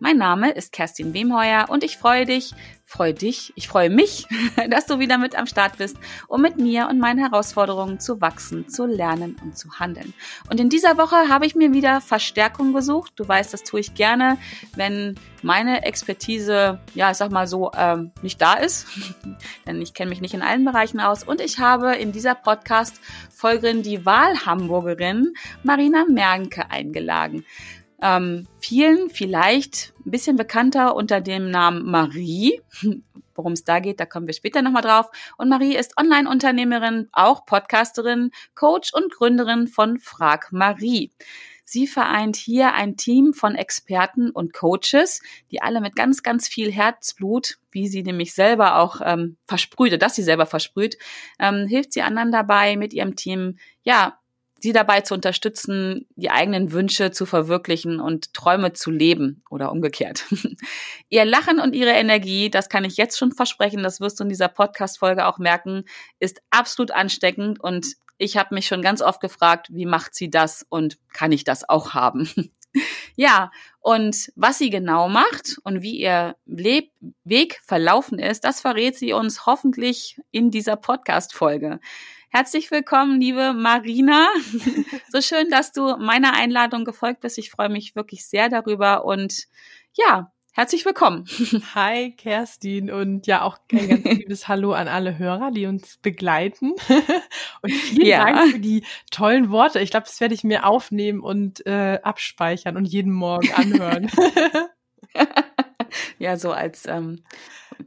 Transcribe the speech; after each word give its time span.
Mein 0.00 0.16
Name 0.16 0.52
ist 0.52 0.72
Kerstin 0.72 1.12
Wemheuer 1.12 1.66
und 1.68 1.82
ich 1.82 1.98
freue 1.98 2.24
dich, 2.24 2.54
freue 2.84 3.12
dich, 3.12 3.52
ich 3.56 3.66
freue 3.66 3.90
mich, 3.90 4.28
dass 4.70 4.86
du 4.86 5.00
wieder 5.00 5.18
mit 5.18 5.36
am 5.36 5.46
Start 5.46 5.76
bist, 5.76 5.96
um 6.28 6.40
mit 6.40 6.56
mir 6.56 6.88
und 6.88 7.00
meinen 7.00 7.18
Herausforderungen 7.18 7.98
zu 7.98 8.20
wachsen, 8.20 8.68
zu 8.68 8.86
lernen 8.86 9.36
und 9.42 9.58
zu 9.58 9.80
handeln. 9.80 10.14
Und 10.50 10.60
in 10.60 10.68
dieser 10.68 10.98
Woche 10.98 11.28
habe 11.28 11.46
ich 11.46 11.56
mir 11.56 11.72
wieder 11.72 12.00
Verstärkung 12.00 12.72
gesucht. 12.72 13.12
Du 13.16 13.26
weißt, 13.26 13.52
das 13.52 13.64
tue 13.64 13.80
ich 13.80 13.94
gerne, 13.94 14.38
wenn 14.76 15.16
meine 15.42 15.84
Expertise, 15.84 16.80
ja, 16.94 17.10
ich 17.10 17.16
sag 17.16 17.30
mal 17.32 17.46
so, 17.46 17.72
ähm, 17.76 18.12
nicht 18.22 18.40
da 18.40 18.54
ist, 18.54 18.86
denn 19.66 19.82
ich 19.82 19.94
kenne 19.94 20.10
mich 20.10 20.20
nicht 20.20 20.34
in 20.34 20.42
allen 20.42 20.64
Bereichen 20.64 21.00
aus. 21.00 21.24
Und 21.24 21.40
ich 21.40 21.58
habe 21.58 21.96
in 21.96 22.12
dieser 22.12 22.36
Podcast-Folgerin 22.36 23.82
die 23.82 24.06
Wahlhamburgerin 24.06 25.34
Marina 25.64 26.04
Mernke 26.08 26.70
eingeladen. 26.70 27.44
Ähm, 28.00 28.46
vielen 28.60 29.10
vielleicht 29.10 29.92
ein 30.04 30.10
bisschen 30.10 30.36
bekannter 30.36 30.94
unter 30.94 31.20
dem 31.20 31.50
Namen 31.50 31.90
Marie. 31.90 32.60
Worum 33.34 33.52
es 33.52 33.64
da 33.64 33.78
geht, 33.78 34.00
da 34.00 34.06
kommen 34.06 34.26
wir 34.26 34.34
später 34.34 34.62
nochmal 34.62 34.82
drauf. 34.82 35.06
Und 35.36 35.48
Marie 35.48 35.76
ist 35.76 35.96
Online-Unternehmerin, 35.96 37.08
auch 37.12 37.46
Podcasterin, 37.46 38.32
Coach 38.56 38.92
und 38.92 39.12
Gründerin 39.12 39.68
von 39.68 39.98
Frag 39.98 40.50
Marie. 40.50 41.12
Sie 41.70 41.86
vereint 41.86 42.36
hier 42.36 42.72
ein 42.72 42.96
Team 42.96 43.34
von 43.34 43.54
Experten 43.54 44.30
und 44.30 44.54
Coaches, 44.54 45.20
die 45.50 45.60
alle 45.60 45.82
mit 45.82 45.94
ganz, 45.94 46.22
ganz 46.22 46.48
viel 46.48 46.72
Herzblut, 46.72 47.58
wie 47.70 47.88
sie 47.88 48.02
nämlich 48.02 48.32
selber 48.32 48.78
auch 48.78 49.02
ähm, 49.04 49.36
versprüht, 49.46 50.00
dass 50.00 50.14
sie 50.14 50.22
selber 50.22 50.46
versprüht, 50.46 50.96
ähm, 51.38 51.66
hilft 51.68 51.92
sie 51.92 52.00
anderen 52.00 52.32
dabei, 52.32 52.76
mit 52.78 52.94
ihrem 52.94 53.16
Team, 53.16 53.58
ja, 53.82 54.18
sie 54.60 54.72
dabei 54.72 55.02
zu 55.02 55.14
unterstützen, 55.14 56.06
die 56.16 56.30
eigenen 56.30 56.72
Wünsche 56.72 57.10
zu 57.10 57.26
verwirklichen 57.26 58.00
und 58.00 58.34
Träume 58.34 58.72
zu 58.72 58.90
leben 58.90 59.42
oder 59.50 59.70
umgekehrt. 59.70 60.24
Ihr 61.08 61.24
Lachen 61.24 61.60
und 61.60 61.74
ihre 61.74 61.92
Energie, 61.92 62.50
das 62.50 62.68
kann 62.68 62.84
ich 62.84 62.96
jetzt 62.96 63.18
schon 63.18 63.32
versprechen, 63.32 63.82
das 63.82 64.00
wirst 64.00 64.18
du 64.18 64.24
in 64.24 64.30
dieser 64.30 64.48
Podcast-Folge 64.48 65.26
auch 65.26 65.38
merken, 65.38 65.84
ist 66.18 66.40
absolut 66.50 66.90
ansteckend 66.90 67.60
und 67.60 67.94
ich 68.18 68.36
habe 68.36 68.54
mich 68.54 68.66
schon 68.66 68.82
ganz 68.82 69.00
oft 69.00 69.20
gefragt, 69.20 69.68
wie 69.70 69.86
macht 69.86 70.14
sie 70.14 70.28
das 70.28 70.66
und 70.68 70.98
kann 71.12 71.30
ich 71.30 71.44
das 71.44 71.68
auch 71.68 71.94
haben? 71.94 72.28
ja, 73.16 73.52
und 73.80 74.32
was 74.34 74.58
sie 74.58 74.70
genau 74.70 75.08
macht 75.08 75.58
und 75.62 75.82
wie 75.82 76.00
ihr 76.00 76.36
Leb 76.44 76.90
Weg 77.22 77.60
verlaufen 77.64 78.18
ist, 78.18 78.44
das 78.44 78.60
verrät 78.60 78.96
sie 78.96 79.12
uns 79.12 79.46
hoffentlich 79.46 80.20
in 80.32 80.50
dieser 80.50 80.76
Podcast-Folge. 80.76 81.78
Herzlich 82.30 82.70
willkommen, 82.70 83.22
liebe 83.22 83.54
Marina. 83.54 84.28
so 85.10 85.22
schön, 85.22 85.48
dass 85.50 85.72
du 85.72 85.96
meiner 85.96 86.34
Einladung 86.34 86.84
gefolgt 86.84 87.20
bist. 87.20 87.38
Ich 87.38 87.50
freue 87.50 87.70
mich 87.70 87.96
wirklich 87.96 88.26
sehr 88.26 88.50
darüber 88.50 89.06
und 89.06 89.46
ja, 89.94 90.30
herzlich 90.52 90.84
willkommen. 90.84 91.24
Hi, 91.74 92.12
Kerstin 92.12 92.90
und 92.90 93.26
ja 93.26 93.40
auch 93.42 93.56
ein 93.72 93.88
ganz 93.88 94.04
liebes 94.18 94.46
Hallo 94.46 94.74
an 94.74 94.88
alle 94.88 95.16
Hörer, 95.16 95.50
die 95.52 95.64
uns 95.64 95.96
begleiten. 95.96 96.72
und 97.62 97.72
vielen 97.72 98.06
ja. 98.06 98.26
Dank 98.26 98.52
für 98.52 98.60
die 98.60 98.84
tollen 99.10 99.48
Worte. 99.48 99.80
Ich 99.80 99.90
glaube, 99.90 100.04
das 100.04 100.20
werde 100.20 100.34
ich 100.34 100.44
mir 100.44 100.66
aufnehmen 100.66 101.20
und 101.20 101.64
äh, 101.66 101.98
abspeichern 102.02 102.76
und 102.76 102.84
jeden 102.84 103.12
Morgen 103.12 103.50
anhören. 103.54 104.10
ja, 106.18 106.36
so 106.36 106.52
als 106.52 106.84
ähm, 106.86 107.22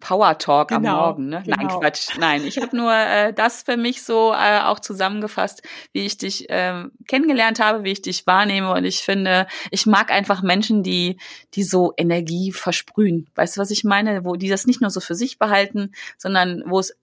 Power 0.02 0.38
Talk 0.38 0.68
genau, 0.68 0.90
am 0.90 0.96
Morgen. 0.98 1.30
Ne? 1.30 1.42
Genau. 1.46 1.58
Nein, 1.58 1.68
Quatsch. 1.70 2.10
Nein, 2.20 2.44
ich 2.44 2.58
habe 2.58 2.76
nur 2.76 2.94
äh, 2.94 3.34
das 3.34 3.64
für 3.64 3.78
mich 3.78 4.04
so 4.04 4.34
äh, 4.34 4.60
auch 4.60 4.80
zusammengefasst, 4.80 5.62
wie 5.94 6.06
ich 6.06 6.18
dich 6.18 6.50
äh, 6.50 6.84
kennengelernt 7.08 7.62
habe, 7.62 7.86
wie 7.86 7.92
ich 7.92 8.02
dich 8.02 8.28
wahrnehme. 8.28 8.74
Und 8.74 8.84
ich 8.84 9.00
finde, 9.00 9.48
ich 9.70 9.86
mag 9.86 10.12
einfach 10.12 10.42
Menschen, 10.42 10.84
die, 10.84 11.18
die 11.54 11.64
so 11.64 11.94
Energie 11.96 12.52
versprühen. 12.52 13.30
Weißt 13.36 13.56
du, 13.56 13.62
was 13.62 13.72
ich 13.72 13.86
meine? 13.86 14.26
Wo 14.26 14.36
die 14.36 14.50
das 14.50 14.68
nicht 14.68 14.82
nur 14.82 14.90
so 14.90 15.00
für 15.00 15.16
sich 15.16 15.40
behalten, 15.40 15.94
sondern 16.18 16.64
wo 16.66 16.80
es 16.80 16.98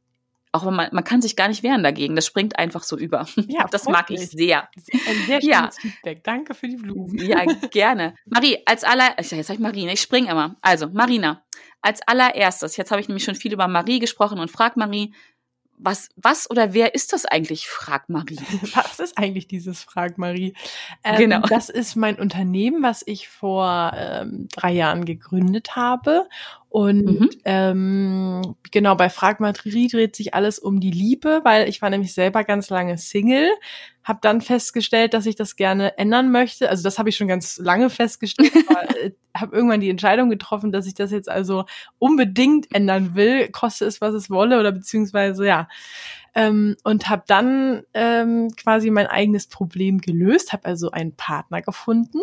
auch 0.53 0.65
man, 0.65 0.89
man 0.93 1.05
kann 1.05 1.21
sich 1.21 1.37
gar 1.37 1.49
nicht 1.49 1.63
wehren 1.63 1.83
dagegen. 1.83 2.17
Das 2.17 2.27
springt 2.27 2.59
einfach 2.59 2.83
so 2.83 2.97
über. 2.97 3.27
Ja, 3.49 3.67
das 3.71 3.85
mag 3.85 4.11
ich 4.11 4.29
sehr. 4.31 4.69
Ein 4.93 5.27
sehr 5.27 5.39
ja. 5.43 5.71
Feedback. 5.71 6.25
Danke 6.25 6.55
für 6.55 6.69
die 6.69 6.77
Blumen. 6.77 7.19
Ja, 7.19 7.45
gerne. 7.71 8.15
Marie, 8.27 8.59
als 8.67 8.85
aller, 8.85 9.17
jetzt 9.19 9.31
sag 9.31 9.55
ich 9.55 9.59
Marina, 9.59 9.93
ich 9.93 10.01
spring 10.01 10.27
immer. 10.27 10.57
Also, 10.63 10.89
Marina, 10.89 11.43
als 11.83 12.01
allererstes, 12.07 12.77
jetzt 12.77 12.91
habe 12.91 13.01
ich 13.01 13.09
nämlich 13.09 13.25
schon 13.25 13.35
viel 13.35 13.53
über 13.53 13.69
Marie 13.69 13.99
gesprochen 13.99 14.39
und 14.39 14.51
frag 14.51 14.77
Marie, 14.77 15.13
was, 15.81 16.09
was 16.17 16.51
oder 16.51 16.75
wer 16.75 16.95
ist 16.95 17.13
das 17.13 17.25
eigentlich? 17.25 17.69
Frag 17.69 18.09
Marie. 18.09 18.39
Was 18.75 18.99
ist 18.99 19.17
eigentlich 19.17 19.47
dieses 19.47 19.85
Frag 19.85 20.19
Marie? 20.19 20.55
Ähm, 21.05 21.17
genau. 21.17 21.41
Das 21.43 21.69
ist 21.69 21.95
mein 21.95 22.19
Unternehmen, 22.19 22.83
was 22.83 23.05
ich 23.07 23.29
vor 23.29 23.93
ähm, 23.95 24.49
drei 24.51 24.73
Jahren 24.73 25.05
gegründet 25.05 25.77
habe. 25.77 26.29
Und 26.71 27.05
mhm. 27.05 27.31
ähm, 27.47 28.55
genau, 28.71 28.95
bei 28.95 29.09
Frag 29.09 29.41
Marie 29.41 29.89
dreht 29.89 30.15
sich 30.15 30.35
alles 30.35 30.59
um 30.59 30.81
die 30.81 30.91
Liebe, 30.91 31.41
weil 31.43 31.67
ich 31.67 31.81
war 31.81 31.89
nämlich 31.89 32.13
selber 32.13 32.45
ganz 32.45 32.69
lange 32.69 32.99
Single, 32.99 33.49
habe 34.05 34.19
dann 34.21 34.43
festgestellt, 34.43 35.15
dass 35.15 35.25
ich 35.25 35.35
das 35.35 35.57
gerne 35.57 35.97
ändern 35.97 36.31
möchte. 36.31 36.69
Also 36.69 36.83
das 36.83 36.99
habe 36.99 37.09
ich 37.09 37.17
schon 37.17 37.27
ganz 37.27 37.57
lange 37.59 37.89
festgestellt, 37.89 38.53
aber 38.69 39.01
äh, 39.01 39.13
habe 39.35 39.57
irgendwann 39.57 39.81
die 39.81 39.89
Entscheidung 39.89 40.29
getroffen, 40.29 40.71
dass 40.71 40.87
ich 40.87 40.95
das 40.95 41.11
jetzt 41.11 41.31
also 41.31 41.65
unbedingt 41.99 42.75
ändern 42.75 43.15
will, 43.15 43.49
koste 43.49 43.87
es, 43.87 44.03
was 44.03 44.13
es 44.13 44.29
wolle, 44.29 44.61
oder 44.61 44.73
beziehungsweise 44.73 45.47
ja. 45.47 45.69
Ähm, 46.35 46.77
und 46.85 47.09
habe 47.09 47.23
dann 47.27 47.83
ähm, 47.95 48.51
quasi 48.57 48.91
mein 48.91 49.07
eigenes 49.07 49.47
Problem 49.47 50.03
gelöst, 50.03 50.53
habe 50.53 50.67
also 50.67 50.91
einen 50.91 51.17
Partner 51.17 51.63
gefunden 51.63 52.19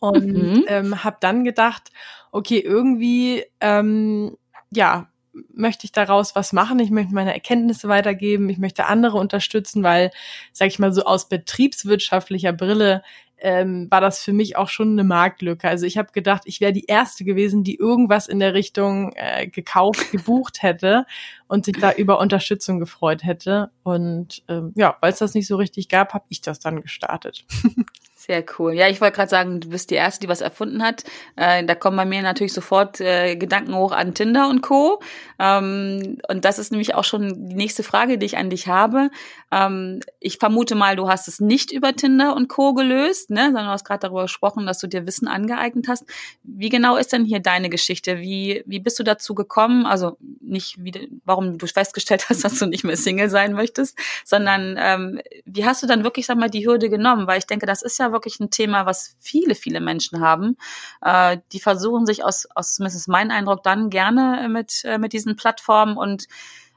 und 0.00 0.26
mhm. 0.26 0.64
ähm, 0.66 1.04
habe 1.04 1.18
dann 1.20 1.44
gedacht, 1.44 1.92
okay, 2.32 2.58
irgendwie, 2.58 3.44
ähm, 3.60 4.36
ja, 4.70 5.08
möchte 5.54 5.84
ich 5.84 5.92
daraus 5.92 6.34
was 6.34 6.52
machen, 6.52 6.80
ich 6.80 6.90
möchte 6.90 7.14
meine 7.14 7.32
Erkenntnisse 7.32 7.88
weitergeben, 7.88 8.48
ich 8.48 8.58
möchte 8.58 8.86
andere 8.86 9.16
unterstützen, 9.18 9.82
weil, 9.82 10.10
sag 10.52 10.68
ich 10.68 10.78
mal 10.78 10.92
so 10.92 11.04
aus 11.04 11.28
betriebswirtschaftlicher 11.28 12.52
Brille 12.52 13.02
ähm, 13.42 13.90
war 13.90 14.00
das 14.00 14.22
für 14.22 14.32
mich 14.32 14.56
auch 14.56 14.68
schon 14.68 14.92
eine 14.92 15.04
Marktlücke. 15.04 15.66
Also 15.68 15.86
ich 15.86 15.96
habe 15.96 16.12
gedacht, 16.12 16.42
ich 16.44 16.60
wäre 16.60 16.72
die 16.72 16.84
erste 16.84 17.24
gewesen, 17.24 17.64
die 17.64 17.76
irgendwas 17.76 18.26
in 18.26 18.38
der 18.38 18.54
Richtung 18.54 19.12
äh, 19.14 19.46
gekauft, 19.46 20.10
gebucht 20.12 20.62
hätte 20.62 21.06
und 21.48 21.64
sich 21.64 21.76
da 21.78 21.92
über 21.92 22.20
Unterstützung 22.20 22.78
gefreut 22.80 23.24
hätte. 23.24 23.70
Und 23.82 24.42
ähm, 24.48 24.72
ja, 24.76 24.96
weil 25.00 25.12
es 25.12 25.18
das 25.18 25.34
nicht 25.34 25.46
so 25.46 25.56
richtig 25.56 25.88
gab, 25.88 26.12
habe 26.12 26.26
ich 26.28 26.40
das 26.42 26.58
dann 26.60 26.82
gestartet. 26.82 27.44
Sehr 28.26 28.44
cool. 28.58 28.74
Ja, 28.74 28.86
ich 28.86 29.00
wollte 29.00 29.16
gerade 29.16 29.30
sagen, 29.30 29.60
du 29.60 29.70
bist 29.70 29.88
die 29.88 29.94
Erste, 29.94 30.20
die 30.20 30.28
was 30.28 30.42
erfunden 30.42 30.82
hat. 30.82 31.04
Äh, 31.36 31.64
da 31.64 31.74
kommen 31.74 31.96
bei 31.96 32.04
mir 32.04 32.20
natürlich 32.20 32.52
sofort 32.52 33.00
äh, 33.00 33.34
Gedanken 33.34 33.74
hoch 33.74 33.92
an 33.92 34.12
Tinder 34.12 34.50
und 34.50 34.60
Co. 34.60 35.00
Ähm, 35.38 36.18
und 36.28 36.44
das 36.44 36.58
ist 36.58 36.70
nämlich 36.70 36.94
auch 36.94 37.04
schon 37.04 37.48
die 37.48 37.54
nächste 37.54 37.82
Frage, 37.82 38.18
die 38.18 38.26
ich 38.26 38.36
an 38.36 38.50
dich 38.50 38.68
habe. 38.68 39.08
Ähm, 39.50 40.00
ich 40.20 40.36
vermute 40.36 40.74
mal, 40.74 40.96
du 40.96 41.08
hast 41.08 41.28
es 41.28 41.40
nicht 41.40 41.72
über 41.72 41.96
Tinder 41.96 42.36
und 42.36 42.48
Co. 42.48 42.74
gelöst, 42.74 43.30
ne? 43.30 43.44
sondern 43.44 43.64
du 43.64 43.70
hast 43.70 43.86
gerade 43.86 44.00
darüber 44.00 44.22
gesprochen, 44.22 44.66
dass 44.66 44.80
du 44.80 44.86
dir 44.86 45.06
Wissen 45.06 45.26
angeeignet 45.26 45.88
hast. 45.88 46.04
Wie 46.42 46.68
genau 46.68 46.96
ist 46.96 47.14
denn 47.14 47.24
hier 47.24 47.40
deine 47.40 47.70
Geschichte? 47.70 48.18
Wie, 48.18 48.62
wie 48.66 48.80
bist 48.80 48.98
du 48.98 49.02
dazu 49.02 49.34
gekommen? 49.34 49.86
Also 49.86 50.18
nicht, 50.42 50.76
wie, 50.78 50.92
warum 51.24 51.56
du 51.56 51.66
festgestellt 51.66 52.28
hast, 52.28 52.44
dass 52.44 52.58
du 52.58 52.66
nicht 52.66 52.84
mehr 52.84 52.98
Single 52.98 53.30
sein 53.30 53.54
möchtest, 53.54 53.98
sondern 54.26 54.76
ähm, 54.78 55.20
wie 55.46 55.64
hast 55.64 55.82
du 55.82 55.86
dann 55.86 56.04
wirklich, 56.04 56.26
sag 56.26 56.36
mal, 56.36 56.50
die 56.50 56.66
Hürde 56.66 56.90
genommen? 56.90 57.26
Weil 57.26 57.38
ich 57.38 57.46
denke, 57.46 57.64
das 57.64 57.80
ist 57.80 57.98
ja 57.98 58.09
wirklich 58.12 58.40
ein 58.40 58.50
Thema, 58.50 58.86
was 58.86 59.16
viele, 59.18 59.54
viele 59.54 59.80
Menschen 59.80 60.20
haben. 60.20 60.56
Äh, 61.02 61.38
die 61.52 61.60
versuchen 61.60 62.06
sich 62.06 62.24
aus, 62.24 62.46
aus 62.54 62.74
zumindest 62.74 63.08
mein 63.08 63.30
Eindruck 63.30 63.62
dann 63.62 63.90
gerne 63.90 64.48
mit, 64.48 64.82
äh, 64.84 64.98
mit 64.98 65.12
diesen 65.12 65.36
Plattformen 65.36 65.96
und 65.96 66.26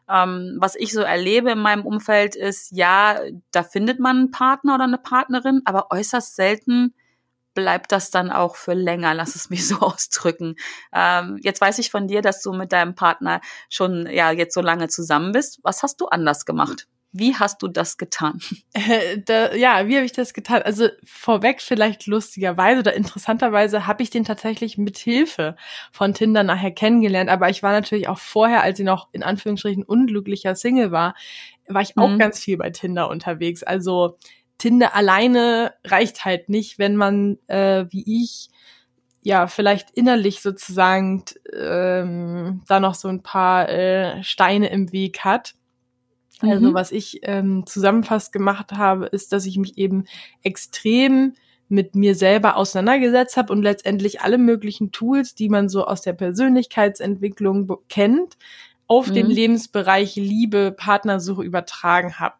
ähm, 0.09 0.57
was 0.59 0.75
ich 0.75 0.91
so 0.91 1.01
erlebe 1.01 1.51
in 1.51 1.59
meinem 1.59 1.85
Umfeld 1.85 2.35
ist, 2.35 2.71
ja, 2.71 3.19
da 3.51 3.63
findet 3.63 3.99
man 3.99 4.17
einen 4.17 4.31
Partner 4.31 4.75
oder 4.75 4.83
eine 4.83 4.97
Partnerin, 4.97 5.61
aber 5.65 5.91
äußerst 5.91 6.35
selten 6.35 6.93
bleibt 7.53 7.91
das 7.91 8.11
dann 8.11 8.31
auch 8.31 8.55
für 8.55 8.73
länger, 8.73 9.13
lass 9.13 9.35
es 9.35 9.49
mich 9.49 9.67
so 9.67 9.79
ausdrücken. 9.79 10.55
Ähm, 10.91 11.39
jetzt 11.41 11.61
weiß 11.61 11.79
ich 11.79 11.91
von 11.91 12.07
dir, 12.07 12.21
dass 12.21 12.41
du 12.41 12.53
mit 12.53 12.71
deinem 12.71 12.95
Partner 12.95 13.41
schon 13.69 14.07
ja 14.07 14.31
jetzt 14.31 14.53
so 14.53 14.61
lange 14.61 14.87
zusammen 14.87 15.31
bist. 15.31 15.59
Was 15.63 15.83
hast 15.83 16.01
du 16.01 16.07
anders 16.07 16.45
gemacht? 16.45 16.87
Wie 17.15 17.35
hast 17.35 17.61
du 17.61 17.67
das 17.67 17.97
getan? 17.97 18.39
Äh, 18.75 19.19
da, 19.23 19.53
ja, 19.53 19.87
wie 19.87 19.95
habe 19.95 20.05
ich 20.05 20.13
das 20.13 20.33
getan? 20.33 20.63
Also 20.63 20.87
vorweg 21.03 21.61
vielleicht 21.61 22.07
lustigerweise 22.07 22.79
oder 22.79 22.95
interessanterweise 22.95 23.85
habe 23.85 24.01
ich 24.01 24.09
den 24.09 24.25
tatsächlich 24.25 24.79
mit 24.79 24.97
Hilfe 24.97 25.55
von 25.91 26.15
Tinder 26.15 26.43
nachher 26.43 26.71
kennengelernt. 26.71 27.29
Aber 27.29 27.49
ich 27.49 27.61
war 27.61 27.71
natürlich 27.71 28.09
auch 28.09 28.17
vorher, 28.17 28.63
als 28.63 28.79
ich 28.79 28.85
noch 28.85 29.09
in 29.11 29.21
Anführungsstrichen 29.21 29.83
unglücklicher 29.83 30.55
Single 30.55 30.91
war, 30.91 31.13
war 31.67 31.83
ich 31.83 31.95
auch 31.97 32.09
mhm. 32.09 32.17
ganz 32.17 32.39
viel 32.39 32.57
bei 32.57 32.71
Tinder 32.71 33.09
unterwegs. 33.09 33.61
Also 33.61 34.17
Tinder 34.57 34.95
alleine 34.95 35.75
reicht 35.85 36.25
halt 36.25 36.49
nicht, 36.49 36.79
wenn 36.79 36.95
man 36.95 37.37
äh, 37.47 37.85
wie 37.91 38.23
ich 38.23 38.49
ja 39.21 39.45
vielleicht 39.45 39.91
innerlich 39.91 40.41
sozusagen 40.41 41.23
ähm, 41.55 42.63
da 42.67 42.79
noch 42.79 42.95
so 42.95 43.07
ein 43.07 43.21
paar 43.21 43.69
äh, 43.69 44.23
Steine 44.23 44.69
im 44.69 44.91
Weg 44.91 45.19
hat 45.19 45.53
Also 46.43 46.69
mhm. 46.69 46.73
was 46.73 46.91
ich 46.91 47.21
ähm, 47.23 47.65
zusammenfasst 47.65 48.33
gemacht 48.33 48.73
habe, 48.73 49.05
ist, 49.05 49.31
dass 49.31 49.45
ich 49.45 49.57
mich 49.57 49.77
eben 49.77 50.05
extrem 50.41 51.33
mit 51.69 51.95
mir 51.95 52.15
selber 52.15 52.57
auseinandergesetzt 52.57 53.37
habe 53.37 53.53
und 53.53 53.63
letztendlich 53.63 54.21
alle 54.21 54.37
möglichen 54.37 54.91
Tools, 54.91 55.35
die 55.35 55.49
man 55.49 55.69
so 55.69 55.85
aus 55.85 56.01
der 56.01 56.13
Persönlichkeitsentwicklung 56.13 57.71
kennt, 57.87 58.37
auf 58.87 59.07
mhm. 59.07 59.13
den 59.13 59.27
Lebensbereich 59.27 60.15
Liebe, 60.15 60.71
Partnersuche 60.71 61.43
übertragen 61.43 62.19
habe. 62.19 62.35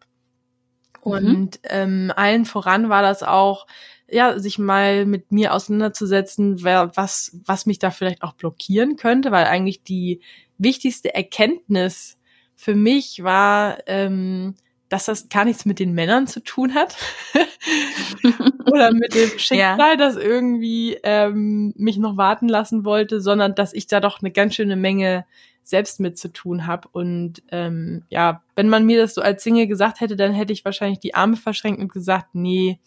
Mhm. 1.04 1.12
Und 1.12 1.60
ähm, 1.64 2.12
allen 2.14 2.44
voran 2.44 2.90
war 2.90 3.02
das 3.02 3.22
auch, 3.22 3.66
ja, 4.06 4.38
sich 4.38 4.58
mal 4.58 5.06
mit 5.06 5.32
mir 5.32 5.54
auseinanderzusetzen, 5.54 6.62
wer, 6.62 6.92
was, 6.94 7.40
was 7.46 7.64
mich 7.64 7.78
da 7.78 7.90
vielleicht 7.90 8.22
auch 8.22 8.34
blockieren 8.34 8.96
könnte, 8.96 9.32
weil 9.32 9.46
eigentlich 9.46 9.82
die 9.82 10.20
wichtigste 10.58 11.14
Erkenntnis 11.14 12.18
für 12.56 12.74
mich 12.74 13.22
war, 13.22 13.78
ähm, 13.86 14.54
dass 14.88 15.06
das 15.06 15.28
gar 15.28 15.44
nichts 15.44 15.64
mit 15.64 15.78
den 15.78 15.92
Männern 15.92 16.26
zu 16.26 16.40
tun 16.40 16.74
hat 16.74 16.96
oder 18.66 18.92
mit 18.92 19.14
dem 19.14 19.30
Schicksal, 19.38 19.58
ja. 19.58 19.96
das 19.96 20.16
irgendwie 20.16 20.98
ähm, 21.02 21.72
mich 21.76 21.96
noch 21.96 22.16
warten 22.16 22.48
lassen 22.48 22.84
wollte, 22.84 23.20
sondern 23.20 23.54
dass 23.54 23.72
ich 23.72 23.86
da 23.86 24.00
doch 24.00 24.20
eine 24.20 24.30
ganz 24.30 24.54
schöne 24.54 24.76
Menge 24.76 25.24
selbst 25.64 25.98
mit 25.98 26.18
zu 26.18 26.32
tun 26.32 26.66
habe. 26.66 26.88
Und 26.92 27.42
ähm, 27.50 28.04
ja, 28.08 28.42
wenn 28.54 28.68
man 28.68 28.84
mir 28.84 29.00
das 29.00 29.14
so 29.14 29.22
als 29.22 29.42
Single 29.42 29.66
gesagt 29.66 30.00
hätte, 30.00 30.14
dann 30.14 30.32
hätte 30.32 30.52
ich 30.52 30.64
wahrscheinlich 30.64 31.00
die 31.00 31.14
Arme 31.14 31.36
verschränkt 31.36 31.80
und 31.80 31.92
gesagt, 31.92 32.34
nee, 32.34 32.78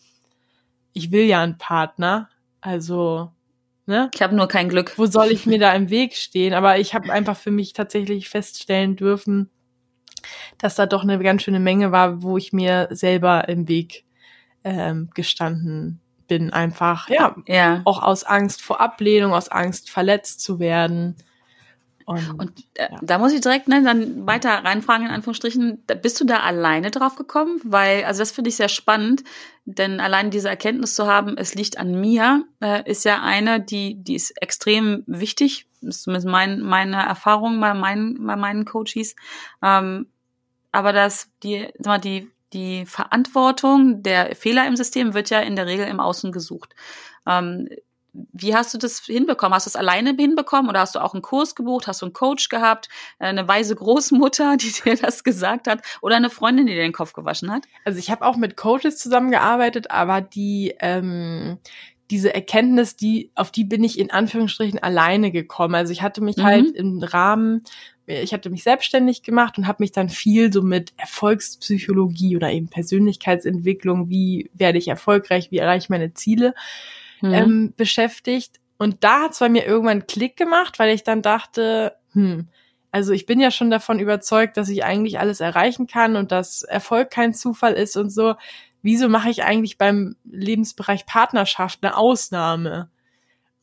ich 0.94 1.12
will 1.12 1.26
ja 1.26 1.42
einen 1.42 1.58
Partner. 1.58 2.30
Also, 2.62 3.32
ne? 3.86 4.10
Ich 4.14 4.22
habe 4.22 4.36
nur 4.36 4.48
kein 4.48 4.70
Glück. 4.70 4.98
Wo 4.98 5.08
soll 5.08 5.32
ich 5.32 5.46
mir 5.46 5.60
da 5.60 5.74
im 5.74 5.90
Weg 5.90 6.16
stehen? 6.16 6.54
Aber 6.54 6.80
ich 6.80 6.94
habe 6.94 7.12
einfach 7.12 7.36
für 7.36 7.52
mich 7.52 7.74
tatsächlich 7.74 8.30
feststellen 8.30 8.96
dürfen, 8.96 9.50
dass 10.58 10.76
da 10.76 10.86
doch 10.86 11.04
eine 11.04 11.20
ganz 11.20 11.44
schöne 11.44 11.60
Menge 11.60 11.92
war, 11.92 12.22
wo 12.22 12.38
ich 12.38 12.54
mir 12.54 12.88
selber 12.92 13.48
im 13.48 13.68
Weg 13.68 14.06
ähm, 14.64 15.10
gestanden 15.14 16.02
bin. 16.28 16.52
Einfach, 16.52 17.10
ja, 17.10 17.36
ja, 17.48 17.82
auch 17.86 18.04
aus 18.04 18.24
Angst 18.24 18.62
vor 18.62 18.82
Ablehnung, 18.82 19.34
aus 19.34 19.50
Angst 19.50 19.90
verletzt 19.90 20.42
zu 20.42 20.60
werden. 20.60 21.16
Und, 22.08 22.40
und 22.40 22.60
äh, 22.76 22.88
ja. 22.90 23.00
da 23.02 23.18
muss 23.18 23.34
ich 23.34 23.42
direkt 23.42 23.68
ne, 23.68 23.84
dann 23.84 24.26
weiter 24.26 24.64
reinfragen, 24.64 25.08
in 25.08 25.12
Anführungsstrichen, 25.12 25.84
bist 26.02 26.22
du 26.22 26.26
da 26.26 26.40
alleine 26.40 26.90
drauf 26.90 27.18
gekommen? 27.18 27.60
Weil, 27.66 28.06
also 28.06 28.20
das 28.20 28.32
finde 28.32 28.50
ich 28.50 28.56
sehr 28.56 28.70
spannend, 28.70 29.26
denn 29.66 30.00
allein 30.00 30.32
diese 30.32 30.48
Erkenntnis 30.48 30.96
zu 30.96 31.06
haben, 31.06 31.38
es 31.38 31.54
liegt 31.54 31.78
an 31.78 32.00
mir, 32.00 32.46
äh, 32.62 32.90
ist 32.90 33.04
ja 33.04 33.22
eine, 33.22 33.60
die, 33.60 34.02
die 34.02 34.16
ist 34.16 34.42
extrem 34.42 35.04
wichtig, 35.06 35.68
das 35.82 35.98
ist 35.98 36.04
zumindest 36.04 36.28
mein, 36.28 36.62
meine 36.62 36.96
Erfahrung 36.96 37.60
bei 37.60 37.74
meinen, 37.74 38.26
bei 38.26 38.38
meinen 38.38 38.64
Coaches. 38.64 39.14
Ähm, 39.62 40.08
aber 40.72 40.94
dass 40.94 41.30
die, 41.44 41.68
sag 41.80 41.86
mal, 41.86 41.98
die, 42.00 42.30
die 42.54 42.86
Verantwortung 42.86 44.04
der 44.04 44.36
Fehler 44.36 44.68
im 44.68 44.76
System 44.76 45.14
wird 45.14 45.30
ja 45.30 45.40
in 45.40 45.56
der 45.56 45.66
Regel 45.66 45.88
im 45.88 46.00
Außen 46.00 46.32
gesucht. 46.32 46.76
Ähm, 47.26 47.68
wie 48.34 48.56
hast 48.56 48.74
du 48.74 48.78
das 48.78 49.00
hinbekommen? 49.00 49.54
Hast 49.54 49.68
du 49.68 49.70
es 49.70 49.76
alleine 49.76 50.16
hinbekommen 50.18 50.70
oder 50.70 50.80
hast 50.80 50.96
du 50.96 51.00
auch 51.00 51.14
einen 51.14 51.22
Kurs 51.22 51.56
gebucht? 51.56 51.88
Hast 51.88 52.02
du 52.02 52.08
einen 52.08 52.14
Coach 52.14 52.50
gehabt? 52.50 52.90
Äh, 53.20 53.26
eine 53.26 53.48
weise 53.48 53.76
Großmutter, 53.76 54.58
die 54.62 54.72
dir 54.72 54.96
das 54.96 55.24
gesagt 55.24 55.68
hat? 55.68 55.82
Oder 56.02 56.16
eine 56.16 56.30
Freundin, 56.30 56.66
die 56.66 56.74
dir 56.74 56.82
den 56.82 56.94
Kopf 56.94 57.14
gewaschen 57.14 57.52
hat? 57.52 57.66
Also 57.86 58.00
ich 58.00 58.10
habe 58.10 58.26
auch 58.26 58.38
mit 58.38 58.58
Coaches 58.58 58.98
zusammengearbeitet, 58.98 59.92
aber 59.92 60.22
die 60.22 60.76
ähm, 60.80 61.60
diese 62.10 62.34
Erkenntnis, 62.34 62.96
die 62.96 63.32
auf 63.36 63.52
die 63.52 63.66
bin 63.66 63.84
ich 63.84 64.00
in 64.00 64.12
Anführungsstrichen 64.12 64.80
alleine 64.80 65.32
gekommen. 65.32 65.76
Also 65.76 65.92
ich 65.92 66.02
hatte 66.02 66.22
mich 66.22 66.38
mhm. 66.38 66.44
halt 66.44 66.72
im 66.76 67.04
Rahmen 67.04 67.64
ich 68.08 68.34
hatte 68.34 68.50
mich 68.50 68.64
selbstständig 68.64 69.22
gemacht 69.22 69.58
und 69.58 69.68
habe 69.68 69.84
mich 69.84 69.92
dann 69.92 70.08
viel 70.08 70.52
so 70.52 70.62
mit 70.62 70.94
Erfolgspsychologie 70.98 72.38
oder 72.38 72.50
eben 72.50 72.70
Persönlichkeitsentwicklung, 72.70 74.10
wie 74.10 74.50
werde 74.54 74.78
ich 74.78 74.88
erfolgreich, 74.88 75.52
wie 75.52 75.58
erreiche 75.58 75.86
ich 75.86 75.90
meine 75.90 76.14
Ziele 76.14 76.56
mhm. 77.22 77.34
ähm, 77.34 77.74
beschäftigt. 77.76 78.60
Und 78.78 79.04
da 79.04 79.24
hat 79.24 79.32
es 79.34 79.40
bei 79.40 79.50
mir 79.50 79.66
irgendwann 79.66 80.00
einen 80.00 80.08
Klick 80.08 80.38
gemacht, 80.38 80.80
weil 80.80 80.94
ich 80.94 81.04
dann 81.04 81.22
dachte, 81.22 81.96
hm, 82.14 82.48
also 82.92 83.12
ich 83.12 83.26
bin 83.26 83.42
ja 83.42 83.52
schon 83.52 83.70
davon 83.70 84.00
überzeugt, 84.00 84.56
dass 84.56 84.70
ich 84.70 84.86
eigentlich 84.86 85.20
alles 85.20 85.42
erreichen 85.42 85.88
kann 85.88 86.16
und 86.16 86.32
dass 86.32 86.64
Erfolg 86.64 87.12
kein 87.12 87.34
Zufall 87.34 87.74
ist 87.74 87.98
und 87.98 88.10
so. 88.10 88.36
Wieso 88.82 89.10
mache 89.10 89.30
ich 89.30 89.44
eigentlich 89.44 89.78
beim 89.78 90.16
Lebensbereich 90.24 91.06
Partnerschaft 91.06 91.80
eine 91.84 91.98
Ausnahme? 91.98 92.90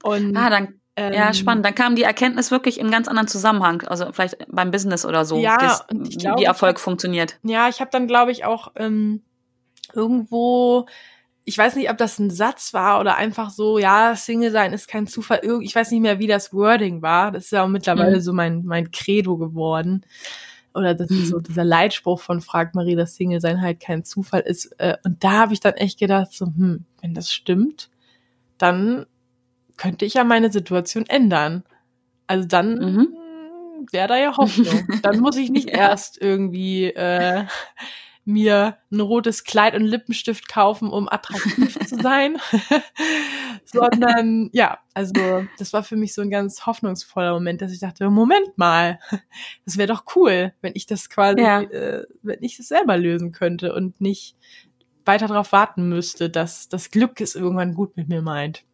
Und 0.02 0.37
ah, 0.37 0.50
dann 0.50 0.81
ähm, 0.96 1.12
ja, 1.12 1.32
spannend. 1.32 1.64
Dann 1.64 1.75
kam 1.75 1.96
die 1.96 2.02
Erkenntnis 2.02 2.50
wirklich 2.50 2.79
in 2.79 2.91
ganz 2.91 3.08
anderen 3.08 3.29
Zusammenhang, 3.29 3.82
also 3.82 4.12
vielleicht 4.12 4.46
beim 4.49 4.70
Business 4.70 5.05
oder 5.05 5.25
so, 5.25 5.38
ja, 5.38 5.56
das, 5.58 5.87
glaub, 6.19 6.38
wie 6.38 6.44
Erfolg 6.44 6.79
funktioniert. 6.79 7.38
Ja, 7.43 7.69
ich 7.69 7.81
habe 7.81 7.91
dann, 7.91 8.06
glaube 8.06 8.31
ich, 8.32 8.44
auch 8.44 8.73
ähm, 8.76 9.23
irgendwo 9.93 10.87
ich 11.46 11.58
weiß 11.58 11.76
nicht, 11.76 11.91
ob 11.91 11.99
das 11.99 12.19
ein 12.19 12.31
Satz 12.31 12.73
war 12.73 13.00
oder 13.00 13.17
einfach 13.17 13.50
so, 13.50 13.79
ja, 13.79 14.17
Single 14.17 14.50
sein 14.50 14.73
ist 14.73 14.88
kein 14.88 15.06
Zufall. 15.06 15.43
Ich 15.61 15.75
weiß 15.75 15.91
nicht 15.91 16.00
mehr, 16.00 16.19
wie 16.19 16.26
das 16.26 16.55
Wording 16.55 17.02
war. 17.02 17.32
Das 17.32 17.44
ist 17.44 17.50
ja 17.50 17.62
auch 17.64 17.69
mittlerweile 17.69 18.17
mhm. 18.17 18.20
so 18.20 18.32
mein, 18.32 18.64
mein 18.64 18.91
Credo 18.91 19.37
geworden. 19.37 20.06
Oder 20.75 20.94
das 20.94 21.11
ist 21.11 21.29
so 21.29 21.38
dieser 21.38 21.62
Leitspruch 21.62 22.20
von 22.20 22.41
Frag 22.41 22.75
Marie, 22.75 22.96
dass 22.96 23.14
Single 23.14 23.41
sein 23.41 23.61
halt 23.61 23.79
kein 23.79 24.05
Zufall 24.05 24.41
ist. 24.41 24.73
Äh, 24.79 24.96
und 25.05 25.23
da 25.23 25.32
habe 25.32 25.52
ich 25.52 25.61
dann 25.61 25.75
echt 25.75 26.00
gedacht, 26.00 26.32
so, 26.32 26.46
hm, 26.46 26.85
wenn 27.00 27.14
das 27.14 27.32
stimmt, 27.32 27.91
dann 28.58 29.06
könnte 29.76 30.05
ich 30.05 30.15
ja 30.15 30.25
meine 30.25 30.50
Situation 30.50 31.06
ändern. 31.06 31.65
Also 32.26 32.47
dann 32.47 32.75
mhm. 32.79 33.09
wäre 33.93 34.09
da 34.09 34.17
ja 34.17 34.37
Hoffnung. 34.37 34.87
dann 35.03 35.21
muss 35.21 35.37
ich 35.37 35.50
nicht 35.50 35.71
ja. 35.71 35.76
erst 35.76 36.21
irgendwie 36.21 36.87
äh, 36.87 37.44
mir 38.25 38.79
ein 38.91 39.00
rotes 39.00 39.44
Kleid 39.44 39.75
und 39.75 39.82
Lippenstift 39.82 40.49
kaufen, 40.49 40.91
um 40.91 41.09
attraktiv 41.09 41.79
zu 41.87 42.00
sein, 42.00 42.38
sondern 43.65 44.49
ja, 44.53 44.79
also 44.94 45.47
das 45.59 45.73
war 45.73 45.82
für 45.82 45.97
mich 45.97 46.15
so 46.15 46.23
ein 46.23 46.31
ganz 46.31 46.65
hoffnungsvoller 46.65 47.32
Moment, 47.35 47.61
dass 47.61 47.73
ich 47.73 47.81
dachte, 47.81 48.09
Moment 48.09 48.56
mal, 48.56 48.99
das 49.65 49.77
wäre 49.77 49.93
doch 49.93 50.05
cool, 50.17 50.55
wenn 50.62 50.73
ich 50.75 50.87
das 50.87 51.11
quasi, 51.11 51.43
ja. 51.43 51.61
äh, 51.61 52.05
wenn 52.23 52.43
ich 52.43 52.56
das 52.56 52.69
selber 52.69 52.97
lösen 52.97 53.32
könnte 53.32 53.75
und 53.75 54.00
nicht 54.00 54.37
weiter 55.05 55.27
darauf 55.27 55.53
warten 55.53 55.88
müsste, 55.88 56.31
dass 56.31 56.69
das 56.69 56.91
Glück 56.91 57.20
es 57.20 57.35
irgendwann 57.35 57.75
gut 57.75 57.97
mit 57.97 58.09
mir 58.09 58.23
meint. 58.23 58.65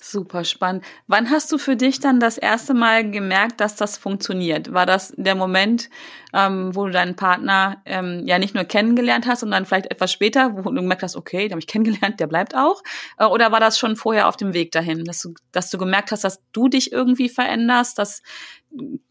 Super 0.00 0.44
spannend. 0.44 0.84
Wann 1.06 1.30
hast 1.30 1.52
du 1.52 1.58
für 1.58 1.76
dich 1.76 2.00
dann 2.00 2.18
das 2.18 2.36
erste 2.36 2.74
Mal 2.74 3.08
gemerkt, 3.10 3.60
dass 3.60 3.76
das 3.76 3.96
funktioniert? 3.96 4.72
War 4.72 4.84
das 4.84 5.14
der 5.16 5.36
Moment, 5.36 5.90
ähm, 6.32 6.74
wo 6.74 6.86
du 6.86 6.92
deinen 6.92 7.14
Partner 7.14 7.80
ähm, 7.84 8.22
ja 8.26 8.38
nicht 8.38 8.54
nur 8.54 8.64
kennengelernt 8.64 9.26
hast, 9.26 9.40
sondern 9.40 9.64
vielleicht 9.64 9.90
etwas 9.90 10.10
später, 10.10 10.56
wo 10.56 10.70
du 10.70 10.80
gemerkt 10.80 11.04
hast, 11.04 11.14
okay, 11.14 11.44
den 11.44 11.52
habe 11.52 11.60
ich 11.60 11.66
kennengelernt, 11.68 12.18
der 12.18 12.26
bleibt 12.26 12.56
auch? 12.56 12.82
Äh, 13.18 13.26
oder 13.26 13.52
war 13.52 13.60
das 13.60 13.78
schon 13.78 13.96
vorher 13.96 14.28
auf 14.28 14.36
dem 14.36 14.54
Weg 14.54 14.72
dahin, 14.72 15.04
dass 15.04 15.20
du, 15.22 15.34
dass 15.52 15.70
du 15.70 15.78
gemerkt 15.78 16.10
hast, 16.10 16.24
dass 16.24 16.42
du 16.52 16.68
dich 16.68 16.92
irgendwie 16.92 17.28
veränderst, 17.28 17.98
dass 17.98 18.22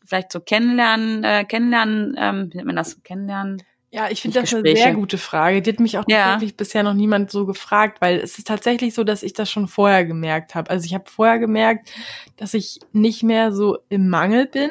vielleicht 0.06 0.32
so 0.32 0.40
kennenlernen, 0.42 1.24
äh, 1.24 1.46
kennenlernen, 1.46 2.16
ähm, 2.18 2.50
wie 2.52 2.58
nennt 2.58 2.68
man 2.68 2.76
das, 2.76 3.02
kennenlernen? 3.04 3.62
Ja, 3.94 4.10
ich 4.10 4.22
finde 4.22 4.40
das 4.40 4.50
Gespräche. 4.50 4.70
eine 4.70 4.78
sehr 4.78 4.94
gute 4.96 5.18
Frage. 5.18 5.62
Die 5.62 5.70
hat 5.70 5.82
mich 5.82 5.98
auch 5.98 6.06
ja. 6.08 6.36
wirklich 6.36 6.56
bisher 6.56 6.82
noch 6.82 6.94
niemand 6.94 7.30
so 7.30 7.46
gefragt, 7.46 8.00
weil 8.00 8.20
es 8.20 8.38
ist 8.38 8.48
tatsächlich 8.48 8.94
so, 8.94 9.04
dass 9.04 9.22
ich 9.22 9.34
das 9.34 9.52
schon 9.52 9.68
vorher 9.68 10.06
gemerkt 10.06 10.56
habe. 10.56 10.70
Also 10.70 10.86
ich 10.86 10.94
habe 10.94 11.10
vorher 11.10 11.40
gemerkt, 11.40 11.92
dass 12.38 12.54
ich 12.54 12.80
nicht 12.94 13.22
mehr 13.22 13.52
so 13.52 13.80
im 13.90 14.08
Mangel 14.08 14.48
bin. 14.48 14.70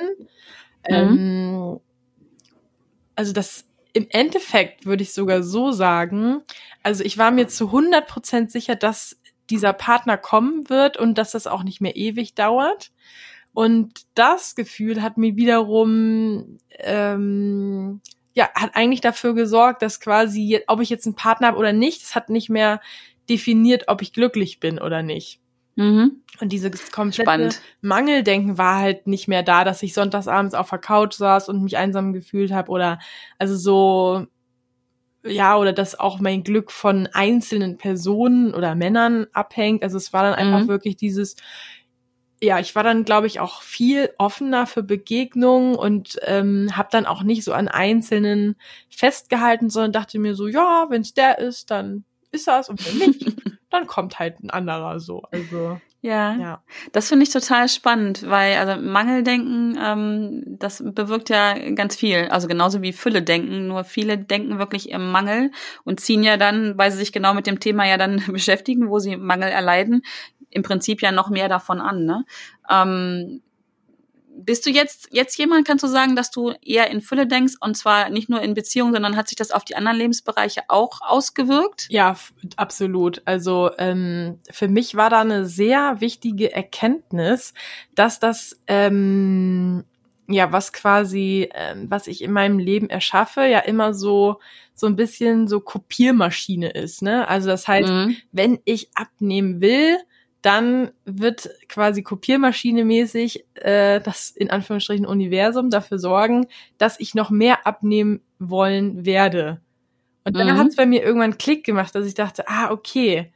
Mhm. 0.89 0.95
Ähm, 0.95 1.81
also 3.15 3.35
das 3.35 3.67
im 3.93 4.07
Endeffekt 4.09 4.87
würde 4.87 5.03
ich 5.03 5.13
sogar 5.13 5.43
so 5.43 5.71
sagen, 5.71 6.41
also 6.83 7.05
ich 7.05 7.19
war 7.19 7.31
mir 7.31 7.49
zu 7.49 7.67
100 7.67 8.07
Prozent 8.07 8.51
sicher, 8.51 8.75
dass 8.75 9.21
dieser 9.51 9.75
Partner 9.75 10.17
kommen 10.17 10.71
wird 10.71 10.97
und 10.97 11.19
dass 11.19 11.33
das 11.33 11.47
auch 11.47 11.63
nicht 11.63 11.83
mehr 11.83 11.97
ewig 11.97 12.35
dauert. 12.35 12.91
Und 13.53 14.07
das 14.15 14.55
Gefühl 14.55 15.03
hat 15.03 15.19
mir 15.19 15.37
wiederum 15.37 16.59
ähm, 16.79 18.01
ja, 18.35 18.49
hat 18.55 18.75
eigentlich 18.75 19.01
dafür 19.01 19.35
gesorgt, 19.35 19.83
dass 19.83 20.01
quasi, 20.01 20.61
ob 20.67 20.81
ich 20.81 20.91
jetzt 20.91 21.07
einen 21.07 21.17
Partner 21.17 21.49
habe 21.49 21.59
oder 21.59 21.73
nicht, 21.73 22.03
es 22.03 22.15
hat 22.15 22.31
nicht 22.31 22.49
mehr 22.49 22.81
definiert, 23.29 23.85
ob 23.89 24.03
ich 24.03 24.13
glücklich 24.13 24.61
bin 24.61 24.79
oder 24.79 25.03
nicht. 25.03 25.41
Mhm. 25.77 26.23
Und 26.41 26.53
dieses 26.53 26.91
komplette 26.91 27.23
Spannend. 27.23 27.63
Mangeldenken 27.81 28.59
war 28.59 28.77
halt 28.77 29.07
nicht 29.07 29.29
mehr 29.29 29.43
da, 29.43 29.65
dass 29.65 29.83
ich 29.83 29.95
sonntagsabends 29.95 30.55
auf 30.55 30.69
der 30.71 30.79
Couch 30.79 31.15
saß 31.15 31.49
und 31.49 31.63
mich 31.63 31.77
einsam 31.77 32.13
gefühlt 32.13 32.53
habe 32.53 32.71
oder 32.71 32.99
also 33.39 33.57
so 33.57 34.27
ja 35.25 35.57
oder 35.57 35.73
dass 35.73 35.99
auch 35.99 36.19
mein 36.19 36.43
Glück 36.45 36.71
von 36.73 37.09
einzelnen 37.13 37.77
Personen 37.77 38.55
oder 38.55 38.75
Männern 38.75 39.27
abhängt. 39.33 39.83
Also 39.83 39.97
es 39.97 40.13
war 40.13 40.23
dann 40.23 40.35
einfach 40.35 40.61
mhm. 40.61 40.69
wirklich 40.69 40.97
dieses 40.97 41.37
ja, 42.43 42.59
ich 42.59 42.75
war 42.75 42.83
dann, 42.83 43.05
glaube 43.05 43.27
ich, 43.27 43.39
auch 43.39 43.63
viel 43.63 44.11
offener 44.19 44.67
für 44.67 44.83
Begegnungen 44.83 45.75
und 45.75 46.19
ähm, 46.23 46.71
habe 46.75 46.89
dann 46.91 47.07
auch 47.07 47.23
nicht 47.23 47.45
so 47.45 47.53
an 47.53 47.69
Einzelnen 47.69 48.57
festgehalten, 48.89 49.69
sondern 49.69 49.93
dachte 49.93 50.19
mir 50.19 50.35
so, 50.35 50.49
ja, 50.49 50.87
wenn 50.89 51.03
es 51.03 51.13
der 51.13 51.39
ist, 51.39 51.71
dann 51.71 52.05
ist 52.33 52.47
das 52.47 52.69
und 52.69 52.85
wenn 52.87 53.09
nicht, 53.09 53.27
dann 53.71 53.87
kommt 53.87 54.19
halt 54.19 54.43
ein 54.43 54.51
anderer 54.51 55.01
so. 55.01 55.23
Also 55.31 55.79
Ja, 56.01 56.35
ja. 56.37 56.63
das 56.93 57.09
finde 57.09 57.25
ich 57.25 57.31
total 57.31 57.69
spannend, 57.69 58.25
weil 58.27 58.57
also 58.57 58.81
Mangeldenken, 58.81 59.79
ähm, 59.79 60.43
das 60.59 60.83
bewirkt 60.83 61.29
ja 61.29 61.59
ganz 61.73 61.95
viel. 61.95 62.29
Also 62.31 62.49
genauso 62.49 62.81
wie 62.81 62.95
Fülle 62.95 63.21
denken, 63.21 63.67
nur 63.67 63.85
viele 63.85 64.17
denken 64.17 64.59
wirklich 64.59 64.89
im 64.91 65.13
Mangel 65.13 65.51
und 65.85 66.01
ziehen 66.01 66.23
ja 66.23 66.39
dann, 66.39 66.79
weil 66.79 66.91
sie 66.91 66.99
sich 66.99 67.13
genau 67.13 67.35
mit 67.35 67.47
dem 67.47 67.61
Thema 67.61 67.87
ja 67.87 67.99
dann 67.99 68.23
beschäftigen, 68.33 68.89
wo 68.89 68.99
sie 68.99 69.19
Mangel 69.19 69.51
erleiden, 69.51 70.03
im 70.51 70.63
Prinzip 70.63 71.03
ja 71.03 71.13
noch 71.13 71.31
mehr 71.31 71.49
davon 71.49 71.81
an. 71.81 72.05
Ne? 72.05 72.25
Ähm, 72.71 73.43
bist 74.45 74.65
du 74.67 74.71
jetzt, 74.71 75.09
jetzt 75.11 75.37
jemand, 75.39 75.67
kannst 75.67 75.85
du 75.85 75.89
sagen, 75.89 76.17
dass 76.17 76.31
du 76.31 76.53
eher 76.63 76.91
in 76.91 77.01
Fülle 77.01 77.27
denkst 77.27 77.55
und 77.61 77.77
zwar 77.77 78.11
nicht 78.11 78.29
nur 78.29 78.41
in 78.41 78.55
Beziehungen, 78.55 78.93
sondern 78.93 79.17
hat 79.17 79.29
sich 79.29 79.37
das 79.37 79.51
auf 79.51 79.65
die 79.65 79.77
anderen 79.77 79.99
Lebensbereiche 79.99 80.63
auch 80.69 81.01
ausgewirkt? 81.03 81.87
Ja, 81.91 82.17
absolut. 82.57 83.23
Also 83.25 83.71
ähm, 83.79 84.39
für 84.51 84.69
mich 84.69 84.95
war 84.95 85.11
da 85.11 85.21
eine 85.21 85.47
sehr 85.47 86.01
wichtige 86.01 86.53
Erkenntnis, 86.53 87.55
dass 87.95 88.19
das 88.19 88.59
ähm, 88.67 89.85
ja, 90.29 90.53
was 90.53 90.73
quasi, 90.73 91.51
ähm, 91.55 91.91
was 91.91 92.07
ich 92.07 92.23
in 92.23 92.33
meinem 92.33 92.59
Leben 92.61 92.89
erschaffe, 92.89 93.43
ja 93.43 93.59
immer 93.59 93.95
so 93.95 94.39
so 94.75 94.87
ein 94.87 94.97
bisschen 94.97 95.47
so 95.47 95.61
Kopiermaschine 95.61 96.71
ist, 96.71 97.03
ne? 97.03 97.29
Also 97.29 97.49
das 97.49 97.69
heißt, 97.69 97.91
mhm. 97.91 98.17
wenn 98.33 98.61
ich 98.65 98.89
abnehmen 98.95 99.61
will, 99.61 99.99
dann 100.43 100.91
wird 101.05 101.51
quasi 101.69 102.03
Kopiermaschine 102.03 102.85
mäßig 102.85 103.45
äh, 103.55 104.01
das 104.01 104.31
in 104.31 104.51
Anführungsstrichen 104.51 105.07
Universum 105.07 105.71
dafür 105.71 105.99
sorgen, 105.99 106.47
dass 106.79 106.99
ich 106.99 107.15
noch 107.15 107.31
mehr 107.31 107.67
abnehmen 107.67 108.21
wollen 108.39 109.05
werde. 109.05 109.61
Und 110.25 110.37
dann 110.37 110.49
mhm. 110.49 110.59
hat 110.59 110.69
es 110.69 110.77
bei 110.77 110.87
mir 110.87 111.03
irgendwann 111.03 111.39
Klick 111.39 111.65
gemacht, 111.65 111.95
dass 111.95 112.07
ich 112.07 112.15
dachte, 112.15 112.49
ah, 112.49 112.71
okay. 112.71 113.33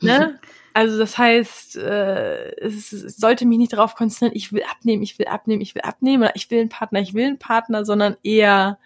Ne? 0.00 0.38
Also 0.74 0.98
das 0.98 1.18
heißt, 1.18 1.76
äh, 1.76 2.56
es, 2.56 2.94
es 2.94 3.18
sollte 3.18 3.44
mich 3.44 3.58
nicht 3.58 3.74
darauf 3.74 3.94
konzentrieren, 3.94 4.34
ich 4.34 4.54
will 4.54 4.62
abnehmen, 4.62 5.02
ich 5.02 5.18
will 5.18 5.26
abnehmen, 5.26 5.60
ich 5.60 5.74
will 5.74 5.82
abnehmen, 5.82 6.22
oder 6.22 6.34
ich 6.34 6.50
will 6.50 6.60
einen 6.60 6.70
Partner, 6.70 7.00
ich 7.00 7.12
will 7.12 7.26
einen 7.26 7.38
Partner, 7.38 7.84
sondern 7.84 8.16
eher, 8.22 8.78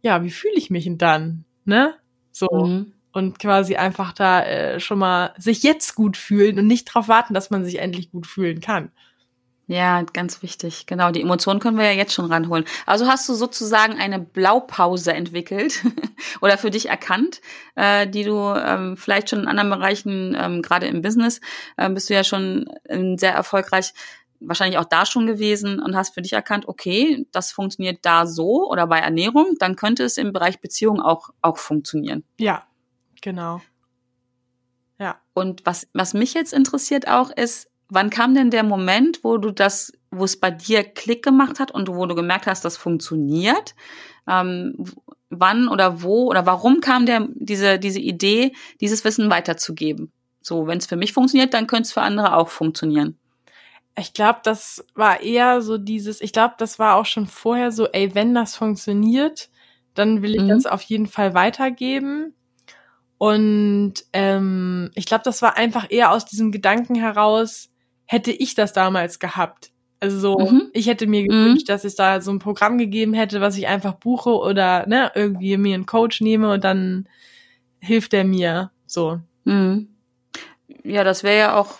ja, 0.00 0.24
wie 0.24 0.30
fühle 0.30 0.54
ich 0.54 0.70
mich 0.70 0.84
denn 0.84 0.96
dann? 0.96 1.44
Ne? 1.66 1.94
So. 2.32 2.48
Mhm 2.50 2.94
und 3.12 3.38
quasi 3.38 3.76
einfach 3.76 4.12
da 4.12 4.42
äh, 4.44 4.80
schon 4.80 4.98
mal 4.98 5.34
sich 5.38 5.62
jetzt 5.62 5.94
gut 5.94 6.16
fühlen 6.16 6.58
und 6.58 6.66
nicht 6.66 6.88
darauf 6.88 7.08
warten, 7.08 7.34
dass 7.34 7.50
man 7.50 7.64
sich 7.64 7.78
endlich 7.78 8.10
gut 8.10 8.26
fühlen 8.26 8.60
kann. 8.60 8.90
Ja, 9.70 10.02
ganz 10.02 10.42
wichtig. 10.42 10.86
Genau, 10.86 11.12
die 11.12 11.22
Emotionen 11.22 11.60
können 11.60 11.78
wir 11.78 11.84
ja 11.84 11.92
jetzt 11.92 12.12
schon 12.12 12.24
ranholen. 12.24 12.64
Also 12.86 13.06
hast 13.06 13.28
du 13.28 13.34
sozusagen 13.34 14.00
eine 14.00 14.18
Blaupause 14.18 15.12
entwickelt 15.12 15.84
oder 16.40 16.58
für 16.58 16.72
dich 16.72 16.88
erkannt, 16.88 17.40
äh, 17.76 18.08
die 18.08 18.24
du 18.24 18.52
ähm, 18.52 18.96
vielleicht 18.96 19.30
schon 19.30 19.38
in 19.42 19.46
anderen 19.46 19.70
Bereichen, 19.70 20.36
ähm, 20.36 20.60
gerade 20.60 20.88
im 20.88 21.02
Business, 21.02 21.40
äh, 21.76 21.88
bist 21.88 22.10
du 22.10 22.14
ja 22.14 22.24
schon 22.24 22.66
äh, 22.82 23.16
sehr 23.16 23.32
erfolgreich, 23.32 23.92
wahrscheinlich 24.40 24.78
auch 24.78 24.86
da 24.86 25.06
schon 25.06 25.26
gewesen 25.26 25.80
und 25.80 25.94
hast 25.94 26.14
für 26.14 26.22
dich 26.22 26.32
erkannt, 26.32 26.66
okay, 26.66 27.26
das 27.30 27.52
funktioniert 27.52 28.00
da 28.02 28.26
so 28.26 28.68
oder 28.68 28.88
bei 28.88 28.98
Ernährung, 28.98 29.54
dann 29.60 29.76
könnte 29.76 30.02
es 30.02 30.16
im 30.16 30.32
Bereich 30.32 30.60
Beziehung 30.60 31.00
auch, 31.00 31.30
auch 31.42 31.58
funktionieren. 31.58 32.24
Ja, 32.38 32.64
Genau. 33.20 33.60
Ja. 34.98 35.20
Und 35.34 35.64
was, 35.64 35.88
was 35.94 36.14
mich 36.14 36.34
jetzt 36.34 36.52
interessiert 36.52 37.08
auch 37.08 37.30
ist, 37.30 37.70
wann 37.88 38.10
kam 38.10 38.34
denn 38.34 38.50
der 38.50 38.62
Moment, 38.62 39.24
wo 39.24 39.38
du 39.38 39.50
das, 39.50 39.92
wo 40.10 40.24
es 40.24 40.38
bei 40.38 40.50
dir 40.50 40.84
Klick 40.84 41.22
gemacht 41.22 41.58
hat 41.58 41.70
und 41.70 41.88
wo 41.88 42.06
du 42.06 42.14
gemerkt 42.14 42.46
hast, 42.46 42.64
das 42.64 42.76
funktioniert? 42.76 43.74
Ähm, 44.28 44.74
wann 45.30 45.68
oder 45.68 46.02
wo 46.02 46.28
oder 46.28 46.46
warum 46.46 46.80
kam 46.80 47.06
der, 47.06 47.28
diese, 47.34 47.78
diese 47.78 48.00
Idee, 48.00 48.52
dieses 48.80 49.04
Wissen 49.04 49.30
weiterzugeben? 49.30 50.12
So, 50.42 50.66
wenn 50.66 50.78
es 50.78 50.86
für 50.86 50.96
mich 50.96 51.12
funktioniert, 51.12 51.54
dann 51.54 51.66
könnte 51.66 51.82
es 51.82 51.92
für 51.92 52.02
andere 52.02 52.36
auch 52.36 52.48
funktionieren. 52.48 53.18
Ich 53.98 54.14
glaube, 54.14 54.40
das 54.42 54.84
war 54.94 55.20
eher 55.20 55.62
so 55.62 55.76
dieses, 55.76 56.20
ich 56.20 56.32
glaube, 56.32 56.54
das 56.58 56.78
war 56.78 56.96
auch 56.96 57.06
schon 57.06 57.26
vorher 57.26 57.72
so, 57.72 57.86
ey, 57.86 58.14
wenn 58.14 58.34
das 58.34 58.56
funktioniert, 58.56 59.50
dann 59.94 60.22
will 60.22 60.34
ich 60.34 60.42
mhm. 60.42 60.48
das 60.48 60.66
auf 60.66 60.82
jeden 60.82 61.06
Fall 61.06 61.34
weitergeben. 61.34 62.34
Und 63.22 63.92
ähm, 64.14 64.90
ich 64.94 65.04
glaube, 65.04 65.24
das 65.24 65.42
war 65.42 65.58
einfach 65.58 65.90
eher 65.90 66.10
aus 66.10 66.24
diesem 66.24 66.52
Gedanken 66.52 66.94
heraus, 66.94 67.68
hätte 68.06 68.32
ich 68.32 68.54
das 68.54 68.72
damals 68.72 69.18
gehabt. 69.18 69.72
Also 70.00 70.18
so, 70.18 70.38
mhm. 70.38 70.70
ich 70.72 70.86
hätte 70.86 71.06
mir 71.06 71.24
mhm. 71.24 71.28
gewünscht, 71.28 71.68
mhm. 71.68 71.70
dass 71.70 71.84
es 71.84 71.94
da 71.96 72.22
so 72.22 72.30
ein 72.30 72.38
Programm 72.38 72.78
gegeben 72.78 73.12
hätte, 73.12 73.42
was 73.42 73.58
ich 73.58 73.68
einfach 73.68 73.92
buche 73.92 74.30
oder 74.30 74.86
ne, 74.86 75.12
irgendwie 75.14 75.58
mir 75.58 75.74
einen 75.74 75.84
Coach 75.84 76.22
nehme 76.22 76.50
und 76.50 76.64
dann 76.64 77.10
hilft 77.78 78.14
er 78.14 78.24
mir. 78.24 78.70
So. 78.86 79.20
Mhm. 79.44 79.88
Ja, 80.82 81.04
das 81.04 81.22
wäre 81.22 81.38
ja 81.38 81.56
auch 81.56 81.74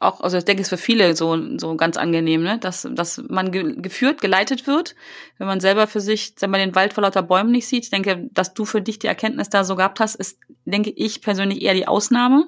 auch, 0.00 0.22
also 0.22 0.38
ich 0.38 0.46
denke, 0.46 0.62
es 0.62 0.72
ist 0.72 0.80
für 0.80 0.82
viele 0.82 1.14
so, 1.14 1.58
so 1.58 1.76
ganz 1.76 1.98
angenehm, 1.98 2.42
ne? 2.42 2.58
dass, 2.58 2.88
dass 2.90 3.22
man 3.28 3.52
ge 3.52 3.76
geführt, 3.76 4.22
geleitet 4.22 4.66
wird, 4.66 4.96
wenn 5.36 5.46
man 5.46 5.60
selber 5.60 5.86
für 5.86 6.00
sich, 6.00 6.34
wenn 6.40 6.50
man 6.50 6.60
den 6.60 6.74
Wald 6.74 6.94
vor 6.94 7.02
lauter 7.02 7.22
Bäumen 7.22 7.52
nicht 7.52 7.68
sieht. 7.68 7.84
Ich 7.84 7.90
denke, 7.90 8.28
dass 8.32 8.54
du 8.54 8.64
für 8.64 8.80
dich 8.80 8.98
die 8.98 9.06
Erkenntnis 9.06 9.50
da 9.50 9.62
so 9.62 9.76
gehabt 9.76 10.00
hast, 10.00 10.14
ist, 10.14 10.38
denke 10.64 10.90
ich 10.90 11.20
persönlich 11.20 11.60
eher 11.60 11.74
die 11.74 11.86
Ausnahme. 11.86 12.46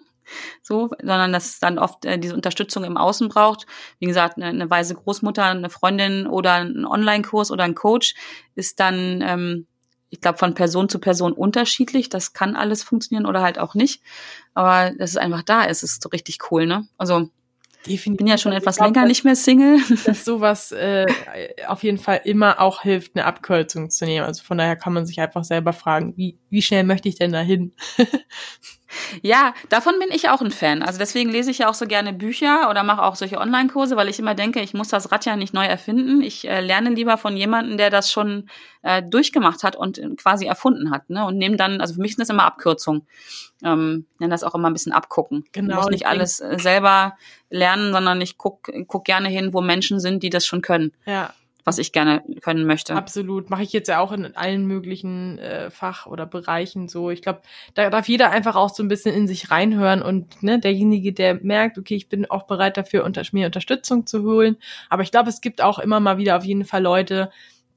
So, 0.63 0.89
sondern 1.01 1.33
dass 1.33 1.47
es 1.47 1.59
dann 1.59 1.79
oft 1.79 2.05
äh, 2.07 2.17
diese 2.19 2.35
Unterstützung 2.35 2.85
im 2.85 2.97
Außen 2.97 3.29
braucht. 3.29 3.67
Wie 3.99 4.07
gesagt, 4.07 4.37
eine, 4.37 4.47
eine 4.47 4.71
weise 4.71 4.95
Großmutter, 4.95 5.45
eine 5.45 5.69
Freundin 5.69 6.27
oder 6.29 6.55
ein 6.55 6.87
Online-Kurs 6.87 7.51
oder 7.51 7.65
ein 7.65 7.75
Coach 7.75 8.15
ist 8.55 8.81
dann, 8.81 9.21
ähm, 9.21 9.67
ich 10.11 10.21
glaube, 10.21 10.39
von 10.39 10.55
Person 10.55 10.89
zu 10.89 11.01
Person 11.01 11.33
unterschiedlich. 11.33 12.09
Das 12.09 12.33
kann 12.33 12.55
alles 12.57 12.85
funktionieren 12.85 13.27
oder 13.27 13.43
halt 13.43 13.59
auch 13.59 13.75
nicht. 13.75 14.01
Aber 14.55 14.93
dass 14.93 15.11
es 15.11 15.17
einfach 15.17 15.43
da 15.43 15.65
ist, 15.65 15.83
ist 15.83 16.03
so 16.03 16.09
richtig 16.09 16.39
cool, 16.51 16.67
ne? 16.67 16.87
Also 16.97 17.29
Definitiv. 17.87 18.13
Ich 18.13 18.17
bin 18.17 18.27
ja 18.27 18.39
schon 18.39 18.53
etwas 18.53 18.77
glaub, 18.77 18.95
länger 18.95 19.07
nicht 19.07 19.25
mehr 19.25 19.37
Single. 19.37 19.79
Dass 20.05 20.25
sowas 20.25 20.73
äh, 20.73 21.07
auf 21.67 21.83
jeden 21.83 21.99
Fall 21.99 22.21
immer 22.25 22.61
auch 22.61 22.83
hilft, 22.83 23.17
eine 23.17 23.25
Abkürzung 23.25 23.91
zu 23.91 24.05
nehmen. 24.05 24.25
Also 24.25 24.43
von 24.45 24.59
daher 24.59 24.77
kann 24.77 24.93
man 24.93 25.07
sich 25.07 25.21
einfach 25.21 25.45
selber 25.45 25.73
fragen, 25.73 26.17
wie, 26.17 26.39
wie 26.49 26.63
schnell 26.63 26.85
möchte 26.85 27.09
ich 27.09 27.17
denn 27.17 27.33
dahin? 27.33 27.73
Ja, 29.23 29.55
davon 29.69 29.95
bin 29.99 30.09
ich 30.11 30.29
auch 30.29 30.41
ein 30.41 30.51
Fan. 30.51 30.83
Also 30.83 30.99
deswegen 30.99 31.31
lese 31.31 31.51
ich 31.51 31.59
ja 31.59 31.69
auch 31.69 31.75
so 31.75 31.87
gerne 31.87 32.13
Bücher 32.13 32.69
oder 32.71 32.83
mache 32.83 33.03
auch 33.03 33.15
solche 33.15 33.39
Online-Kurse, 33.39 33.97
weil 33.97 34.09
ich 34.09 34.19
immer 34.19 34.35
denke, 34.35 34.61
ich 34.61 34.75
muss 34.75 34.89
das 34.89 35.13
Rad 35.13 35.25
ja 35.25 35.37
nicht 35.37 35.55
neu 35.55 35.65
erfinden. 35.65 36.23
Ich 36.23 36.49
äh, 36.49 36.61
lerne 36.61 36.91
lieber 36.91 37.19
von 37.19 37.37
jemandem, 37.37 37.77
der 37.77 37.91
das 37.91 38.11
schon 38.11 38.49
äh, 38.83 39.03
durchgemacht 39.03 39.63
hat 39.63 39.77
und 39.77 40.01
quasi 40.17 40.47
erfunden 40.47 40.91
hat. 40.91 41.11
Ne? 41.11 41.25
Und 41.25 41.39
nehme 41.39 41.57
dann, 41.57 41.81
also 41.81 41.95
für 41.95 42.01
mich 42.01 42.13
sind 42.13 42.21
das 42.21 42.31
immer 42.31 42.45
Abkürzungen. 42.45 43.07
Ähm, 43.65 44.07
nenne 44.19 44.31
das 44.31 44.43
auch 44.43 44.55
immer 44.55 44.69
ein 44.69 44.73
bisschen 44.73 44.93
abgucken. 44.93 45.45
Genau. 45.53 45.71
Ich 45.71 45.77
muss 45.77 45.91
nicht 45.91 46.07
alles 46.07 46.41
äh, 46.41 46.59
selber 46.59 47.17
lernen, 47.49 47.93
sondern 47.93 48.21
ich 48.21 48.39
guck, 48.39 48.71
guck 48.89 49.05
gerne 49.05 49.29
hin, 49.29 49.55
wo 49.55 49.61
Menschen 49.61 50.01
sind, 50.01 50.23
die 50.23 50.31
das 50.31 50.47
schon 50.47 50.63
können. 50.63 50.93
Ja 51.07 51.33
was 51.65 51.79
ich 51.79 51.93
gerne 51.93 52.23
können 52.41 52.67
möchte. 52.67 52.95
Absolut. 52.95 53.51
Mache 53.51 53.63
ich 53.63 53.73
jetzt 53.73 53.89
ja 53.89 54.01
auch 54.01 54.13
in 54.13 54.37
allen 54.37 54.67
möglichen 54.67 55.39
äh, 55.39 55.71
Fach- 55.71 56.07
oder 56.07 56.27
Bereichen 56.27 56.89
so. 56.89 57.11
Ich 57.11 57.23
glaube, 57.23 57.43
da 57.75 57.89
darf 57.91 58.09
jeder 58.09 58.31
einfach 58.31 58.57
auch 58.57 58.71
so 58.75 58.83
ein 58.83 58.89
bisschen 58.89 59.15
in 59.15 59.29
sich 59.29 59.51
reinhören 59.51 60.03
und 60.03 60.43
ne, 60.43 60.59
derjenige, 60.59 61.13
der 61.13 61.35
merkt, 61.35 61.79
okay, 61.79 61.95
ich 61.95 62.09
bin 62.09 62.29
auch 62.31 62.45
bereit 62.45 62.77
dafür, 62.77 63.05
unter, 63.05 63.23
mir 63.33 63.47
Unterstützung 63.47 64.07
zu 64.07 64.23
holen. 64.23 64.57
Aber 64.89 65.03
ich 65.03 65.11
glaube, 65.11 65.29
es 65.29 65.41
gibt 65.41 65.63
auch 65.63 65.79
immer 65.79 66.01
mal 66.01 66.19
wieder 66.19 66.37
auf 66.37 66.45
jeden 66.45 66.65
Fall 66.65 66.83
Leute, 66.83 67.31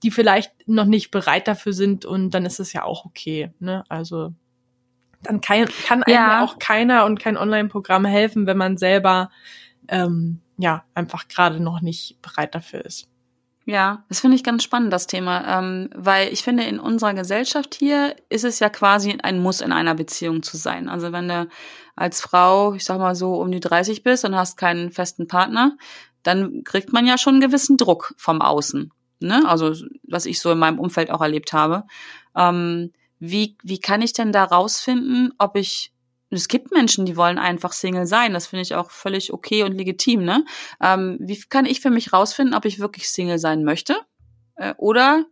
die 0.04 0.12
vielleicht 0.12 0.52
noch 0.68 0.86
nicht 0.86 1.12
bereit 1.12 1.48
dafür 1.48 1.74
sind 1.74 2.06
und 2.06 2.32
dann 2.32 2.46
ist 2.46 2.60
es 2.60 2.74
ja 2.74 2.84
auch 2.84 3.06
okay. 3.06 3.52
Ne? 3.60 3.84
Also 3.90 4.34
dann 5.22 5.42
kann, 5.42 5.68
kann 5.88 6.04
einem 6.04 6.16
ja. 6.16 6.44
auch 6.44 6.60
keiner 6.60 7.06
und 7.06 7.20
kein 7.20 7.38
Online-Programm 7.38 8.06
helfen, 8.06 8.46
wenn 8.46 8.58
man 8.58 8.78
selber 8.78 9.30
ähm, 9.88 10.42
ja 10.58 10.84
einfach 10.94 11.28
gerade 11.28 11.60
noch 11.60 11.82
nicht 11.82 12.22
bereit 12.22 12.56
dafür 12.56 12.86
ist. 12.86 13.08
Ja, 13.68 14.04
das 14.10 14.20
finde 14.20 14.36
ich 14.36 14.44
ganz 14.44 14.64
spannend, 14.64 14.94
das 14.94 15.08
Thema, 15.08 15.60
ähm, 15.60 15.90
weil 15.96 16.32
ich 16.32 16.44
finde, 16.44 16.64
in 16.66 16.80
unserer 16.80 17.16
Gesellschaft 17.16 17.74
hier 17.74 18.16
ist 18.30 18.44
es 18.44 18.60
ja 18.60 18.70
quasi 18.70 19.18
ein 19.24 19.42
Muss, 19.42 19.60
in 19.62 19.72
einer 19.72 19.96
Beziehung 19.96 20.44
zu 20.44 20.56
sein. 20.56 20.88
Also 20.88 21.12
wenn 21.12 21.28
du 21.28 21.48
als 21.96 22.22
Frau, 22.22 22.76
ich 22.76 22.86
sag 22.86 23.00
mal 23.00 23.16
so, 23.16 23.34
um 23.34 23.52
die 23.52 23.60
30 23.60 24.04
bist 24.04 24.24
und 24.24 24.36
hast 24.36 24.58
keinen 24.58 24.92
festen 24.92 25.28
Partner, 25.28 25.78
dann 26.22 26.64
kriegt 26.64 26.94
man 26.94 27.08
ja 27.08 27.18
schon 27.18 27.36
einen 27.36 27.42
gewissen 27.42 27.78
Druck 27.78 28.14
vom 28.18 28.40
Außen. 28.40 28.92
Ne? 29.20 29.44
Also 29.48 29.74
was 30.08 30.28
ich 30.28 30.40
so 30.40 30.52
in 30.52 30.60
meinem 30.60 30.80
Umfeld 30.80 31.10
auch 31.10 31.22
erlebt 31.22 31.52
habe. 31.52 31.86
Ähm, 32.36 32.92
wie, 33.18 33.58
wie 33.64 33.80
kann 33.80 34.04
ich 34.04 34.14
denn 34.14 34.32
da 34.32 34.44
rausfinden, 34.44 35.34
ob 35.40 35.56
ich 35.56 35.92
es 36.36 36.48
gibt 36.48 36.72
Menschen, 36.72 37.06
die 37.06 37.18
wollen 37.18 37.38
einfach 37.38 37.74
Single 37.74 38.06
sein. 38.06 38.34
Das 38.34 38.48
finde 38.48 38.64
ich 38.64 38.76
auch 38.76 38.92
völlig 38.92 39.34
okay 39.34 39.64
und 39.64 39.74
legitim. 39.74 40.24
Ne? 40.24 40.46
Ähm, 40.82 41.18
wie 41.20 41.40
kann 41.42 41.66
ich 41.66 41.82
für 41.82 41.90
mich 41.90 42.14
rausfinden, 42.14 42.56
ob 42.56 42.66
ich 42.66 42.80
wirklich 42.80 43.10
Single 43.10 43.40
sein 43.40 43.64
möchte? 43.64 43.98
Äh, 44.56 44.74
oder 44.78 45.26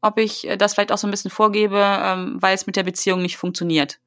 ob 0.00 0.18
ich 0.18 0.48
äh, 0.48 0.56
das 0.56 0.74
vielleicht 0.74 0.92
auch 0.92 0.98
so 0.98 1.06
ein 1.06 1.10
bisschen 1.10 1.30
vorgebe, 1.30 1.78
ähm, 1.78 2.36
weil 2.40 2.54
es 2.54 2.66
mit 2.66 2.76
der 2.76 2.84
Beziehung 2.84 3.22
nicht 3.22 3.36
funktioniert. 3.36 3.98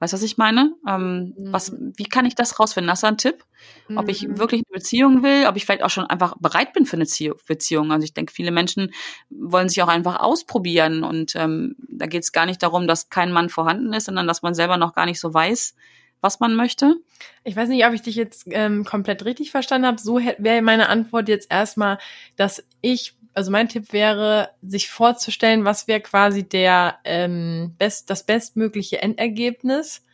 Weißt 0.00 0.12
du, 0.12 0.16
was 0.16 0.22
ich 0.22 0.38
meine? 0.38 0.72
Ähm, 0.88 1.34
mhm. 1.36 1.52
was, 1.52 1.72
wie 1.78 2.04
kann 2.04 2.24
ich 2.24 2.34
das 2.34 2.58
rausfinden? 2.58 2.90
Hast 2.90 3.02
du 3.02 3.06
einen 3.06 3.18
Tipp? 3.18 3.44
Mhm. 3.88 3.98
Ob 3.98 4.08
ich 4.08 4.26
mhm. 4.26 4.38
wirklich 4.38 4.62
eine 4.66 4.78
Beziehung 4.78 5.22
will, 5.22 5.46
ob 5.46 5.56
ich 5.56 5.66
vielleicht 5.66 5.82
auch 5.82 5.90
schon 5.90 6.06
einfach 6.06 6.34
bereit 6.40 6.72
bin 6.72 6.86
für 6.86 6.96
eine 6.96 7.06
Beziehung. 7.46 7.92
Also 7.92 8.04
ich 8.04 8.14
denke, 8.14 8.32
viele 8.32 8.50
Menschen 8.50 8.92
wollen 9.28 9.68
sich 9.68 9.82
auch 9.82 9.88
einfach 9.88 10.18
ausprobieren 10.18 11.04
und 11.04 11.36
ähm, 11.36 11.76
da 11.88 12.06
geht 12.06 12.22
es 12.22 12.32
gar 12.32 12.46
nicht 12.46 12.62
darum, 12.62 12.88
dass 12.88 13.10
kein 13.10 13.30
Mann 13.30 13.50
vorhanden 13.50 13.92
ist, 13.92 14.06
sondern 14.06 14.26
dass 14.26 14.42
man 14.42 14.54
selber 14.54 14.78
noch 14.78 14.94
gar 14.94 15.04
nicht 15.06 15.20
so 15.20 15.32
weiß, 15.32 15.74
was 16.20 16.40
man 16.40 16.54
möchte? 16.54 16.96
Ich 17.44 17.56
weiß 17.56 17.68
nicht, 17.68 17.84
ob 17.86 17.92
ich 17.92 18.02
dich 18.02 18.14
jetzt 18.14 18.44
ähm, 18.50 18.84
komplett 18.84 19.24
richtig 19.24 19.50
verstanden 19.50 19.86
habe. 19.86 20.00
So 20.00 20.18
wäre 20.18 20.62
meine 20.62 20.88
Antwort 20.88 21.28
jetzt 21.28 21.50
erstmal, 21.50 21.98
dass 22.36 22.64
ich, 22.80 23.16
also 23.34 23.50
mein 23.50 23.68
Tipp 23.68 23.92
wäre, 23.92 24.50
sich 24.62 24.88
vorzustellen, 24.88 25.64
was 25.64 25.88
wäre 25.88 26.00
quasi 26.00 26.42
der 26.42 26.96
ähm, 27.04 27.74
best, 27.78 28.10
das 28.10 28.24
bestmögliche 28.24 29.02
Endergebnis. 29.02 30.04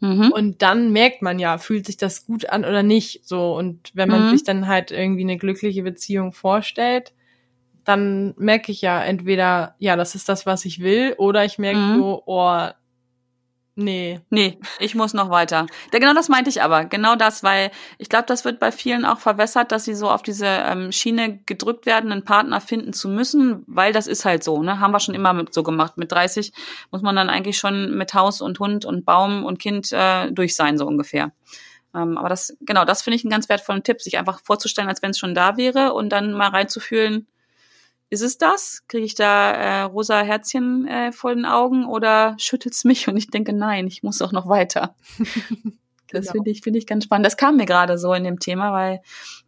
Mhm. 0.00 0.30
Und 0.32 0.62
dann 0.62 0.92
merkt 0.92 1.22
man 1.22 1.38
ja, 1.38 1.58
fühlt 1.58 1.86
sich 1.86 1.96
das 1.96 2.26
gut 2.26 2.48
an 2.50 2.64
oder 2.64 2.82
nicht. 2.82 3.26
So 3.26 3.56
und 3.56 3.90
wenn 3.94 4.08
man 4.08 4.26
mhm. 4.26 4.30
sich 4.30 4.44
dann 4.44 4.68
halt 4.68 4.90
irgendwie 4.90 5.22
eine 5.22 5.38
glückliche 5.38 5.82
Beziehung 5.82 6.32
vorstellt, 6.32 7.12
dann 7.84 8.34
merke 8.36 8.70
ich 8.70 8.82
ja 8.82 9.02
entweder, 9.02 9.74
ja, 9.78 9.96
das 9.96 10.14
ist 10.14 10.28
das, 10.28 10.44
was 10.44 10.66
ich 10.66 10.80
will, 10.80 11.14
oder 11.16 11.44
ich 11.44 11.58
merke 11.58 11.78
mhm. 11.78 11.96
so, 11.96 12.22
oh, 12.26 12.68
Nee. 13.80 14.20
Nee, 14.28 14.58
ich 14.80 14.96
muss 14.96 15.14
noch 15.14 15.30
weiter. 15.30 15.66
Ja, 15.92 16.00
genau 16.00 16.12
das 16.12 16.28
meinte 16.28 16.50
ich 16.50 16.62
aber. 16.62 16.86
Genau 16.86 17.14
das, 17.14 17.44
weil 17.44 17.70
ich 17.96 18.08
glaube, 18.08 18.26
das 18.26 18.44
wird 18.44 18.58
bei 18.58 18.72
vielen 18.72 19.04
auch 19.04 19.20
verwässert, 19.20 19.70
dass 19.70 19.84
sie 19.84 19.94
so 19.94 20.10
auf 20.10 20.24
diese 20.24 20.46
ähm, 20.46 20.90
Schiene 20.90 21.38
gedrückt 21.46 21.86
werden, 21.86 22.10
einen 22.10 22.24
Partner 22.24 22.60
finden 22.60 22.92
zu 22.92 23.08
müssen, 23.08 23.62
weil 23.68 23.92
das 23.92 24.08
ist 24.08 24.24
halt 24.24 24.42
so, 24.42 24.64
ne? 24.64 24.80
Haben 24.80 24.90
wir 24.90 24.98
schon 24.98 25.14
immer 25.14 25.32
mit, 25.32 25.54
so 25.54 25.62
gemacht. 25.62 25.96
Mit 25.96 26.10
30 26.10 26.52
muss 26.90 27.02
man 27.02 27.14
dann 27.14 27.30
eigentlich 27.30 27.56
schon 27.56 27.96
mit 27.96 28.14
Haus 28.14 28.40
und 28.40 28.58
Hund 28.58 28.84
und 28.84 29.04
Baum 29.04 29.44
und 29.44 29.60
Kind 29.60 29.92
äh, 29.92 30.32
durch 30.32 30.56
sein, 30.56 30.76
so 30.76 30.84
ungefähr. 30.84 31.30
Ähm, 31.94 32.18
aber 32.18 32.28
das, 32.28 32.56
genau, 32.60 32.84
das 32.84 33.02
finde 33.02 33.14
ich 33.14 33.22
einen 33.22 33.30
ganz 33.30 33.48
wertvollen 33.48 33.84
Tipp, 33.84 34.02
sich 34.02 34.18
einfach 34.18 34.40
vorzustellen, 34.42 34.88
als 34.88 35.02
wenn 35.02 35.10
es 35.10 35.18
schon 35.18 35.36
da 35.36 35.56
wäre 35.56 35.92
und 35.92 36.08
dann 36.08 36.32
mal 36.32 36.48
reinzufühlen, 36.48 37.28
ist 38.10 38.22
es 38.22 38.38
das? 38.38 38.82
Kriege 38.88 39.04
ich 39.04 39.14
da 39.14 39.50
äh, 39.50 39.82
rosa 39.82 40.22
Herzchen 40.22 40.86
äh, 40.86 41.12
vor 41.12 41.34
den 41.34 41.44
Augen 41.44 41.86
oder 41.86 42.34
schüttelt's 42.38 42.84
mich 42.84 43.08
und 43.08 43.16
ich 43.16 43.28
denke, 43.28 43.52
nein, 43.52 43.86
ich 43.86 44.02
muss 44.02 44.18
doch 44.18 44.32
noch 44.32 44.48
weiter. 44.48 44.94
das 46.10 46.22
genau. 46.26 46.32
finde 46.32 46.50
ich, 46.50 46.62
finde 46.62 46.78
ich 46.78 46.86
ganz 46.86 47.04
spannend. 47.04 47.26
Das 47.26 47.36
kam 47.36 47.56
mir 47.56 47.66
gerade 47.66 47.98
so 47.98 48.14
in 48.14 48.24
dem 48.24 48.38
Thema, 48.38 48.72
weil 48.72 49.02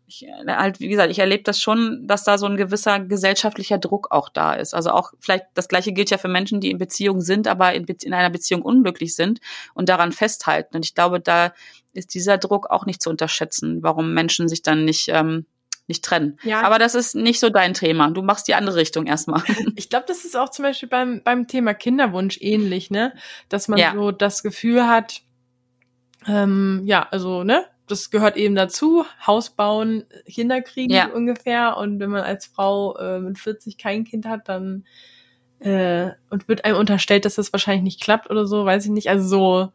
ich 0.06 0.26
äh, 0.26 0.46
halt, 0.46 0.80
wie 0.80 0.88
gesagt, 0.88 1.10
ich 1.10 1.18
erlebe 1.18 1.42
das 1.42 1.60
schon, 1.60 2.06
dass 2.06 2.24
da 2.24 2.36
so 2.36 2.46
ein 2.46 2.56
gewisser 2.56 3.00
gesellschaftlicher 3.00 3.78
Druck 3.78 4.10
auch 4.10 4.28
da 4.28 4.54
ist. 4.54 4.74
Also 4.74 4.90
auch 4.90 5.12
vielleicht 5.20 5.46
das 5.54 5.68
gleiche 5.68 5.92
gilt 5.92 6.10
ja 6.10 6.18
für 6.18 6.28
Menschen, 6.28 6.60
die 6.60 6.70
in 6.70 6.78
Beziehung 6.78 7.22
sind, 7.22 7.48
aber 7.48 7.72
in, 7.72 7.84
in 7.84 8.12
einer 8.12 8.30
Beziehung 8.30 8.62
unglücklich 8.62 9.14
sind 9.14 9.40
und 9.74 9.88
daran 9.88 10.12
festhalten. 10.12 10.76
Und 10.76 10.84
ich 10.84 10.94
glaube, 10.94 11.20
da 11.20 11.54
ist 11.92 12.14
dieser 12.14 12.36
Druck 12.36 12.70
auch 12.70 12.84
nicht 12.84 13.02
zu 13.02 13.08
unterschätzen, 13.08 13.82
warum 13.82 14.12
Menschen 14.12 14.48
sich 14.48 14.62
dann 14.62 14.84
nicht 14.84 15.08
ähm, 15.08 15.46
nicht 15.90 16.04
trennen. 16.04 16.38
Ja. 16.42 16.62
Aber 16.62 16.78
das 16.78 16.94
ist 16.94 17.14
nicht 17.14 17.40
so 17.40 17.50
dein 17.50 17.74
Thema. 17.74 18.10
Du 18.10 18.22
machst 18.22 18.48
die 18.48 18.54
andere 18.54 18.76
Richtung 18.76 19.06
erstmal. 19.06 19.42
Ich 19.76 19.88
glaube, 19.88 20.04
das 20.08 20.24
ist 20.24 20.36
auch 20.36 20.50
zum 20.50 20.64
Beispiel 20.64 20.88
beim, 20.88 21.22
beim 21.22 21.46
Thema 21.46 21.74
Kinderwunsch 21.74 22.38
ähnlich, 22.40 22.90
ne? 22.90 23.14
Dass 23.48 23.68
man 23.68 23.78
ja. 23.78 23.92
so 23.94 24.10
das 24.10 24.42
Gefühl 24.42 24.86
hat, 24.86 25.22
ähm, 26.26 26.82
ja, 26.84 27.06
also, 27.10 27.44
ne? 27.44 27.64
Das 27.86 28.10
gehört 28.10 28.36
eben 28.36 28.54
dazu. 28.54 29.04
Haus 29.26 29.50
bauen, 29.50 30.04
Kinder 30.26 30.60
kriegen 30.62 30.92
ja. 30.92 31.08
ungefähr. 31.08 31.76
Und 31.76 31.98
wenn 31.98 32.10
man 32.10 32.22
als 32.22 32.46
Frau 32.46 32.96
äh, 32.96 33.18
mit 33.18 33.38
40 33.38 33.78
kein 33.78 34.04
Kind 34.04 34.26
hat, 34.26 34.48
dann 34.48 34.84
äh, 35.58 36.10
und 36.30 36.48
wird 36.48 36.64
einem 36.64 36.76
unterstellt, 36.76 37.24
dass 37.24 37.34
das 37.34 37.52
wahrscheinlich 37.52 37.82
nicht 37.82 38.00
klappt 38.00 38.30
oder 38.30 38.46
so, 38.46 38.64
weiß 38.64 38.84
ich 38.84 38.90
nicht. 38.90 39.10
Also 39.10 39.26
so, 39.26 39.72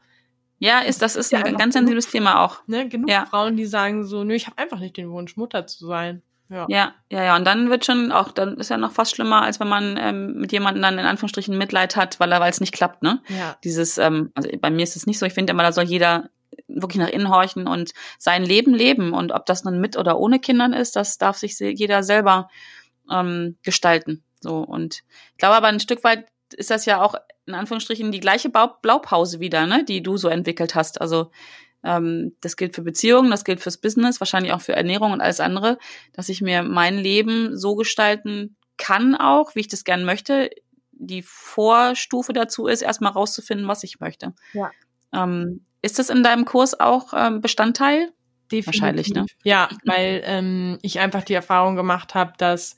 ja, 0.66 0.80
ist 0.80 1.02
das 1.02 1.16
ist 1.16 1.32
ja, 1.32 1.44
ein 1.44 1.58
ganz 1.58 1.76
sensibles 1.76 2.10
Thema 2.10 2.44
auch. 2.44 2.62
Ne, 2.68 2.90
genug 2.90 3.10
ja. 3.10 3.26
Frauen, 3.28 3.56
die 3.56 3.66
sagen 3.66 4.04
so, 4.04 4.24
nö, 4.24 4.34
ich 4.34 4.48
habe 4.48 4.58
einfach 4.58 4.80
nicht 4.80 4.98
den 4.98 5.12
Wunsch, 5.12 5.38
Mutter 5.38 5.68
zu 5.68 5.86
sein. 5.86 6.24
Ja. 6.50 6.66
ja, 6.70 6.94
ja, 7.12 7.24
ja. 7.24 7.36
Und 7.36 7.46
dann 7.46 7.70
wird 7.70 7.86
schon 7.86 8.12
auch, 8.12 8.32
dann 8.32 8.58
ist 8.58 8.70
ja 8.70 8.78
noch 8.78 8.92
fast 8.92 9.16
schlimmer, 9.16 9.42
als 9.42 9.60
wenn 9.60 9.68
man 9.68 9.98
ähm, 10.00 10.34
mit 10.36 10.52
jemandem 10.52 10.84
dann 10.84 11.00
in 11.00 11.06
Anführungsstrichen 11.06 11.58
Mitleid 11.58 11.96
hat, 11.96 12.20
weil 12.20 12.32
er, 12.32 12.40
weil 12.40 12.52
es 12.52 12.62
nicht 12.62 12.74
klappt, 12.74 13.02
ne? 13.04 13.22
Ja. 13.30 13.58
Dieses, 13.64 13.98
ähm, 13.98 14.32
also 14.36 14.50
bei 14.60 14.70
mir 14.70 14.84
ist 14.84 14.96
es 14.96 15.08
nicht 15.08 15.18
so. 15.18 15.26
Ich 15.26 15.34
finde 15.34 15.52
immer, 15.52 15.64
da 15.64 15.72
soll 15.72 15.86
jeder 15.86 16.30
wirklich 16.68 17.02
nach 17.02 17.10
innen 17.10 17.30
horchen 17.30 17.68
und 17.68 17.94
sein 18.18 18.44
Leben 18.44 18.74
leben. 18.74 19.14
Und 19.14 19.32
ob 19.32 19.46
das 19.46 19.64
nun 19.64 19.80
mit 19.80 19.98
oder 19.98 20.20
ohne 20.20 20.40
Kindern 20.40 20.74
ist, 20.74 20.96
das 20.96 21.18
darf 21.18 21.38
sich 21.38 21.60
jeder 21.60 22.04
selber 22.04 22.50
ähm, 23.12 23.58
gestalten. 23.64 24.24
So 24.40 24.60
und 24.60 25.04
ich 25.32 25.38
glaube 25.38 25.56
aber 25.56 25.68
ein 25.68 25.80
Stück 25.80 26.04
weit 26.04 26.26
ist 26.54 26.70
das 26.70 26.86
ja 26.86 27.02
auch 27.02 27.16
in 27.46 27.54
Anführungsstrichen 27.54 28.12
die 28.12 28.20
gleiche 28.20 28.50
Blaupause 28.50 29.40
wieder, 29.40 29.68
ne, 29.68 29.84
die 29.84 30.02
du 30.02 30.18
so 30.18 30.28
entwickelt 30.28 30.76
hast. 30.76 31.02
Also 31.02 31.32
ähm, 31.84 32.36
das 32.42 32.58
gilt 32.58 32.76
für 32.76 32.82
Beziehungen, 32.82 33.32
das 33.32 33.44
gilt 33.44 33.62
fürs 33.62 33.78
Business, 33.78 34.20
wahrscheinlich 34.20 34.54
auch 34.54 34.62
für 34.62 34.76
Ernährung 34.76 35.12
und 35.12 35.22
alles 35.22 35.40
andere, 35.40 35.78
dass 36.14 36.30
ich 36.30 36.42
mir 36.42 36.64
mein 36.64 36.98
Leben 36.98 37.58
so 37.58 37.76
gestalten 37.76 38.56
kann, 38.78 39.16
auch 39.16 39.56
wie 39.56 39.62
ich 39.62 39.68
das 39.68 39.84
gern 39.84 40.04
möchte. 40.04 40.50
Die 40.92 41.22
Vorstufe 41.22 42.34
dazu 42.34 42.68
ist, 42.68 42.82
erstmal 42.82 43.12
rauszufinden, 43.12 43.68
was 43.68 43.84
ich 43.84 44.00
möchte. 44.00 44.34
Ja. 44.54 44.72
Ähm, 45.14 45.66
ist 45.82 46.00
das 46.00 46.10
in 46.10 46.24
deinem 46.24 46.46
Kurs 46.46 46.80
auch 46.80 47.14
ähm, 47.16 47.42
Bestandteil? 47.42 48.12
Definitiv. 48.52 48.68
Wahrscheinlich, 48.68 49.10
ne? 49.10 49.26
Ja, 49.44 49.70
weil 49.86 50.22
ähm, 50.26 50.78
ich 50.82 51.00
einfach 51.00 51.24
die 51.24 51.34
Erfahrung 51.34 51.76
gemacht 51.76 52.14
habe, 52.16 52.34
dass 52.38 52.78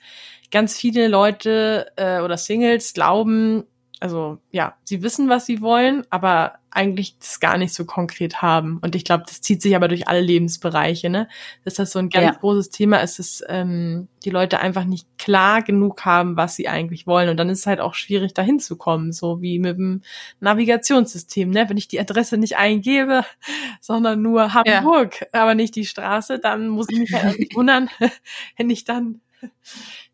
ganz 0.51 0.77
viele 0.77 1.08
Leute 1.08 1.88
äh, 1.97 2.21
oder 2.21 2.38
Singles 2.38 2.93
glauben, 2.93 3.65
also 4.00 4.38
ja, 4.52 4.76
sie 4.84 5.02
wissen, 5.02 5.28
was 5.30 5.46
sie 5.46 5.62
wollen, 5.62 6.04
aber 6.10 6.60
eigentlich 6.70 7.18
das 7.18 7.40
gar 7.40 7.58
nicht 7.58 7.74
so 7.74 7.86
konkret 7.86 8.44
haben. 8.44 8.78
Und 8.84 8.96
ich 8.96 9.04
glaube, 9.04 9.24
das 9.26 9.42
zieht 9.42 9.64
sich 9.64 9.76
aber 9.76 9.88
durch 9.88 10.08
alle 10.08 10.22
Lebensbereiche, 10.22 11.10
ne? 11.10 11.28
Dass 11.66 11.76
das 11.76 11.92
so 11.92 11.98
ein 11.98 12.10
ganz 12.10 12.36
ja. 12.36 12.40
großes 12.40 12.70
Thema 12.70 12.98
ist, 12.98 13.18
dass 13.18 13.44
ähm, 13.48 14.08
die 14.24 14.30
Leute 14.30 14.60
einfach 14.60 14.84
nicht 14.84 15.08
klar 15.18 15.64
genug 15.64 16.06
haben, 16.06 16.38
was 16.38 16.56
sie 16.56 16.68
eigentlich 16.68 17.08
wollen. 17.08 17.30
Und 17.30 17.38
dann 17.38 17.50
ist 17.50 17.62
es 17.62 17.68
halt 17.68 17.80
auch 17.80 17.96
schwierig, 17.96 18.36
dahin 18.36 18.60
zu 18.60 18.76
kommen, 18.76 19.12
so 19.12 19.42
wie 19.42 19.58
mit 19.58 19.78
dem 19.78 20.02
Navigationssystem, 20.40 21.50
ne? 21.50 21.68
Wenn 21.68 21.78
ich 21.78 21.88
die 21.88 22.00
Adresse 22.00 22.38
nicht 22.38 22.58
eingebe, 22.58 23.24
sondern 23.82 24.22
nur 24.22 24.54
Hamburg, 24.54 25.22
ja. 25.22 25.42
aber 25.42 25.56
nicht 25.56 25.76
die 25.76 25.86
Straße, 25.86 26.38
dann 26.38 26.68
muss 26.68 26.90
ich 26.90 27.00
mich 27.00 27.14
halt 27.14 27.38
wundern, 27.56 27.90
wenn 28.58 28.70
ich 28.70 28.84
dann 28.84 29.22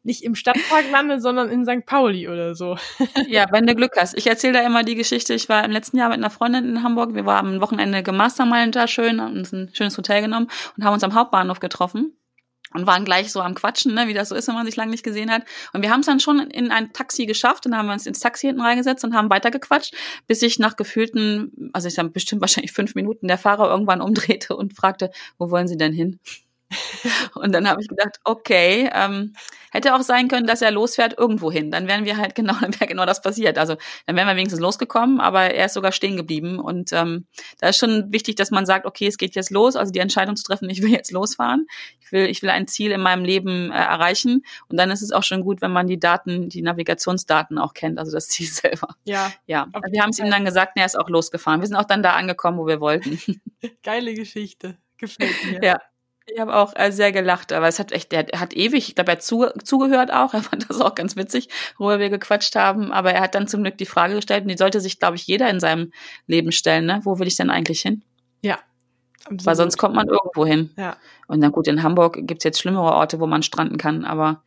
nicht 0.03 0.23
im 0.23 0.35
Stadtpark 0.35 0.91
lande, 0.91 1.19
sondern 1.19 1.49
in 1.49 1.65
St. 1.65 1.85
Pauli 1.85 2.27
oder 2.27 2.55
so. 2.55 2.77
ja, 3.27 3.45
wenn 3.51 3.65
du 3.65 3.75
Glück 3.75 3.93
hast. 3.97 4.17
Ich 4.17 4.27
erzähle 4.27 4.53
da 4.53 4.65
immer 4.65 4.83
die 4.83 4.95
Geschichte. 4.95 5.33
Ich 5.33 5.49
war 5.49 5.63
im 5.63 5.71
letzten 5.71 5.97
Jahr 5.97 6.09
mit 6.09 6.17
einer 6.17 6.29
Freundin 6.29 6.65
in 6.65 6.83
Hamburg. 6.83 7.15
Wir 7.15 7.25
waren 7.25 7.55
am 7.55 7.61
Wochenende 7.61 8.03
gemastermind 8.03 8.75
da 8.75 8.87
schön, 8.87 9.21
haben 9.21 9.37
uns 9.37 9.51
ein 9.51 9.69
schönes 9.73 9.97
Hotel 9.97 10.21
genommen 10.21 10.47
und 10.77 10.83
haben 10.83 10.93
uns 10.93 11.03
am 11.03 11.15
Hauptbahnhof 11.15 11.59
getroffen 11.59 12.15
und 12.73 12.87
waren 12.87 13.05
gleich 13.05 13.31
so 13.31 13.41
am 13.41 13.55
Quatschen, 13.55 13.93
ne, 13.93 14.07
wie 14.07 14.13
das 14.13 14.29
so 14.29 14.35
ist, 14.35 14.47
wenn 14.47 14.55
man 14.55 14.65
sich 14.65 14.75
lange 14.75 14.91
nicht 14.91 15.03
gesehen 15.03 15.31
hat. 15.31 15.43
Und 15.73 15.81
wir 15.81 15.91
haben 15.91 16.01
es 16.01 16.07
dann 16.07 16.19
schon 16.19 16.39
in 16.39 16.71
ein 16.71 16.91
Taxi 16.93 17.25
geschafft 17.25 17.65
und 17.65 17.77
haben 17.77 17.89
uns 17.89 18.05
ins 18.05 18.19
Taxi 18.19 18.47
hinten 18.47 18.61
reingesetzt 18.61 19.03
und 19.03 19.13
haben 19.13 19.29
weitergequatscht, 19.29 19.93
bis 20.27 20.41
ich 20.41 20.59
nach 20.59 20.75
gefühlten, 20.75 21.69
also 21.73 21.87
ich 21.87 21.93
sag 21.93 22.11
bestimmt 22.13 22.41
wahrscheinlich 22.41 22.71
fünf 22.71 22.95
Minuten, 22.95 23.27
der 23.27 23.37
Fahrer 23.37 23.69
irgendwann 23.69 24.01
umdrehte 24.01 24.55
und 24.55 24.75
fragte, 24.75 25.11
wo 25.37 25.51
wollen 25.51 25.67
Sie 25.67 25.77
denn 25.77 25.93
hin? 25.93 26.19
Und 27.35 27.53
dann 27.53 27.67
habe 27.67 27.81
ich 27.81 27.87
gedacht, 27.87 28.19
okay, 28.23 28.89
ähm, 28.93 29.33
hätte 29.71 29.95
auch 29.95 30.01
sein 30.01 30.27
können, 30.27 30.45
dass 30.45 30.61
er 30.61 30.71
losfährt 30.71 31.17
irgendwo 31.17 31.51
hin. 31.51 31.71
Dann 31.71 31.87
wären 31.87 32.05
wir 32.05 32.17
halt 32.17 32.35
genau, 32.35 32.53
dann 32.59 32.73
wäre 32.79 32.87
genau 32.87 33.05
das 33.05 33.21
passiert. 33.21 33.57
Also 33.57 33.75
dann 34.05 34.15
wären 34.15 34.27
wir 34.27 34.35
wenigstens 34.35 34.61
losgekommen, 34.61 35.19
aber 35.19 35.53
er 35.53 35.65
ist 35.65 35.73
sogar 35.73 35.91
stehen 35.91 36.15
geblieben. 36.15 36.59
Und 36.59 36.93
ähm, 36.93 37.25
da 37.59 37.69
ist 37.69 37.77
schon 37.77 38.11
wichtig, 38.11 38.35
dass 38.35 38.51
man 38.51 38.65
sagt, 38.65 38.85
okay, 38.85 39.07
es 39.07 39.17
geht 39.17 39.35
jetzt 39.35 39.51
los. 39.51 39.75
Also 39.75 39.91
die 39.91 39.99
Entscheidung 39.99 40.35
zu 40.35 40.43
treffen, 40.43 40.69
ich 40.69 40.81
will 40.81 40.91
jetzt 40.91 41.11
losfahren. 41.11 41.67
Ich 41.99 42.11
will, 42.11 42.25
ich 42.27 42.41
will 42.41 42.49
ein 42.49 42.67
Ziel 42.67 42.91
in 42.91 43.01
meinem 43.01 43.25
Leben 43.25 43.71
äh, 43.71 43.75
erreichen. 43.75 44.43
Und 44.67 44.77
dann 44.77 44.91
ist 44.91 45.01
es 45.01 45.11
auch 45.11 45.23
schon 45.23 45.41
gut, 45.41 45.61
wenn 45.61 45.71
man 45.71 45.87
die 45.87 45.99
Daten, 45.99 46.49
die 46.49 46.61
Navigationsdaten 46.61 47.57
auch 47.57 47.73
kennt, 47.73 47.97
also 47.99 48.11
das 48.11 48.27
Ziel 48.27 48.47
selber. 48.47 48.95
Ja. 49.05 49.31
Ja. 49.47 49.67
Wir 49.89 50.01
haben 50.01 50.11
es 50.11 50.19
ihm 50.19 50.29
dann 50.29 50.45
gesagt, 50.45 50.73
er 50.75 50.85
ist 50.85 50.97
auch 50.97 51.09
losgefahren. 51.09 51.61
Wir 51.61 51.67
sind 51.67 51.77
auch 51.77 51.85
dann 51.85 52.03
da 52.03 52.13
angekommen, 52.13 52.57
wo 52.57 52.67
wir 52.67 52.79
wollten. 52.79 53.19
Geile 53.83 54.13
Geschichte. 54.13 54.77
Gefällt 54.97 55.43
mir. 55.45 55.63
Ja. 55.63 55.79
Ich 56.25 56.39
habe 56.39 56.55
auch 56.55 56.73
äh, 56.75 56.91
sehr 56.91 57.11
gelacht, 57.11 57.51
aber 57.51 57.67
es 57.67 57.79
hat 57.79 57.91
echt, 57.91 58.11
der 58.11 58.25
hat 58.37 58.53
ewig, 58.53 58.87
ich 58.87 58.95
glaube, 58.95 59.11
er 59.11 59.17
hat 59.17 59.23
zu, 59.23 59.47
zugehört 59.63 60.11
auch. 60.11 60.33
Er 60.33 60.41
fand 60.43 60.69
das 60.69 60.79
auch 60.79 60.95
ganz 60.95 61.15
witzig, 61.15 61.49
worüber 61.77 61.99
wir 61.99 62.09
gequatscht 62.09 62.55
haben. 62.55 62.91
Aber 62.91 63.11
er 63.11 63.21
hat 63.21 63.35
dann 63.35 63.47
zum 63.47 63.63
Glück 63.63 63.77
die 63.77 63.85
Frage 63.85 64.15
gestellt 64.15 64.43
und 64.43 64.49
die 64.49 64.57
sollte 64.57 64.79
sich, 64.79 64.99
glaube 64.99 65.15
ich, 65.15 65.27
jeder 65.27 65.49
in 65.49 65.59
seinem 65.59 65.91
Leben 66.27 66.51
stellen. 66.51 66.85
Ne? 66.85 67.01
Wo 67.03 67.19
will 67.19 67.27
ich 67.27 67.35
denn 67.35 67.49
eigentlich 67.49 67.81
hin? 67.81 68.03
Ja. 68.41 68.59
Absolut. 69.25 69.45
Weil 69.45 69.55
sonst 69.55 69.77
kommt 69.77 69.95
man 69.95 70.07
irgendwo 70.07 70.45
hin. 70.45 70.71
Ja. 70.77 70.97
Und 71.27 71.41
dann 71.41 71.51
gut, 71.51 71.67
in 71.67 71.83
Hamburg 71.83 72.19
gibt's 72.27 72.43
jetzt 72.43 72.59
schlimmere 72.59 72.91
Orte, 72.91 73.19
wo 73.19 73.27
man 73.27 73.41
stranden 73.41 73.77
kann, 73.77 74.03
aber 74.03 74.43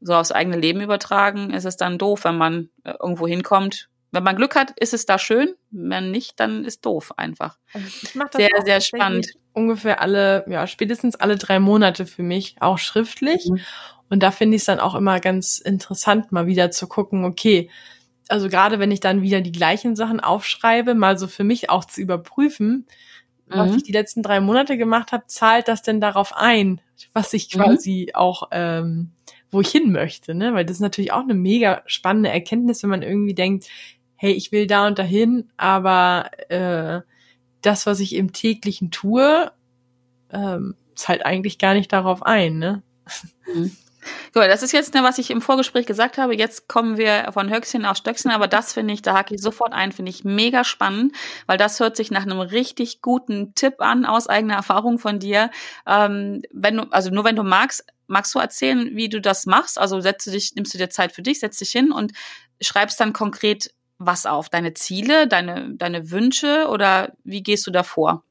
so 0.00 0.14
aufs 0.14 0.32
eigene 0.32 0.56
Leben 0.56 0.80
übertragen 0.80 1.50
ist 1.50 1.64
es 1.64 1.76
dann 1.76 1.98
doof, 1.98 2.24
wenn 2.24 2.38
man 2.38 2.70
äh, 2.84 2.94
irgendwo 3.00 3.26
hinkommt, 3.26 3.88
wenn 4.16 4.24
man 4.24 4.36
Glück 4.36 4.56
hat, 4.56 4.72
ist 4.78 4.94
es 4.94 5.06
da 5.06 5.18
schön. 5.18 5.54
Wenn 5.70 6.10
nicht, 6.10 6.40
dann 6.40 6.64
ist 6.64 6.84
doof 6.84 7.12
einfach. 7.16 7.58
Also 7.72 7.88
sehr, 8.36 8.50
sehr 8.64 8.80
spannend. 8.80 9.28
Ungefähr 9.52 10.00
alle, 10.00 10.44
ja, 10.48 10.66
spätestens 10.66 11.16
alle 11.16 11.36
drei 11.36 11.58
Monate 11.60 12.06
für 12.06 12.22
mich, 12.22 12.56
auch 12.60 12.78
schriftlich. 12.78 13.48
Mhm. 13.48 13.60
Und 14.08 14.22
da 14.22 14.30
finde 14.30 14.56
ich 14.56 14.62
es 14.62 14.66
dann 14.66 14.80
auch 14.80 14.94
immer 14.94 15.20
ganz 15.20 15.58
interessant, 15.58 16.32
mal 16.32 16.46
wieder 16.46 16.70
zu 16.70 16.86
gucken, 16.86 17.24
okay, 17.24 17.70
also 18.28 18.48
gerade 18.48 18.78
wenn 18.78 18.90
ich 18.90 19.00
dann 19.00 19.22
wieder 19.22 19.40
die 19.40 19.52
gleichen 19.52 19.96
Sachen 19.96 20.20
aufschreibe, 20.20 20.94
mal 20.94 21.18
so 21.18 21.26
für 21.26 21.44
mich 21.44 21.70
auch 21.70 21.84
zu 21.84 22.00
überprüfen, 22.00 22.86
mhm. 23.48 23.54
was 23.56 23.76
ich 23.76 23.82
die 23.82 23.92
letzten 23.92 24.22
drei 24.22 24.40
Monate 24.40 24.76
gemacht 24.76 25.12
habe, 25.12 25.24
zahlt 25.26 25.68
das 25.68 25.82
denn 25.82 26.00
darauf 26.00 26.36
ein, 26.36 26.80
was 27.12 27.32
ich 27.32 27.54
mhm. 27.54 27.60
quasi 27.60 28.06
mhm. 28.08 28.14
auch 28.14 28.48
ähm, 28.52 29.12
wo 29.50 29.60
ich 29.60 29.68
hin 29.68 29.92
möchte, 29.92 30.34
ne? 30.34 30.54
Weil 30.54 30.64
das 30.64 30.76
ist 30.76 30.80
natürlich 30.80 31.12
auch 31.12 31.22
eine 31.22 31.34
mega 31.34 31.82
spannende 31.86 32.30
Erkenntnis, 32.30 32.82
wenn 32.82 32.90
man 32.90 33.02
irgendwie 33.02 33.34
denkt, 33.34 33.66
hey, 34.16 34.32
ich 34.32 34.52
will 34.52 34.66
da 34.66 34.86
und 34.86 34.98
dahin, 34.98 35.50
aber 35.56 36.30
äh, 36.48 37.00
das, 37.62 37.86
was 37.86 38.00
ich 38.00 38.14
im 38.14 38.32
täglichen 38.32 38.90
tue, 38.90 39.50
ähm, 40.30 40.74
zahlt 40.94 41.24
eigentlich 41.24 41.58
gar 41.58 41.74
nicht 41.74 41.92
darauf 41.92 42.22
ein, 42.22 42.58
ne? 42.58 42.82
Mhm. 43.54 43.76
Gut, 44.32 44.44
das 44.44 44.62
ist 44.62 44.72
jetzt, 44.72 44.94
ne, 44.94 45.02
was 45.02 45.18
ich 45.18 45.30
im 45.30 45.40
Vorgespräch 45.40 45.86
gesagt 45.86 46.18
habe. 46.18 46.36
Jetzt 46.36 46.68
kommen 46.68 46.96
wir 46.96 47.30
von 47.32 47.52
Höchstchen 47.52 47.84
auf 47.84 47.96
Stöckchen, 47.96 48.30
aber 48.30 48.46
das 48.46 48.72
finde 48.72 48.94
ich, 48.94 49.02
da 49.02 49.14
hake 49.14 49.34
ich 49.34 49.42
sofort 49.42 49.72
ein, 49.72 49.92
finde 49.92 50.10
ich 50.10 50.24
mega 50.24 50.64
spannend, 50.64 51.14
weil 51.46 51.58
das 51.58 51.80
hört 51.80 51.96
sich 51.96 52.10
nach 52.10 52.22
einem 52.22 52.40
richtig 52.40 53.02
guten 53.02 53.54
Tipp 53.54 53.74
an 53.78 54.04
aus 54.04 54.28
eigener 54.28 54.54
Erfahrung 54.54 54.98
von 54.98 55.18
dir. 55.18 55.50
Ähm, 55.86 56.42
wenn 56.52 56.76
du, 56.76 56.82
also 56.90 57.10
nur 57.10 57.24
wenn 57.24 57.36
du 57.36 57.42
magst, 57.42 57.84
magst 58.06 58.34
du 58.34 58.38
erzählen, 58.38 58.90
wie 58.94 59.08
du 59.08 59.20
das 59.20 59.46
machst? 59.46 59.78
Also 59.78 60.00
setzt 60.00 60.26
du 60.26 60.30
dich, 60.30 60.54
nimmst 60.54 60.74
du 60.74 60.78
dir 60.78 60.90
Zeit 60.90 61.12
für 61.12 61.22
dich, 61.22 61.40
setzt 61.40 61.60
dich 61.60 61.70
hin 61.70 61.90
und 61.90 62.12
schreibst 62.60 63.00
dann 63.00 63.12
konkret 63.12 63.72
was 63.98 64.26
auf? 64.26 64.48
Deine 64.48 64.74
Ziele, 64.74 65.26
deine, 65.26 65.74
deine 65.74 66.10
Wünsche 66.10 66.68
oder 66.68 67.12
wie 67.24 67.42
gehst 67.42 67.66
du 67.66 67.70
da 67.70 67.82
vor? 67.82 68.24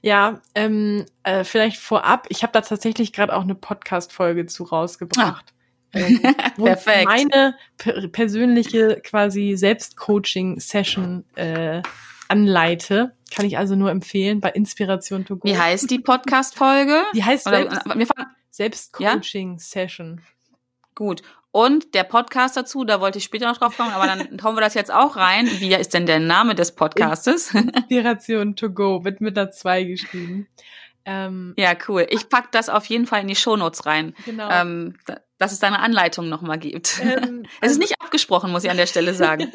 Ja, 0.00 0.40
ähm, 0.54 1.06
äh, 1.22 1.44
vielleicht 1.44 1.76
vorab, 1.76 2.26
ich 2.28 2.42
habe 2.42 2.52
da 2.52 2.60
tatsächlich 2.60 3.12
gerade 3.12 3.34
auch 3.34 3.42
eine 3.42 3.54
Podcast-Folge 3.54 4.46
zu 4.46 4.64
rausgebracht. 4.64 5.46
Ah. 5.48 5.98
Ähm, 5.98 6.20
Perfekt. 6.56 7.04
Meine 7.04 7.54
per 7.78 8.08
persönliche 8.08 9.00
quasi 9.02 9.54
Selbstcoaching-Session 9.56 11.24
äh, 11.36 11.82
anleite. 12.28 13.14
Kann 13.32 13.46
ich 13.46 13.58
also 13.58 13.76
nur 13.76 13.90
empfehlen 13.90 14.40
bei 14.40 14.50
Inspiration 14.50 15.24
to 15.24 15.36
go. 15.36 15.48
Wie 15.48 15.56
heißt 15.56 15.90
die 15.90 15.98
Podcast-Folge? 16.00 17.02
Die 17.14 17.24
heißt 17.24 17.44
Selbst 17.44 18.10
Selbstcoaching-Session. 18.50 20.20
Ja? 20.20 20.22
Gut. 20.94 21.22
Und 21.52 21.94
der 21.94 22.04
Podcast 22.04 22.56
dazu, 22.56 22.84
da 22.84 23.00
wollte 23.00 23.18
ich 23.18 23.24
später 23.24 23.46
noch 23.46 23.58
drauf 23.58 23.76
kommen, 23.76 23.92
aber 23.92 24.06
dann 24.06 24.20
hauen 24.42 24.56
wir 24.56 24.62
das 24.62 24.74
jetzt 24.74 24.92
auch 24.92 25.16
rein. 25.16 25.46
Wie 25.58 25.74
ist 25.74 25.92
denn 25.92 26.06
der 26.06 26.18
Name 26.18 26.54
des 26.54 26.74
Podcastes? 26.74 27.54
Inspiration 27.54 28.56
to 28.56 28.70
go, 28.70 29.04
wird 29.04 29.20
mit 29.20 29.38
einer 29.38 29.50
2 29.50 29.84
geschrieben. 29.84 30.48
Ähm, 31.04 31.52
ja, 31.58 31.72
cool. 31.88 32.06
Ich 32.10 32.28
pack 32.28 32.52
das 32.52 32.68
auf 32.68 32.86
jeden 32.86 33.06
Fall 33.06 33.20
in 33.20 33.28
die 33.28 33.36
Shownotes 33.36 33.84
rein. 33.86 34.14
Genau. 34.24 34.48
Ähm, 34.50 34.94
dass 35.42 35.50
es 35.50 35.58
da 35.58 35.66
eine 35.66 35.80
Anleitung 35.80 36.28
nochmal 36.28 36.58
gibt. 36.58 37.00
Ähm, 37.02 37.42
es 37.60 37.72
ist 37.72 37.72
also 37.78 37.80
nicht 37.80 38.00
abgesprochen, 38.00 38.52
muss 38.52 38.62
ich 38.62 38.70
an 38.70 38.76
der 38.76 38.86
Stelle 38.86 39.12
sagen. 39.14 39.50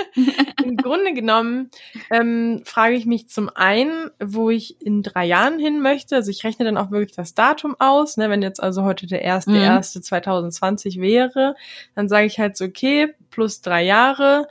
Im 0.62 0.76
Grunde 0.76 1.13
genommen 1.13 1.71
ähm, 2.12 2.62
frage 2.65 2.95
ich 2.95 3.06
mich 3.06 3.30
zum 3.30 3.50
einen, 3.50 4.12
wo 4.21 4.50
ich 4.50 4.82
in 4.82 5.02
drei 5.02 5.23
Jahren 5.26 5.60
hin 5.60 5.82
möchte. 5.82 6.15
Also 6.15 6.30
ich 6.30 6.43
rechne 6.43 6.65
dann 6.65 6.76
auch 6.76 6.91
wirklich 6.91 7.15
das 7.15 7.36
Datum 7.36 7.78
aus. 7.80 8.17
Ne? 8.17 8.30
Wenn 8.30 8.41
jetzt 8.41 8.62
also 8.62 8.84
heute 8.84 9.08
der 9.08 9.21
erste, 9.21 9.52
mhm. 9.52 9.62
erste 9.62 10.02
2020 10.02 11.00
wäre, 11.00 11.56
dann 11.95 12.10
sage 12.10 12.26
ich 12.26 12.38
halt 12.38 12.58
so, 12.58 12.65
okay, 12.65 13.13
plus 13.32 13.62
drei 13.62 13.84
Jahre. 13.84 14.50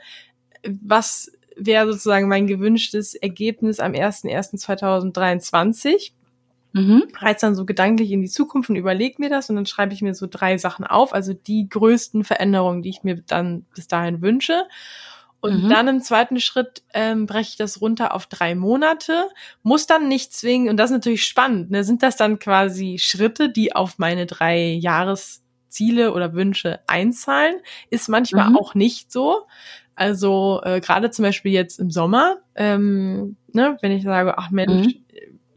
Was 0.63 1.31
wäre 1.55 1.85
sozusagen 1.91 2.27
mein 2.27 2.47
gewünschtes 2.47 3.13
Ergebnis 3.13 3.79
am 3.79 3.91
1.1.2023? 3.91 6.13
Mhm. 6.77 7.03
Reiz 7.17 7.41
dann 7.41 7.55
so 7.55 7.65
gedanklich 7.65 8.11
in 8.11 8.21
die 8.21 8.29
Zukunft 8.29 8.69
und 8.69 8.75
überlege 8.75 9.15
mir 9.19 9.29
das 9.29 9.49
und 9.49 9.55
dann 9.55 9.65
schreibe 9.65 9.93
ich 9.93 10.01
mir 10.01 10.13
so 10.13 10.27
drei 10.29 10.57
Sachen 10.57 10.85
auf, 10.85 11.13
also 11.13 11.33
die 11.33 11.67
größten 11.67 12.23
Veränderungen, 12.23 12.83
die 12.83 12.89
ich 12.89 13.03
mir 13.03 13.15
dann 13.25 13.65
bis 13.73 13.87
dahin 13.87 14.21
wünsche. 14.21 14.63
Und 15.39 15.63
mhm. 15.63 15.69
dann 15.69 15.87
im 15.87 16.01
zweiten 16.01 16.39
Schritt 16.39 16.83
ähm, 16.93 17.25
breche 17.25 17.51
ich 17.51 17.57
das 17.57 17.79
runter 17.81 18.13
auf 18.13 18.25
drei 18.27 18.55
Monate, 18.55 19.29
muss 19.63 19.85
dann 19.87 20.07
nicht 20.07 20.33
zwingen, 20.33 20.69
und 20.69 20.77
das 20.77 20.89
ist 20.89 20.95
natürlich 20.95 21.25
spannend, 21.25 21.69
ne, 21.69 21.83
sind 21.83 22.01
das 22.03 22.15
dann 22.15 22.39
quasi 22.39 22.97
Schritte, 22.99 23.49
die 23.49 23.75
auf 23.75 23.99
meine 23.99 24.25
drei 24.25 24.73
Jahresziele 24.73 26.11
oder 26.13 26.33
Wünsche 26.33 26.79
einzahlen? 26.87 27.55
Ist 27.89 28.09
manchmal 28.09 28.49
mhm. 28.49 28.57
auch 28.57 28.73
nicht 28.73 29.11
so. 29.11 29.43
Also 29.95 30.61
äh, 30.63 30.79
gerade 30.79 31.11
zum 31.11 31.23
Beispiel 31.23 31.51
jetzt 31.51 31.79
im 31.79 31.91
Sommer, 31.91 32.37
ähm, 32.55 33.37
ne, 33.53 33.77
wenn 33.81 33.91
ich 33.91 34.03
sage, 34.03 34.37
ach 34.37 34.49
Mensch, 34.49 34.87
mhm 34.87 35.07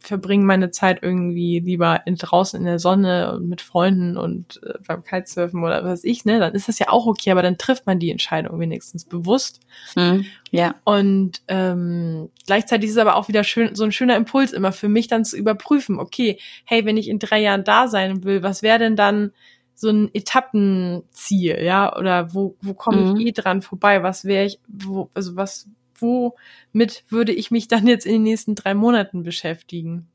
verbringe 0.01 0.45
meine 0.45 0.71
Zeit 0.71 1.01
irgendwie 1.03 1.61
lieber 1.61 2.01
in, 2.07 2.17
draußen 2.17 2.59
in 2.59 2.65
der 2.65 2.79
Sonne 2.79 3.35
und 3.35 3.49
mit 3.49 3.61
Freunden 3.61 4.17
und 4.17 4.61
äh, 4.65 4.79
beim 4.87 5.05
Kitesurfen 5.05 5.63
oder 5.63 5.85
was 5.85 5.91
weiß 5.91 6.05
ich, 6.05 6.25
ne, 6.25 6.41
dann 6.41 6.55
ist 6.55 6.69
das 6.69 6.79
ja 6.79 6.89
auch 6.89 7.07
okay, 7.07 7.31
aber 7.31 7.43
dann 7.43 7.59
trifft 7.59 7.87
man 7.87 7.99
die 7.99 8.11
Entscheidung 8.11 8.59
wenigstens 8.59 9.05
bewusst. 9.05 9.61
Mhm, 9.97 10.25
ja. 10.51 10.75
Und 10.85 11.43
ähm, 11.49 12.31
gleichzeitig 12.47 12.89
ist 12.89 12.97
es 12.97 13.01
aber 13.01 13.17
auch 13.17 13.29
wieder 13.29 13.45
schön, 13.45 13.75
so 13.75 13.85
ein 13.85 13.93
schöner 13.93 14.17
Impuls 14.17 14.53
immer 14.53 14.73
für 14.73 14.89
mich 14.89 15.07
dann 15.07 15.25
zu 15.25 15.37
überprüfen, 15.37 15.99
okay, 15.99 16.39
hey, 16.65 16.85
wenn 16.87 16.97
ich 16.97 17.09
in 17.09 17.19
drei 17.19 17.41
Jahren 17.41 17.65
da 17.65 17.87
sein 17.87 18.25
will, 18.25 18.43
was 18.43 18.63
wäre 18.63 18.79
denn 18.79 18.97
dann 18.97 19.33
so 19.75 19.89
ein 19.89 20.11
Etappenziel, 20.15 21.63
ja, 21.63 21.97
oder 21.97 22.35
wo, 22.35 22.57
wo 22.61 22.75
komme 22.75 23.03
mhm. 23.03 23.17
ich 23.17 23.27
eh 23.27 23.33
dran 23.33 23.63
vorbei, 23.63 24.03
was 24.03 24.25
wäre 24.25 24.47
ich, 24.47 24.59
wo, 24.69 25.09
also 25.15 25.37
was, 25.37 25.69
womit 26.01 27.05
würde 27.09 27.33
ich 27.33 27.51
mich 27.51 27.69
dann 27.69 27.87
jetzt 27.87 28.07
in 28.07 28.13
den 28.13 28.23
nächsten 28.23 28.55
drei 28.55 28.75
Monaten 28.75 29.23
beschäftigen? 29.23 30.09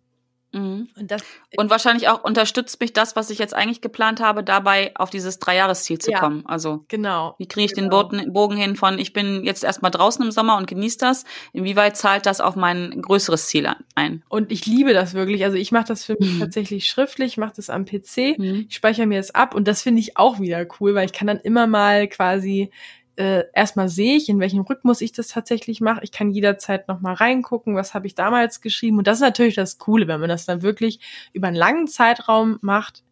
Mhm. 0.56 0.88
Und, 0.98 1.12
das, 1.12 1.21
und 1.58 1.69
wahrscheinlich 1.69 2.08
auch 2.08 2.24
unterstützt 2.24 2.80
mich 2.80 2.93
das, 2.93 3.17
was 3.17 3.30
ich 3.30 3.39
jetzt 3.39 3.54
eigentlich 3.54 3.82
geplant 3.82 4.21
habe, 4.21 4.41
dabei 4.41 4.91
auf 4.95 5.10
dieses 5.10 5.38
Dreijahresziel 5.39 6.00
zu 6.00 6.12
ja, 6.12 6.19
kommen. 6.19 6.45
Also 6.45 6.86
genau. 6.88 7.36
Wie 7.38 7.48
kriege 7.48 7.65
ich 7.65 7.74
genau. 7.74 8.04
den 8.04 8.32
Bogen 8.32 8.56
hin 8.56 8.78
von, 8.78 8.98
ich 8.98 9.12
bin 9.12 9.43
jetzt 9.43 9.65
erstmal 9.65 9.91
draußen 9.91 10.24
im 10.24 10.32
Sommer 10.32 10.56
und 10.56 10.67
genieße 10.67 10.98
das. 10.98 11.26
Inwieweit 11.52 11.98
zahlt 11.98 12.26
das 12.26 12.39
auf 12.39 12.56
mein 12.56 13.02
größeres 13.02 13.48
Ziel 13.48 13.67
ein? 13.95 14.24
Und 14.30 14.50
ich 14.50 14.65
liebe 14.65 14.93
das 14.93 15.13
wirklich. 15.13 15.43
Also 15.43 15.58
ich 15.58 15.74
mache 15.74 15.88
das 15.88 16.06
für 16.06 16.15
mich 16.17 16.36
mhm. 16.36 16.39
tatsächlich 16.39 16.88
schriftlich, 16.88 17.34
ich 17.34 17.38
mache 17.38 17.54
das 17.58 17.69
am 17.69 17.84
PC, 17.84 18.38
mhm. 18.38 18.65
ich 18.69 18.76
speichere 18.76 19.08
mir 19.08 19.19
das 19.19 19.36
ab 19.36 19.56
und 19.56 19.67
das 19.67 19.82
finde 19.82 20.00
ich 20.00 20.15
auch 20.15 20.39
wieder 20.39 20.65
cool, 20.80 20.95
weil 20.95 21.06
ich 21.06 21.13
kann 21.13 21.28
dann 21.28 21.39
immer 21.39 21.67
mal 21.67 22.08
quasi 22.08 22.71
äh, 23.17 23.45
erstmal 23.54 23.89
sehe 23.89 24.17
ich, 24.17 24.30
in 24.30 24.39
welchem 24.39 24.62
Rhythmus 24.62 25.01
ich 25.01 25.12
das 25.12 25.30
tatsächlich 25.30 25.82
mache. 25.82 26.01
Ich 26.04 26.12
kann 26.12 26.32
jederzeit 26.32 26.88
noch 26.88 26.99
mal 26.99 27.13
reingucken, 27.13 27.75
was 27.75 27.93
habe 27.93 28.08
ich 28.08 28.15
damals 28.15 28.62
geschrieben. 28.62 28.97
Und 28.97 29.08
das 29.08 29.17
ist 29.17 29.23
natürlich 29.23 29.56
das 29.56 29.78
Coole, 29.78 30.08
wenn 30.08 30.19
man 30.19 30.30
das 30.30 30.45
dann 30.45 30.62
wirklich 30.62 30.99
über 31.34 31.47
einen 31.47 31.56
langen 31.56 31.88
Zeitraum 31.88 32.58
macht 32.62 33.04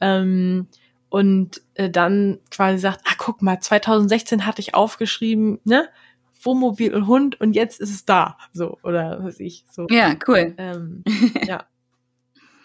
ähm, 0.00 0.66
und 1.08 1.62
äh, 1.74 1.90
dann 1.90 2.40
quasi 2.50 2.78
sagt, 2.78 3.02
ah, 3.04 3.14
guck 3.18 3.42
mal, 3.42 3.60
2016 3.60 4.46
hatte 4.46 4.60
ich 4.60 4.74
aufgeschrieben, 4.74 5.60
ne? 5.64 5.88
Wohnmobil 6.44 6.92
und 6.92 7.06
Hund 7.06 7.40
und 7.40 7.54
jetzt 7.54 7.80
ist 7.80 7.90
es 7.90 8.04
da. 8.04 8.36
So, 8.52 8.78
oder 8.82 9.22
was 9.22 9.38
ich 9.38 9.64
so. 9.70 9.86
Ja, 9.90 10.16
cool. 10.26 10.54
Ähm, 10.58 11.04
ja. 11.46 11.66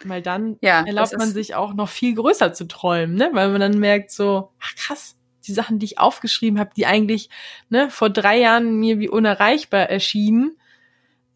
Weil 0.03 0.23
dann 0.23 0.57
ja, 0.62 0.83
erlaubt 0.83 1.15
man 1.17 1.31
sich 1.31 1.53
auch 1.53 1.73
noch 1.73 1.89
viel 1.89 2.15
größer 2.15 2.53
zu 2.53 2.67
träumen, 2.67 3.15
ne? 3.15 3.29
Weil 3.33 3.49
man 3.49 3.62
dann 3.62 3.77
merkt 3.77 4.10
so, 4.10 4.51
ach 4.60 4.75
krass, 4.75 5.15
die 5.47 5.53
Sachen, 5.53 5.79
die 5.79 5.86
ich 5.86 5.99
aufgeschrieben 5.99 6.60
habe, 6.60 6.71
die 6.75 6.86
eigentlich 6.86 7.29
ne, 7.69 7.89
vor 7.89 8.10
drei 8.10 8.39
Jahren 8.39 8.79
mir 8.79 8.99
wie 8.99 9.10
unerreichbar 9.10 9.89
erschienen 9.89 10.57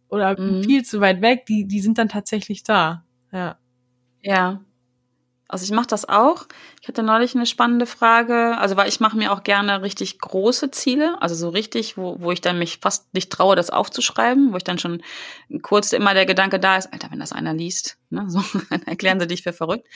oder 0.09 0.39
mhm. 0.39 0.63
viel 0.63 0.83
zu 0.83 0.99
weit 1.01 1.21
weg, 1.21 1.45
die, 1.45 1.65
die 1.65 1.79
sind 1.79 1.97
dann 1.97 2.09
tatsächlich 2.09 2.63
da. 2.63 3.05
Ja. 3.31 3.57
Ja. 4.21 4.61
Also 5.51 5.65
ich 5.65 5.71
mache 5.71 5.87
das 5.87 6.07
auch. 6.07 6.47
Ich 6.81 6.87
hatte 6.87 7.03
neulich 7.03 7.35
eine 7.35 7.45
spannende 7.45 7.85
Frage, 7.85 8.57
also 8.57 8.77
weil 8.77 8.87
ich 8.87 9.01
mache 9.01 9.17
mir 9.17 9.33
auch 9.33 9.43
gerne 9.43 9.81
richtig 9.81 10.19
große 10.19 10.71
Ziele, 10.71 11.21
also 11.21 11.35
so 11.35 11.49
richtig, 11.49 11.97
wo, 11.97 12.15
wo 12.19 12.31
ich 12.31 12.39
dann 12.39 12.57
mich 12.57 12.79
fast 12.81 13.13
nicht 13.13 13.31
traue, 13.31 13.57
das 13.57 13.69
aufzuschreiben, 13.69 14.53
wo 14.53 14.57
ich 14.57 14.63
dann 14.63 14.79
schon 14.79 15.03
kurz 15.61 15.91
immer 15.91 16.13
der 16.13 16.25
Gedanke 16.25 16.57
da 16.57 16.77
ist, 16.77 16.91
Alter, 16.93 17.11
wenn 17.11 17.19
das 17.19 17.33
einer 17.33 17.53
liest, 17.53 17.97
ne, 18.09 18.25
so, 18.29 18.41
dann 18.69 18.83
erklären 18.83 19.19
sie 19.19 19.27
dich 19.27 19.43
für 19.43 19.51
verrückt. 19.51 19.87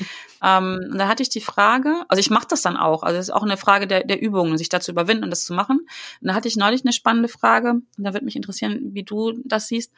Ähm, 0.43 0.89
und 0.91 0.97
da 0.97 1.07
hatte 1.07 1.23
ich 1.23 1.29
die 1.29 1.41
Frage, 1.41 2.03
also 2.09 2.19
ich 2.19 2.29
mache 2.29 2.47
das 2.49 2.61
dann 2.61 2.75
auch, 2.75 3.03
also 3.03 3.17
es 3.17 3.29
ist 3.29 3.33
auch 3.33 3.43
eine 3.43 3.57
Frage 3.57 3.87
der, 3.87 4.03
der 4.03 4.21
Übung, 4.21 4.57
sich 4.57 4.67
dazu 4.67 4.91
überwinden 4.91 5.23
und 5.23 5.29
das 5.29 5.45
zu 5.45 5.53
machen. 5.53 5.87
Und 6.21 6.27
da 6.27 6.33
hatte 6.33 6.49
ich 6.49 6.57
neulich 6.57 6.83
eine 6.83 6.91
spannende 6.91 7.29
Frage, 7.29 7.71
und 7.71 8.03
da 8.03 8.13
würde 8.13 8.25
mich 8.25 8.35
interessieren, 8.35 8.79
wie 8.91 9.03
du 9.03 9.31
das 9.45 9.69
siehst, 9.69 9.93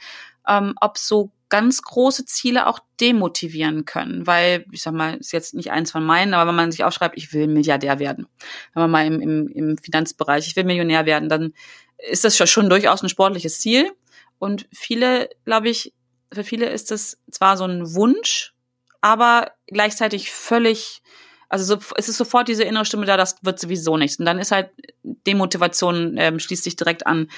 ähm, 0.47 0.75
ob 0.79 0.99
so 0.99 1.31
ganz 1.49 1.81
große 1.81 2.25
Ziele 2.25 2.67
auch 2.67 2.79
demotivieren 2.99 3.85
können, 3.85 4.27
weil, 4.27 4.65
ich 4.71 4.81
sag 4.81 4.93
mal, 4.93 5.15
ist 5.15 5.31
jetzt 5.31 5.53
nicht 5.53 5.71
eins 5.71 5.91
von 5.91 6.03
meinen, 6.03 6.33
aber 6.33 6.49
wenn 6.49 6.55
man 6.55 6.71
sich 6.71 6.83
aufschreibt, 6.83 7.17
ich 7.17 7.33
will 7.33 7.47
Milliardär 7.47 7.99
werden, 7.99 8.27
wenn 8.73 8.81
man 8.83 8.91
mal 8.91 9.05
im, 9.05 9.21
im, 9.21 9.47
im 9.47 9.77
Finanzbereich, 9.77 10.47
ich 10.47 10.55
will 10.55 10.65
Millionär 10.65 11.05
werden, 11.05 11.29
dann 11.29 11.53
ist 11.97 12.23
das 12.23 12.37
schon 12.37 12.69
durchaus 12.69 13.01
ein 13.01 13.09
sportliches 13.09 13.59
Ziel. 13.59 13.91
Und 14.39 14.67
viele, 14.71 15.29
glaube 15.45 15.69
ich, 15.69 15.93
für 16.31 16.43
viele 16.43 16.69
ist 16.69 16.91
es 16.91 17.19
zwar 17.31 17.57
so 17.57 17.63
ein 17.65 17.93
Wunsch, 17.95 18.53
aber 19.01 19.51
gleichzeitig 19.67 20.31
völlig 20.31 21.01
also 21.49 21.75
so, 21.75 21.81
es 21.95 22.09
ist 22.09 22.17
sofort 22.17 22.47
diese 22.47 22.63
innere 22.63 22.85
Stimme 22.85 23.05
da, 23.05 23.17
das 23.17 23.37
wird 23.41 23.59
sowieso 23.59 23.97
nichts. 23.97 24.19
Und 24.19 24.25
dann 24.25 24.39
ist 24.39 24.51
halt 24.51 24.71
Demotivation 25.03 26.15
ähm, 26.17 26.39
schließt 26.39 26.63
sich 26.63 26.75
direkt 26.75 27.07
an. 27.07 27.29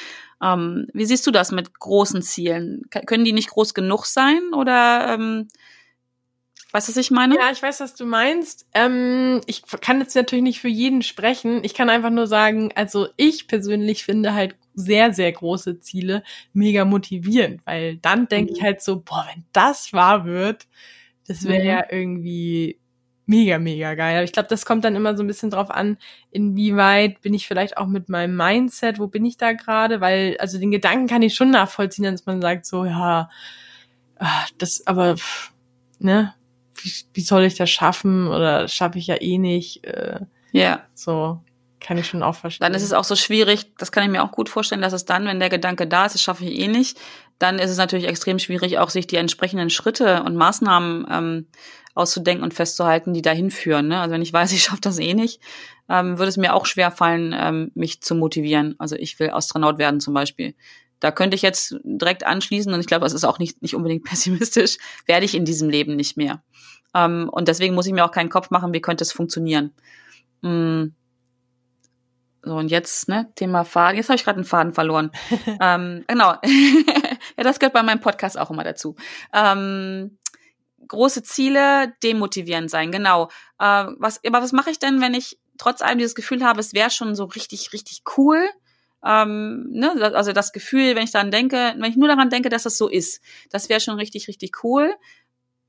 Ähm, 0.41 0.87
wie 0.93 1.05
siehst 1.05 1.27
du 1.27 1.31
das 1.31 1.51
mit 1.51 1.79
großen 1.79 2.21
Zielen? 2.21 2.83
K 2.89 3.01
können 3.01 3.25
die 3.25 3.33
nicht 3.33 3.49
groß 3.49 3.73
genug 3.73 4.05
sein 4.05 4.53
oder 4.53 5.13
ähm, 5.13 5.47
Weißt 6.71 6.87
du, 6.87 6.91
was 6.91 6.97
ich 6.97 7.09
meine? 7.09 7.35
Ja, 7.35 7.49
ich 7.51 7.63
weiß, 7.63 7.79
was 7.79 7.95
du 7.95 8.05
meinst. 8.05 8.67
Ähm, 8.75 9.41
ich 9.47 9.63
kann 9.81 9.99
jetzt 10.01 10.15
natürlich 10.15 10.43
nicht 10.43 10.59
für 10.59 10.67
jeden 10.67 11.01
sprechen. 11.01 11.63
Ich 11.63 11.73
kann 11.73 11.89
einfach 11.89 12.11
nur 12.11 12.27
sagen, 12.27 12.71
also 12.75 13.07
ich 13.17 13.47
persönlich 13.47 14.03
finde 14.03 14.35
halt 14.35 14.55
sehr, 14.75 15.11
sehr 15.11 15.31
große 15.31 15.79
Ziele 15.79 16.23
mega 16.53 16.85
motivierend, 16.85 17.61
weil 17.65 17.97
dann 17.97 18.27
denke 18.27 18.51
mhm. 18.51 18.57
ich 18.57 18.63
halt 18.63 18.81
so, 18.83 19.01
boah, 19.01 19.27
wenn 19.33 19.45
das 19.51 19.93
wahr 19.93 20.25
wird, 20.25 20.67
das 21.27 21.43
wäre 21.45 21.63
mhm. 21.63 21.67
ja 21.67 21.85
irgendwie 21.89 22.79
mega, 23.29 23.59
mega 23.59 23.93
geil. 23.93 24.15
Aber 24.17 24.23
ich 24.23 24.33
glaube, 24.33 24.49
das 24.49 24.65
kommt 24.65 24.83
dann 24.83 24.95
immer 24.95 25.15
so 25.15 25.23
ein 25.23 25.27
bisschen 25.27 25.51
drauf 25.51 25.69
an, 25.69 25.97
inwieweit 26.31 27.21
bin 27.21 27.33
ich 27.33 27.47
vielleicht 27.47 27.77
auch 27.77 27.85
mit 27.85 28.09
meinem 28.09 28.35
Mindset, 28.35 28.97
wo 28.97 29.07
bin 29.07 29.23
ich 29.23 29.37
da 29.37 29.53
gerade? 29.53 30.01
Weil, 30.01 30.35
also 30.39 30.57
den 30.57 30.71
Gedanken 30.71 31.07
kann 31.07 31.21
ich 31.21 31.35
schon 31.35 31.51
nachvollziehen, 31.51 32.05
dass 32.05 32.25
man 32.25 32.41
sagt 32.41 32.65
so, 32.65 32.85
ja, 32.85 33.29
ach, 34.17 34.49
das, 34.57 34.85
aber, 34.87 35.15
ne, 35.99 36.33
wie, 36.81 36.91
wie 37.13 37.21
soll 37.21 37.43
ich 37.43 37.55
das 37.55 37.69
schaffen 37.69 38.27
oder 38.27 38.67
schaffe 38.67 38.97
ich 38.97 39.07
ja 39.07 39.21
eh 39.21 39.37
nicht. 39.37 39.85
Äh, 39.85 40.21
ja. 40.51 40.81
So, 40.95 41.39
kann 41.79 41.99
ich 41.99 42.07
schon 42.07 42.23
auch 42.23 42.35
verstehen. 42.35 42.65
Dann 42.65 42.73
ist 42.73 42.83
es 42.83 42.93
auch 42.93 43.03
so 43.03 43.15
schwierig, 43.15 43.71
das 43.77 43.91
kann 43.91 44.03
ich 44.03 44.09
mir 44.09 44.23
auch 44.23 44.31
gut 44.31 44.49
vorstellen, 44.49 44.81
dass 44.81 44.93
es 44.93 45.05
dann, 45.05 45.25
wenn 45.25 45.39
der 45.39 45.49
Gedanke 45.49 45.85
da 45.85 46.07
ist, 46.07 46.15
das 46.15 46.23
schaffe 46.23 46.45
ich 46.45 46.59
eh 46.59 46.67
nicht, 46.67 46.99
dann 47.37 47.59
ist 47.59 47.69
es 47.69 47.77
natürlich 47.77 48.07
extrem 48.07 48.39
schwierig, 48.39 48.79
auch 48.79 48.89
sich 48.89 49.05
die 49.05 49.17
entsprechenden 49.17 49.69
Schritte 49.69 50.23
und 50.23 50.35
Maßnahmen 50.35 51.07
ähm, 51.11 51.47
auszudenken 51.99 52.43
und 52.43 52.53
festzuhalten, 52.53 53.13
die 53.13 53.21
dahin 53.21 53.51
führen. 53.51 53.89
Ne? 53.89 53.99
Also 53.99 54.13
wenn 54.13 54.21
ich 54.21 54.33
weiß, 54.33 54.51
ich 54.53 54.63
schaffe 54.63 54.81
das 54.81 54.99
eh 54.99 55.13
nicht, 55.13 55.41
ähm, 55.89 56.17
würde 56.17 56.29
es 56.29 56.37
mir 56.37 56.53
auch 56.55 56.65
schwer 56.65 56.91
fallen, 56.91 57.35
ähm, 57.37 57.71
mich 57.75 58.01
zu 58.01 58.15
motivieren. 58.15 58.75
Also 58.79 58.95
ich 58.95 59.19
will 59.19 59.31
Astronaut 59.31 59.77
werden 59.77 59.99
zum 59.99 60.13
Beispiel. 60.13 60.55
Da 60.99 61.11
könnte 61.11 61.35
ich 61.35 61.41
jetzt 61.41 61.75
direkt 61.83 62.25
anschließen 62.25 62.73
und 62.73 62.79
ich 62.79 62.87
glaube, 62.87 63.05
das 63.05 63.13
ist 63.13 63.23
auch 63.23 63.39
nicht, 63.39 63.61
nicht 63.61 63.75
unbedingt 63.75 64.03
pessimistisch, 64.05 64.77
werde 65.05 65.25
ich 65.25 65.35
in 65.35 65.45
diesem 65.45 65.69
Leben 65.69 65.95
nicht 65.95 66.17
mehr. 66.17 66.43
Ähm, 66.93 67.29
und 67.31 67.47
deswegen 67.47 67.75
muss 67.75 67.85
ich 67.85 67.93
mir 67.93 68.05
auch 68.05 68.11
keinen 68.11 68.29
Kopf 68.29 68.49
machen, 68.49 68.73
wie 68.73 68.81
könnte 68.81 69.03
es 69.03 69.11
funktionieren. 69.11 69.73
Mm. 70.41 70.87
So, 72.41 72.55
und 72.55 72.71
jetzt, 72.71 73.09
ne, 73.09 73.29
Thema 73.35 73.65
Faden. 73.65 73.97
Jetzt 73.97 74.07
habe 74.07 74.15
ich 74.15 74.23
gerade 74.23 74.37
einen 74.37 74.45
Faden 74.45 74.71
verloren. 74.73 75.11
ähm, 75.61 76.05
genau. 76.07 76.35
ja, 77.37 77.43
das 77.43 77.59
gehört 77.59 77.73
bei 77.73 77.83
meinem 77.83 77.99
Podcast 77.99 78.39
auch 78.39 78.49
immer 78.49 78.63
dazu. 78.63 78.95
Ähm, 79.33 80.17
große 80.87 81.23
Ziele 81.23 81.93
demotivierend 82.03 82.69
sein, 82.69 82.91
genau. 82.91 83.29
Äh, 83.59 83.85
was, 83.97 84.19
aber 84.25 84.41
was 84.41 84.51
mache 84.51 84.71
ich 84.71 84.79
denn, 84.79 85.01
wenn 85.01 85.13
ich 85.13 85.39
trotz 85.57 85.81
allem 85.81 85.97
dieses 85.97 86.15
Gefühl 86.15 86.43
habe, 86.43 86.59
es 86.59 86.73
wäre 86.73 86.89
schon 86.89 87.15
so 87.15 87.25
richtig, 87.25 87.73
richtig 87.73 88.03
cool? 88.17 88.49
Ähm, 89.03 89.67
ne, 89.71 89.93
also 90.13 90.33
das 90.33 90.51
Gefühl, 90.51 90.95
wenn 90.95 91.03
ich 91.03 91.11
daran 91.11 91.31
denke, 91.31 91.73
wenn 91.77 91.91
ich 91.91 91.97
nur 91.97 92.07
daran 92.07 92.29
denke, 92.29 92.49
dass 92.49 92.63
das 92.63 92.77
so 92.77 92.89
ist, 92.89 93.21
das 93.49 93.69
wäre 93.69 93.79
schon 93.79 93.95
richtig, 93.95 94.27
richtig 94.27 94.63
cool 94.63 94.93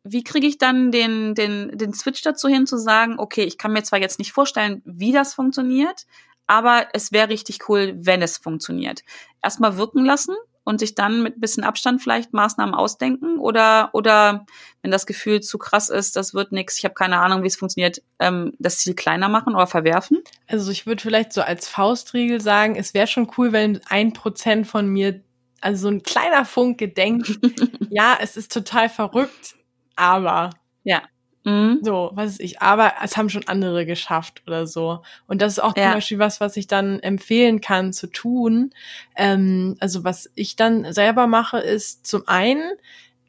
wie 0.05 0.25
kriege 0.25 0.47
ich 0.47 0.59
dann 0.59 0.91
den, 0.91 1.35
den, 1.35 1.77
den 1.77 1.93
Switch 1.93 2.23
dazu 2.23 2.49
hin 2.49 2.67
zu 2.67 2.79
sagen, 2.79 3.19
okay, 3.19 3.45
ich 3.45 3.59
kann 3.59 3.73
mir 3.73 3.83
zwar 3.83 4.01
jetzt 4.01 4.19
nicht 4.19 4.33
vorstellen, 4.33 4.83
wie 4.85 5.13
das 5.13 5.35
funktioniert, 5.35 6.07
aber 6.47 6.89
es 6.95 7.13
wäre 7.13 7.29
richtig 7.29 7.69
cool, 7.69 7.95
wenn 7.97 8.23
es 8.23 8.39
funktioniert. 8.39 9.03
Erstmal 9.43 9.77
wirken 9.77 10.05
lassen 10.05 10.35
und 10.71 10.79
sich 10.79 10.95
dann 10.95 11.23
mit 11.23 11.41
bisschen 11.41 11.65
Abstand 11.65 12.01
vielleicht 12.01 12.33
Maßnahmen 12.33 12.75
ausdenken 12.75 13.39
oder 13.39 13.91
oder 13.93 14.47
wenn 14.83 14.91
das 14.91 15.05
Gefühl 15.05 15.41
zu 15.41 15.59
krass 15.59 15.91
ist, 15.91 16.17
das 16.17 16.33
wird 16.33 16.53
nichts, 16.53 16.79
ich 16.79 16.85
habe 16.85 16.95
keine 16.95 17.19
Ahnung, 17.19 17.43
wie 17.43 17.49
es 17.49 17.57
funktioniert, 17.57 18.01
ähm, 18.19 18.53
das 18.59 18.79
Ziel 18.79 18.95
kleiner 18.95 19.29
machen 19.29 19.55
oder 19.55 19.67
verwerfen? 19.67 20.23
Also 20.47 20.71
ich 20.71 20.87
würde 20.87 21.03
vielleicht 21.03 21.33
so 21.33 21.43
als 21.43 21.69
Faustregel 21.69 22.41
sagen, 22.41 22.77
es 22.77 22.95
wäre 22.95 23.07
schon 23.07 23.31
cool, 23.37 23.53
wenn 23.53 23.81
ein 23.89 24.13
Prozent 24.13 24.67
von 24.67 24.89
mir, 24.89 25.21
also 25.61 25.83
so 25.83 25.89
ein 25.89 26.03
kleiner 26.03 26.45
Funke 26.45 26.89
denkt, 26.89 27.39
ja, 27.91 28.17
es 28.21 28.37
ist 28.37 28.53
total 28.53 28.89
verrückt, 28.89 29.57
aber. 29.97 30.51
Ja. 30.85 31.03
Mhm. 31.45 31.79
So, 31.83 32.11
was 32.15 32.33
ist 32.33 32.41
ich, 32.41 32.61
aber 32.61 32.95
es 33.03 33.17
haben 33.17 33.31
schon 33.31 33.49
andere 33.49 33.87
geschafft 33.87 34.43
oder 34.47 34.67
so. 34.67 35.03
Und 35.27 35.41
das 35.41 35.55
ist 35.55 35.59
auch 35.61 35.77
ja. 35.77 35.85
zum 35.85 35.93
Beispiel 35.95 36.19
was, 36.19 36.41
was 36.41 36.57
ich 36.57 36.67
dann 36.67 37.01
empfehlen 37.01 37.61
kann 37.61 37.93
zu 37.93 38.09
tun. 38.09 38.71
Ähm, 39.17 39.77
also 39.81 40.05
was 40.05 40.31
ich 40.35 40.57
dann 40.57 40.93
selber 40.93 41.27
mache, 41.27 41.59
ist 41.59 42.07
zum 42.07 42.29
einen 42.29 42.73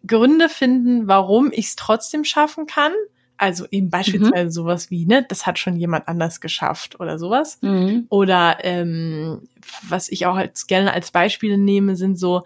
Gründe 0.05 0.49
finden, 0.49 1.07
warum 1.07 1.51
ich 1.53 1.67
es 1.67 1.75
trotzdem 1.75 2.25
schaffen 2.25 2.65
kann. 2.65 2.91
Also 3.37 3.65
eben 3.71 3.89
beispielsweise 3.89 4.45
mhm. 4.45 4.51
sowas 4.51 4.91
wie, 4.91 5.05
ne, 5.05 5.25
das 5.27 5.45
hat 5.45 5.57
schon 5.57 5.75
jemand 5.75 6.07
anders 6.07 6.41
geschafft 6.41 6.99
oder 6.99 7.17
sowas. 7.17 7.59
Mhm. 7.61 8.05
Oder 8.09 8.57
ähm, 8.61 9.47
was 9.87 10.09
ich 10.09 10.25
auch 10.25 10.35
als 10.35 10.67
gerne 10.67 10.93
als 10.93 11.11
Beispiele 11.11 11.57
nehme, 11.57 11.95
sind 11.95 12.19
so 12.19 12.43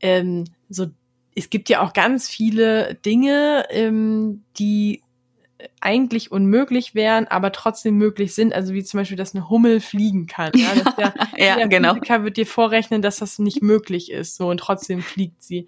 ähm, 0.00 0.44
so 0.68 0.86
es 1.38 1.50
gibt 1.50 1.68
ja 1.68 1.82
auch 1.82 1.92
ganz 1.92 2.28
viele 2.28 2.94
Dinge, 2.94 3.66
ähm, 3.70 4.42
die 4.58 5.02
eigentlich 5.80 6.30
unmöglich 6.30 6.94
wären, 6.94 7.26
aber 7.26 7.52
trotzdem 7.52 7.96
möglich 7.96 8.34
sind. 8.34 8.54
Also 8.54 8.74
wie 8.74 8.84
zum 8.84 8.98
Beispiel, 8.98 9.16
dass 9.16 9.34
eine 9.34 9.48
Hummel 9.48 9.80
fliegen 9.80 10.26
kann. 10.26 10.52
Ja, 10.54 10.74
der, 10.74 11.14
ja 11.36 11.56
der 11.56 11.68
genau. 11.68 11.94
Physiker 11.94 12.24
wird 12.24 12.36
dir 12.36 12.46
vorrechnen, 12.46 13.02
dass 13.02 13.16
das 13.16 13.38
nicht 13.38 13.62
möglich 13.62 14.10
ist. 14.10 14.36
So 14.36 14.48
und 14.48 14.58
trotzdem 14.58 15.02
fliegt 15.02 15.42
sie. 15.42 15.66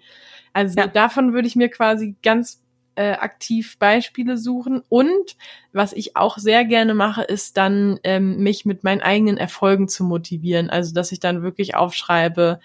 Also 0.53 0.79
ja. 0.79 0.87
davon 0.87 1.33
würde 1.33 1.47
ich 1.47 1.55
mir 1.55 1.69
quasi 1.69 2.15
ganz 2.23 2.61
äh, 2.95 3.11
aktiv 3.11 3.77
Beispiele 3.79 4.37
suchen. 4.37 4.81
Und 4.87 5.35
was 5.73 5.93
ich 5.93 6.15
auch 6.15 6.37
sehr 6.37 6.65
gerne 6.65 6.93
mache, 6.93 7.23
ist 7.23 7.57
dann 7.57 7.99
ähm, 8.03 8.37
mich 8.37 8.65
mit 8.65 8.83
meinen 8.83 9.01
eigenen 9.01 9.37
Erfolgen 9.37 9.87
zu 9.87 10.03
motivieren. 10.03 10.69
Also 10.69 10.93
dass 10.93 11.11
ich 11.11 11.19
dann 11.19 11.41
wirklich 11.41 11.75
aufschreibe, 11.75 12.59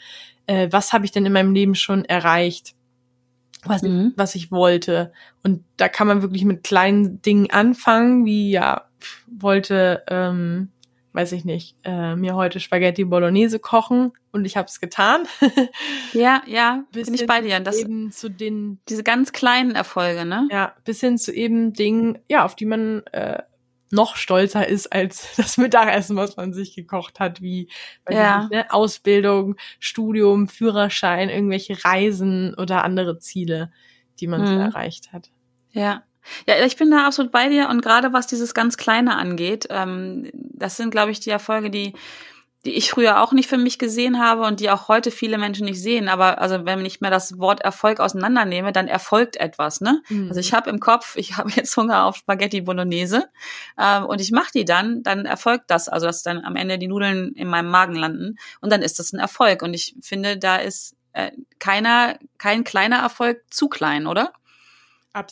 äh, 0.46 0.68
was 0.70 0.92
habe 0.92 1.04
ich 1.04 1.12
denn 1.12 1.26
in 1.26 1.32
meinem 1.32 1.54
Leben 1.54 1.74
schon 1.74 2.04
erreicht 2.04 2.76
was, 3.68 3.82
mhm. 3.82 4.12
was 4.16 4.34
ich 4.34 4.50
wollte. 4.50 5.12
Und 5.42 5.64
da 5.76 5.88
kann 5.88 6.06
man 6.06 6.22
wirklich 6.22 6.44
mit 6.44 6.64
kleinen 6.64 7.22
Dingen 7.22 7.50
anfangen, 7.50 8.24
wie 8.24 8.50
ja, 8.50 8.86
wollte, 9.26 10.02
ähm, 10.08 10.68
weiß 11.12 11.32
ich 11.32 11.44
nicht, 11.44 11.76
äh, 11.84 12.14
mir 12.16 12.34
heute 12.34 12.60
Spaghetti 12.60 13.04
Bolognese 13.04 13.58
kochen 13.58 14.12
und 14.32 14.44
ich 14.44 14.56
habe 14.56 14.68
es 14.68 14.80
getan. 14.80 15.26
ja, 16.12 16.42
ja, 16.46 16.84
bin 16.92 17.14
ich 17.14 17.26
bei 17.26 17.40
dir. 17.40 17.58
Das, 17.60 17.78
eben 17.78 18.12
zu 18.12 18.28
den 18.28 18.78
diese 18.88 19.02
ganz 19.02 19.32
kleinen 19.32 19.74
Erfolge, 19.74 20.24
ne? 20.24 20.48
Ja, 20.50 20.74
bis 20.84 21.00
hin 21.00 21.18
zu 21.18 21.32
eben 21.32 21.72
Dingen, 21.72 22.18
ja, 22.28 22.44
auf 22.44 22.54
die 22.54 22.66
man 22.66 23.02
äh, 23.12 23.42
noch 23.96 24.14
stolzer 24.14 24.68
ist 24.68 24.92
als 24.92 25.26
das 25.36 25.56
Mittagessen, 25.56 26.16
was 26.16 26.36
man 26.36 26.52
sich 26.52 26.76
gekocht 26.76 27.18
hat, 27.18 27.42
wie 27.42 27.68
ja. 28.08 28.40
nicht, 28.40 28.52
ne? 28.52 28.70
Ausbildung, 28.70 29.56
Studium, 29.80 30.46
Führerschein, 30.46 31.28
irgendwelche 31.28 31.84
Reisen 31.84 32.54
oder 32.54 32.84
andere 32.84 33.18
Ziele, 33.18 33.72
die 34.20 34.28
man 34.28 34.42
mhm. 34.42 34.46
so 34.46 34.52
erreicht 34.52 35.12
hat. 35.12 35.30
Ja. 35.72 36.04
Ja, 36.48 36.56
ich 36.64 36.76
bin 36.76 36.90
da 36.90 37.06
absolut 37.06 37.30
bei 37.30 37.48
dir 37.48 37.68
und 37.68 37.82
gerade 37.82 38.12
was 38.12 38.26
dieses 38.26 38.52
ganz 38.52 38.76
Kleine 38.76 39.16
angeht, 39.16 39.68
ähm, 39.70 40.28
das 40.34 40.76
sind, 40.76 40.90
glaube 40.90 41.12
ich, 41.12 41.20
die 41.20 41.30
Erfolge, 41.30 41.70
die 41.70 41.92
die 42.66 42.74
ich 42.74 42.90
früher 42.90 43.22
auch 43.22 43.32
nicht 43.32 43.48
für 43.48 43.56
mich 43.56 43.78
gesehen 43.78 44.20
habe 44.20 44.42
und 44.42 44.60
die 44.60 44.70
auch 44.70 44.88
heute 44.88 45.10
viele 45.10 45.38
Menschen 45.38 45.64
nicht 45.64 45.80
sehen. 45.80 46.08
Aber 46.08 46.40
also 46.40 46.66
wenn 46.66 46.84
ich 46.84 47.00
mir 47.00 47.10
das 47.10 47.38
Wort 47.38 47.60
Erfolg 47.60 48.00
auseinandernehme, 48.00 48.72
dann 48.72 48.88
erfolgt 48.88 49.36
etwas. 49.36 49.80
Ne? 49.80 50.02
Mhm. 50.08 50.28
Also 50.28 50.40
ich 50.40 50.52
habe 50.52 50.68
im 50.68 50.80
Kopf, 50.80 51.16
ich 51.16 51.36
habe 51.36 51.50
jetzt 51.54 51.76
Hunger 51.76 52.04
auf 52.04 52.16
Spaghetti 52.16 52.60
Bolognese 52.60 53.28
ähm, 53.80 54.04
und 54.04 54.20
ich 54.20 54.32
mache 54.32 54.50
die 54.52 54.64
dann, 54.64 55.02
dann 55.02 55.24
erfolgt 55.26 55.70
das. 55.70 55.88
Also 55.88 56.06
dass 56.06 56.22
dann 56.22 56.44
am 56.44 56.56
Ende 56.56 56.78
die 56.78 56.88
Nudeln 56.88 57.32
in 57.34 57.48
meinem 57.48 57.70
Magen 57.70 57.94
landen 57.94 58.36
und 58.60 58.72
dann 58.72 58.82
ist 58.82 58.98
das 58.98 59.12
ein 59.12 59.20
Erfolg. 59.20 59.62
Und 59.62 59.72
ich 59.72 59.94
finde, 60.02 60.36
da 60.36 60.56
ist 60.56 60.96
äh, 61.12 61.30
keiner, 61.58 62.18
kein 62.36 62.64
kleiner 62.64 62.98
Erfolg 62.98 63.42
zu 63.48 63.68
klein, 63.68 64.06
oder? 64.06 64.32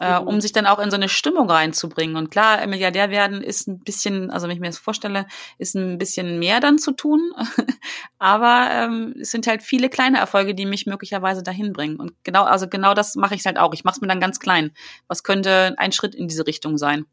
Äh, 0.01 0.18
um 0.18 0.40
sich 0.40 0.53
dann 0.53 0.66
auch 0.66 0.79
in 0.79 0.90
so 0.90 0.97
eine 0.97 1.09
Stimmung 1.09 1.51
reinzubringen. 1.51 2.16
Und 2.16 2.31
klar, 2.31 2.66
Milliardär 2.66 3.11
werden 3.11 3.42
ist 3.42 3.68
ein 3.68 3.81
bisschen, 3.81 4.31
also 4.31 4.47
wenn 4.47 4.55
ich 4.55 4.61
mir 4.61 4.68
das 4.68 4.79
vorstelle, 4.79 5.27
ist 5.59 5.75
ein 5.75 5.99
bisschen 5.99 6.38
mehr 6.38 6.61
dann 6.61 6.79
zu 6.79 6.92
tun. 6.92 7.33
Aber 8.18 8.68
ähm, 8.70 9.14
es 9.20 9.31
sind 9.31 9.47
halt 9.47 9.62
viele 9.62 9.88
kleine 9.88 10.18
Erfolge, 10.18 10.55
die 10.55 10.66
mich 10.66 10.87
möglicherweise 10.87 11.42
dahin 11.42 11.73
bringen. 11.73 11.97
Und 11.97 12.12
genau, 12.25 12.44
also 12.44 12.68
genau 12.68 12.94
das 12.94 13.14
mache 13.14 13.35
ich 13.35 13.44
halt 13.44 13.59
auch. 13.59 13.75
Ich 13.75 13.85
mache 13.85 13.97
es 13.97 14.01
mir 14.01 14.09
dann 14.09 14.20
ganz 14.20 14.40
klein. 14.40 14.73
Was 15.09 15.23
könnte 15.23 15.75
ein 15.79 15.92
Schritt 15.92 16.14
in 16.14 16.29
diese 16.29 16.47
Richtung 16.47 16.79
sein? 16.79 17.07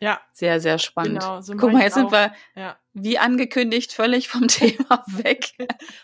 Ja. 0.00 0.20
Sehr, 0.32 0.60
sehr 0.60 0.78
spannend. 0.78 1.20
Genau, 1.20 1.40
so 1.40 1.54
Guck 1.56 1.72
mal, 1.72 1.82
jetzt 1.82 1.94
sind 1.94 2.12
wir 2.12 2.32
ja. 2.54 2.76
Wie 2.94 3.18
angekündigt 3.18 3.92
völlig 3.92 4.28
vom 4.28 4.48
Thema 4.48 5.04
weg. 5.08 5.52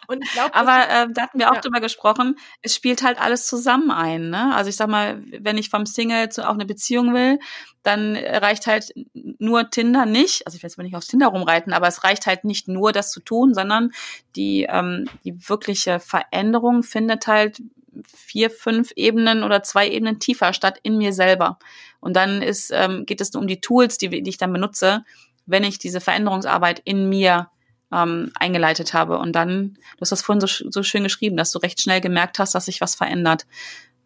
Und 0.09 0.24
ich 0.24 0.33
glaube, 0.33 0.55
aber 0.55 0.88
äh, 0.88 1.07
da 1.12 1.22
hatten 1.22 1.38
wir 1.38 1.50
auch 1.50 1.55
ja. 1.55 1.61
drüber 1.61 1.81
gesprochen. 1.81 2.37
Es 2.62 2.74
spielt 2.74 3.03
halt 3.03 3.20
alles 3.20 3.46
zusammen 3.46 3.90
ein. 3.90 4.31
Ne? 4.31 4.55
Also 4.55 4.68
ich 4.68 4.76
sag 4.76 4.88
mal, 4.88 5.22
wenn 5.38 5.57
ich 5.57 5.70
vom 5.70 5.87
Single 5.87 6.29
zu 6.29 6.46
auch 6.46 6.55
eine 6.55 6.66
Beziehung 6.66 7.14
will, 7.14 7.38
dann 7.83 8.16
reicht 8.16 8.66
halt 8.66 8.92
nur 9.14 9.70
Tinder 9.70 10.05
nicht. 10.05 10.46
Also 10.46 10.57
ich 10.57 10.62
will 10.62 10.68
jetzt 10.68 10.76
mal 10.76 10.85
nicht 10.85 10.96
aufs 10.96 11.07
Tinder 11.07 11.29
rumreiten, 11.29 11.72
aber 11.72 11.88
es 11.88 12.05
reicht 12.05 12.26
halt 12.26 12.44
nicht 12.44 12.68
nur 12.68 12.92
das 12.92 13.11
zu 13.11 13.20
tun, 13.20 13.55
sondern 13.55 13.92
die 14.37 14.66
ähm, 14.68 15.07
die 15.24 15.48
wirkliche 15.48 16.00
Veränderung 16.00 16.83
findet 16.83 17.26
halt 17.26 17.62
vier, 18.07 18.50
fünf 18.50 18.92
Ebenen 18.96 19.42
oder 19.42 19.62
zwei 19.62 19.88
Ebenen 19.88 20.18
tiefer 20.18 20.53
statt 20.53 20.79
in 20.83 20.98
mir 20.98 21.12
selber. 21.12 21.59
Und 22.00 22.14
dann 22.14 22.42
ist, 22.42 22.70
ähm, 22.72 23.05
geht 23.07 23.20
es 23.20 23.35
um 23.35 23.46
die 23.46 23.61
Tools, 23.61 23.98
die, 23.98 24.09
die 24.09 24.31
ich 24.31 24.38
dann 24.38 24.53
benutze, 24.53 25.05
wenn 25.46 25.64
ich 25.64 25.79
diese 25.79 26.00
Veränderungsarbeit 26.00 26.81
in 26.85 27.09
mir 27.09 27.48
ähm, 27.92 28.33
eingeleitet 28.35 28.94
habe. 28.94 29.18
Und 29.18 29.33
dann, 29.33 29.74
du 29.96 30.00
hast 30.00 30.12
das 30.12 30.22
vorhin 30.22 30.40
so, 30.40 30.46
so 30.46 30.83
schön 30.83 31.03
geschrieben, 31.03 31.37
dass 31.37 31.50
du 31.50 31.59
recht 31.59 31.81
schnell 31.81 32.00
gemerkt 32.00 32.38
hast, 32.38 32.55
dass 32.55 32.66
sich 32.66 32.81
was 32.81 32.94
verändert. 32.94 33.46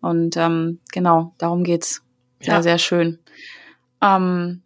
Und 0.00 0.36
ähm, 0.36 0.80
genau, 0.92 1.34
darum 1.38 1.64
geht's. 1.64 2.02
Sehr, 2.40 2.54
ja. 2.54 2.62
sehr 2.62 2.78
schön. 2.78 3.18
Ähm, 4.02 4.64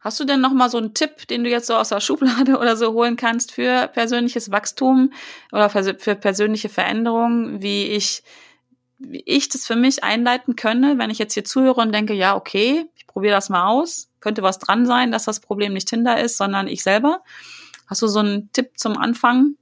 Hast 0.00 0.20
du 0.20 0.24
denn 0.24 0.40
noch 0.40 0.52
mal 0.52 0.70
so 0.70 0.78
einen 0.78 0.94
Tipp, 0.94 1.26
den 1.26 1.42
du 1.42 1.50
jetzt 1.50 1.66
so 1.66 1.74
aus 1.74 1.88
der 1.88 2.00
Schublade 2.00 2.58
oder 2.60 2.76
so 2.76 2.92
holen 2.92 3.16
kannst 3.16 3.52
für 3.52 3.88
persönliches 3.88 4.50
Wachstum 4.50 5.12
oder 5.52 5.68
für 5.68 6.14
persönliche 6.14 6.68
Veränderungen, 6.68 7.62
wie 7.62 7.86
ich, 7.88 8.22
wie 8.98 9.22
ich 9.26 9.48
das 9.48 9.66
für 9.66 9.76
mich 9.76 10.04
einleiten 10.04 10.56
könne, 10.56 10.98
wenn 10.98 11.10
ich 11.10 11.18
jetzt 11.18 11.34
hier 11.34 11.44
zuhöre 11.44 11.80
und 11.80 11.92
denke, 11.92 12.14
ja, 12.14 12.36
okay, 12.36 12.86
ich 12.94 13.06
probiere 13.06 13.34
das 13.34 13.48
mal 13.48 13.66
aus, 13.66 14.07
könnte 14.20 14.42
was 14.42 14.58
dran 14.58 14.86
sein, 14.86 15.12
dass 15.12 15.24
das 15.24 15.40
Problem 15.40 15.72
nicht 15.72 15.88
Tinder 15.88 16.20
ist, 16.20 16.36
sondern 16.36 16.68
ich 16.68 16.82
selber. 16.82 17.22
Hast 17.86 18.02
du 18.02 18.06
so 18.06 18.20
einen 18.20 18.52
Tipp 18.52 18.72
zum 18.76 18.96
Anfang? 18.96 19.54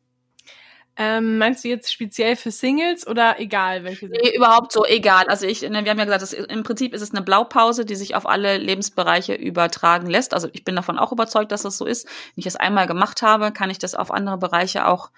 Ähm, 0.99 1.37
meinst 1.37 1.63
du 1.63 1.69
jetzt 1.69 1.93
speziell 1.93 2.37
für 2.37 2.51
Singles 2.51 3.07
oder 3.07 3.39
egal 3.39 3.85
welche? 3.85 4.09
Nee, 4.09 4.35
überhaupt 4.35 4.73
so 4.73 4.87
egal. 4.87 5.27
Also 5.29 5.47
ich, 5.47 5.61
ne, 5.61 5.85
wir 5.85 5.91
haben 5.91 5.99
ja 5.99 6.07
gesagt, 6.07 6.23
das, 6.23 6.33
im 6.33 6.63
Prinzip 6.63 6.95
ist 6.95 7.03
es 7.03 7.13
eine 7.13 7.21
Blaupause, 7.21 7.85
die 7.85 7.97
sich 7.97 8.15
auf 8.15 8.27
alle 8.27 8.57
Lebensbereiche 8.57 9.35
übertragen 9.35 10.07
lässt. 10.07 10.33
Also 10.33 10.49
ich 10.53 10.65
bin 10.65 10.75
davon 10.75 10.99
auch 10.99 11.13
überzeugt, 11.13 11.53
dass 11.53 11.63
das 11.63 11.77
so 11.77 11.85
ist. 11.85 12.07
Wenn 12.07 12.41
ich 12.41 12.45
das 12.45 12.57
einmal 12.57 12.87
gemacht 12.87 13.21
habe, 13.21 13.53
kann 13.53 13.69
ich 13.69 13.79
das 13.79 13.95
auf 13.95 14.11
andere 14.11 14.39
Bereiche 14.39 14.87
auch 14.87 15.11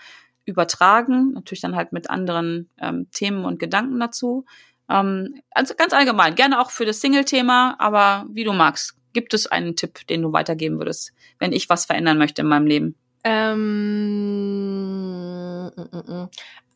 übertragen. 0.45 1.35
Natürlich 1.35 1.61
dann 1.61 1.77
halt 1.77 1.93
mit 1.93 2.11
anderen 2.11 2.71
ähm, 2.81 3.09
Themen 3.13 3.45
und 3.45 3.61
Gedanken 3.61 4.01
dazu. 4.01 4.47
Ähm, 4.91 5.41
also 5.53 5.75
ganz 5.77 5.93
allgemein, 5.93 6.35
gerne 6.35 6.61
auch 6.61 6.71
für 6.71 6.87
das 6.87 7.01
Single-Thema, 7.01 7.77
aber 7.79 8.27
wie 8.31 8.43
du 8.43 8.53
magst. 8.53 8.98
Gibt 9.19 9.35
es 9.35 9.49
einen 9.49 9.75
Tipp, 9.75 10.07
den 10.07 10.23
du 10.23 10.33
weitergeben 10.33 10.79
würdest, 10.79 11.13
wenn 11.41 11.51
ich 11.51 11.69
was 11.69 11.87
verändern 11.87 12.19
möchte 12.19 12.43
in 12.43 12.47
meinem 12.47 12.69
Leben? 12.69 12.95
Ähm, 13.25 15.73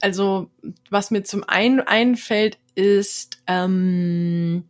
also, 0.00 0.50
was 0.90 1.12
mir 1.12 1.22
zum 1.22 1.44
einen 1.44 1.78
einfällt, 1.78 2.58
ist, 2.74 3.40
ähm, 3.46 4.64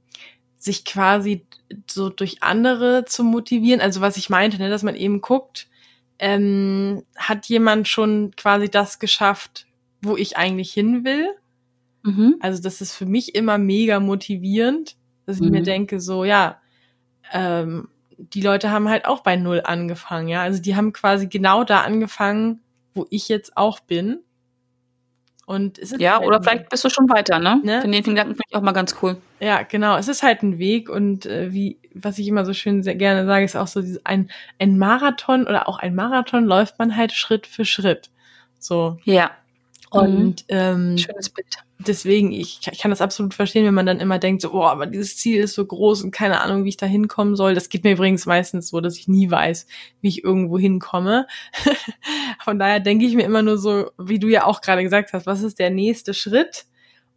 sich 0.59 0.85
quasi 0.85 1.47
so 1.91 2.11
durch 2.11 2.43
andere 2.43 3.07
zu 3.07 3.25
motivieren. 3.25 3.81
Also, 3.81 4.03
was 4.03 4.19
ich 4.19 4.29
meinte, 4.29 4.59
ne, 4.59 4.69
dass 4.69 4.83
man 4.83 4.95
eben 4.95 5.23
guckt, 5.23 5.69
ähm, 6.19 7.05
hat 7.17 7.47
jemand 7.47 7.89
schon 7.89 8.33
quasi 8.37 8.69
das 8.69 8.99
geschafft, 8.99 9.67
wo 10.03 10.19
ich 10.19 10.37
eigentlich 10.37 10.75
hin 10.75 11.07
will? 11.07 11.27
Mhm. 12.03 12.37
Also, 12.41 12.63
das 12.63 12.83
ist 12.83 12.93
für 12.93 13.07
mich 13.07 13.35
immer 13.35 13.57
mega 13.57 13.99
motivierend, 13.99 14.97
dass 15.25 15.37
ich 15.37 15.47
mhm. 15.47 15.53
mir 15.53 15.63
denke, 15.63 16.01
so, 16.01 16.27
ja, 16.27 16.59
ähm, 17.33 17.89
die 18.17 18.43
Leute 18.43 18.71
haben 18.71 18.89
halt 18.89 19.07
auch 19.07 19.21
bei 19.21 19.37
Null 19.37 19.63
angefangen, 19.65 20.29
ja. 20.29 20.43
Also 20.43 20.61
die 20.61 20.77
haben 20.77 20.93
quasi 20.93 21.27
genau 21.27 21.65
da 21.65 21.81
angefangen, 21.81 22.61
wo 22.95 23.07
ich 23.11 23.29
jetzt 23.29 23.57
auch 23.57 23.81
bin. 23.81 24.21
Und 25.45 25.79
es 25.79 25.93
ist 25.93 26.01
ja, 26.01 26.19
halt 26.19 26.27
oder 26.27 26.43
vielleicht 26.43 26.69
bist 26.69 26.85
du 26.85 26.89
schon 26.89 27.09
weiter, 27.11 27.39
ne? 27.39 27.61
ne? 27.65 27.81
Den 27.81 27.93
Gedanken 27.93 28.35
finde 28.35 28.45
ich 28.49 28.57
auch 28.57 28.63
mal 28.63 28.73
ganz 28.73 28.97
cool. 29.03 29.17
Ja, 29.41 29.63
genau. 29.63 29.97
Es 29.97 30.09
ist 30.09 30.23
halt 30.23 30.43
ein 30.43 30.59
Weg 30.59 30.89
und 30.89 31.27
äh, 31.27 31.53
wie, 31.53 31.79
was 31.93 32.19
ich 32.19 32.29
immer 32.29 32.45
so 32.45 32.53
schön 32.53 32.83
sehr 32.83 32.95
gerne 32.95 33.27
sage, 33.27 33.45
ist 33.45 33.57
auch 33.57 33.67
so 33.67 33.81
dieses, 33.81 34.05
ein, 34.07 34.31
ein 34.59 34.79
Marathon 34.79 35.47
oder 35.47 35.69
auch 35.69 35.79
ein 35.79 35.95
Marathon 35.95 36.45
läuft 36.45 36.79
man 36.79 36.97
halt 36.97 37.13
Schritt 37.13 37.47
für 37.47 37.65
Schritt. 37.65 38.11
So. 38.61 38.99
Ja. 39.05 39.33
Und 39.93 40.43
mhm. 40.43 40.47
ähm, 40.49 40.99
schönes 40.99 41.31
Bild 41.31 41.47
deswegen, 41.87 42.33
ich, 42.33 42.61
ich 42.71 42.79
kann 42.79 42.91
das 42.91 43.01
absolut 43.01 43.35
verstehen, 43.35 43.67
wenn 43.67 43.75
man 43.75 43.87
dann 43.87 44.01
immer 44.01 44.19
denkt, 44.19 44.43
so, 44.43 44.53
oh, 44.53 44.63
aber 44.63 44.87
dieses 44.87 45.17
Ziel 45.17 45.43
ist 45.43 45.55
so 45.55 45.65
groß 45.65 46.03
und 46.03 46.11
keine 46.11 46.41
Ahnung, 46.41 46.65
wie 46.65 46.71
ich 46.71 46.77
da 46.77 46.87
hinkommen 46.87 47.37
soll. 47.37 47.55
Das 47.55 47.69
geht 47.69 47.85
mir 47.85 47.93
übrigens 47.93 48.27
meistens 48.27 48.69
so, 48.69 48.81
dass 48.81 48.97
ich 48.97 49.09
nie 49.09 49.31
weiß, 49.31 49.67
wie 50.01 50.09
ich 50.09 50.25
irgendwo 50.25 50.59
hinkomme. 50.59 51.27
Von 52.45 52.59
daher 52.59 52.81
denke 52.81 53.07
ich 53.07 53.15
mir 53.15 53.25
immer 53.25 53.43
nur 53.43 53.59
so, 53.59 53.91
wie 53.99 54.19
du 54.19 54.29
ja 54.29 54.45
auch 54.45 54.61
gerade 54.61 54.83
gesagt 54.83 55.13
hast, 55.13 55.27
was 55.27 55.43
ist 55.43 55.59
der 55.59 55.71
nächste 55.71 56.15
Schritt? 56.15 56.67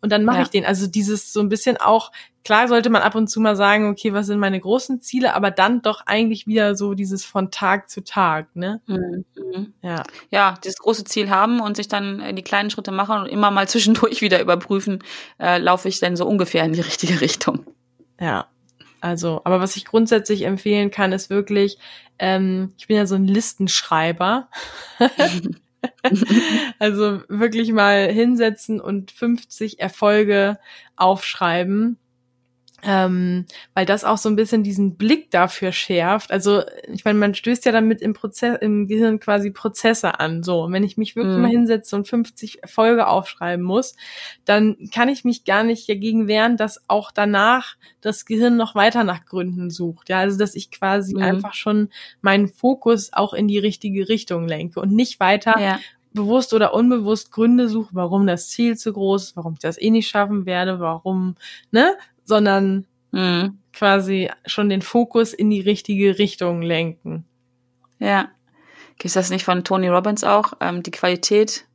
Und 0.06 0.12
dann 0.12 0.24
mache 0.24 0.38
ja. 0.38 0.44
ich 0.44 0.50
den. 0.50 0.66
Also 0.66 0.86
dieses 0.86 1.34
so 1.34 1.40
ein 1.40 1.50
bisschen 1.50 1.78
auch, 1.78 2.12
klar 2.44 2.68
sollte 2.68 2.92
man 2.92 3.02
ab 3.02 3.16
und 3.16 3.28
zu 3.28 3.40
mal 3.40 3.56
sagen, 3.56 3.90
okay, 3.90 4.14
was 4.14 4.28
sind 4.28 4.38
meine 4.38 4.60
großen 4.60 5.02
Ziele, 5.02 5.34
aber 5.34 5.50
dann 5.50 5.82
doch 5.82 6.02
eigentlich 6.06 6.46
wieder 6.46 6.76
so 6.76 6.94
dieses 6.94 7.26
von 7.26 7.50
Tag 7.50 7.90
zu 7.90 8.04
Tag, 8.04 8.56
ne? 8.56 8.82
Mhm. 8.86 9.74
Ja. 9.82 10.04
Ja, 10.30 10.60
dieses 10.64 10.78
große 10.78 11.06
Ziel 11.06 11.32
haben 11.32 11.60
und 11.60 11.76
sich 11.76 11.88
dann 11.88 12.36
die 12.36 12.44
kleinen 12.44 12.70
Schritte 12.70 12.92
machen 12.92 13.22
und 13.22 13.26
immer 13.26 13.50
mal 13.50 13.68
zwischendurch 13.68 14.22
wieder 14.22 14.40
überprüfen, 14.40 15.04
äh, 15.40 15.58
laufe 15.58 15.90
ich 15.90 16.00
denn 16.00 16.16
so 16.16 16.28
ungefähr 16.28 16.64
in 16.66 16.74
die 16.74 16.82
richtige 16.82 17.20
Richtung. 17.20 17.66
Ja. 18.22 18.46
Also, 19.02 19.42
aber 19.44 19.60
was 19.60 19.76
ich 19.76 19.86
grundsätzlich 19.86 20.44
empfehlen 20.44 20.92
kann, 20.92 21.14
ist 21.14 21.32
wirklich, 21.32 21.80
ähm, 22.20 22.74
ich 22.78 22.86
bin 22.86 22.98
ja 22.98 23.08
so 23.08 23.16
ein 23.16 23.26
Listenschreiber. 23.26 24.50
also 26.80 27.22
wirklich 27.28 27.72
mal 27.72 28.12
hinsetzen 28.12 28.80
und 28.80 29.12
50 29.12 29.80
Erfolge 29.80 30.58
aufschreiben 30.96 31.98
ähm, 32.86 33.46
weil 33.74 33.86
das 33.86 34.04
auch 34.04 34.18
so 34.18 34.30
ein 34.30 34.36
bisschen 34.36 34.64
diesen 34.64 34.96
Blick 34.96 35.32
dafür 35.32 35.72
schärft. 35.72 36.32
Also 36.32 36.62
ich 36.92 37.04
meine, 37.04 37.18
man 37.18 37.34
stößt 37.34 37.66
ja 37.66 37.72
damit 37.72 38.02
im 38.02 38.14
Prozess, 38.14 38.58
im 38.62 38.88
Gehirn 38.88 39.20
quasi 39.20 39.52
Prozesse 39.52 40.20
an. 40.20 40.44
So, 40.44 40.64
und 40.64 40.74
wenn 40.74 40.84
ich 40.84 40.98
mich 40.98 41.16
wirklich 41.16 41.36
mhm. 41.36 41.42
mal 41.42 41.50
hinsetze 41.50 41.96
und 41.96 42.08
50 42.08 42.62
Erfolge 42.64 43.08
aufschreiben 43.08 43.66
muss, 43.66 43.96
dann 44.46 44.78
kann 44.94 45.10
ich 45.10 45.26
mich 45.26 45.46
gar 45.46 45.64
nicht 45.64 45.90
dagegen 45.90 46.28
wehren, 46.28 46.58
dass 46.58 46.84
auch 46.88 47.12
danach 47.12 47.76
das 48.02 48.26
Gehirn 48.26 48.56
noch 48.56 48.76
weiter 48.76 49.04
nach 49.04 49.26
Gründen 49.26 49.70
sucht. 49.70 50.10
Ja, 50.10 50.20
also 50.20 50.38
dass 50.38 50.56
ich 50.56 50.70
quasi 50.72 51.16
mhm. 51.16 51.22
einfach 51.22 51.54
schon 51.54 51.90
meinen 52.22 52.48
Fokus 52.48 53.12
auch 53.14 53.34
in 53.34 53.48
die 53.48 53.60
richtige 53.60 54.10
Richtung 54.10 54.48
lenke 54.48 54.80
und 54.80 54.92
nicht 54.92 55.20
weiter 55.20 55.60
ja 55.60 55.80
bewusst 56.16 56.54
oder 56.54 56.74
unbewusst 56.74 57.32
Gründe 57.32 57.70
suche, 57.70 57.90
warum 57.92 58.26
das 58.26 58.50
Ziel 58.50 58.76
zu 58.76 58.92
groß 58.92 59.24
ist, 59.24 59.36
warum 59.36 59.54
ich 59.54 59.60
das 59.60 59.80
eh 59.80 59.92
nicht 59.92 60.08
schaffen 60.08 60.48
werde, 60.48 60.80
warum, 60.80 61.36
ne? 61.70 61.96
Sondern 62.26 62.86
mhm. 63.12 63.60
quasi 63.72 64.30
schon 64.46 64.70
den 64.70 64.82
Fokus 64.82 65.34
in 65.34 65.50
die 65.50 65.62
richtige 65.62 66.18
Richtung 66.18 66.62
lenken. 66.62 67.26
Ja. 68.00 68.30
Gibt 68.98 69.16
das 69.16 69.30
nicht 69.30 69.46
von 69.46 69.64
Tony 69.64 69.88
Robbins 69.90 70.24
auch? 70.24 70.54
Ähm, 70.60 70.84
die 70.84 70.92
Qualität, 70.92 71.66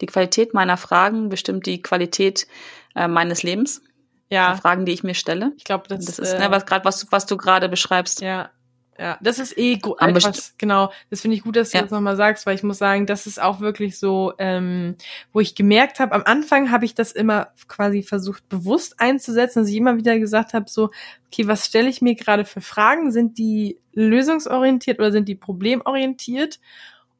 die 0.00 0.06
Qualität 0.06 0.54
meiner 0.54 0.76
Fragen 0.76 1.28
bestimmt 1.28 1.66
die 1.66 1.82
Qualität 1.82 2.46
äh, 2.94 3.08
meines 3.08 3.42
Lebens. 3.42 3.82
Ja. 4.30 4.54
Die 4.54 4.60
Fragen, 4.60 4.84
die 4.84 4.92
ich 4.92 5.02
mir 5.02 5.14
stelle. 5.14 5.52
Ich 5.56 5.64
glaube, 5.64 5.88
das, 5.88 6.04
das 6.04 6.18
ist, 6.18 6.38
ne, 6.38 6.46
äh, 6.46 6.50
was 6.50 6.66
gerade 6.66 6.84
was, 6.84 7.10
was 7.10 7.26
du 7.26 7.36
gerade 7.36 7.68
beschreibst. 7.68 8.20
Ja, 8.20 8.50
ja, 9.00 9.16
das 9.22 9.38
ist 9.38 9.56
eh 9.56 9.76
gut. 9.76 9.98
Genau, 10.58 10.92
das 11.08 11.22
finde 11.22 11.34
ich 11.34 11.42
gut, 11.42 11.56
dass 11.56 11.70
du 11.70 11.78
ja. 11.78 11.82
das 11.82 11.90
nochmal 11.90 12.16
sagst, 12.16 12.44
weil 12.44 12.54
ich 12.54 12.62
muss 12.62 12.76
sagen, 12.76 13.06
das 13.06 13.26
ist 13.26 13.40
auch 13.40 13.60
wirklich 13.60 13.98
so, 13.98 14.34
ähm, 14.36 14.94
wo 15.32 15.40
ich 15.40 15.54
gemerkt 15.54 16.00
habe, 16.00 16.12
am 16.12 16.22
Anfang 16.26 16.70
habe 16.70 16.84
ich 16.84 16.94
das 16.94 17.12
immer 17.12 17.48
quasi 17.66 18.02
versucht 18.02 18.46
bewusst 18.50 19.00
einzusetzen, 19.00 19.60
dass 19.60 19.70
ich 19.70 19.76
immer 19.76 19.96
wieder 19.96 20.18
gesagt 20.18 20.52
habe, 20.52 20.68
so, 20.68 20.90
okay, 21.28 21.48
was 21.48 21.64
stelle 21.64 21.88
ich 21.88 22.02
mir 22.02 22.14
gerade 22.14 22.44
für 22.44 22.60
Fragen? 22.60 23.10
Sind 23.10 23.38
die 23.38 23.78
lösungsorientiert 23.94 24.98
oder 24.98 25.12
sind 25.12 25.28
die 25.28 25.34
problemorientiert? 25.34 26.60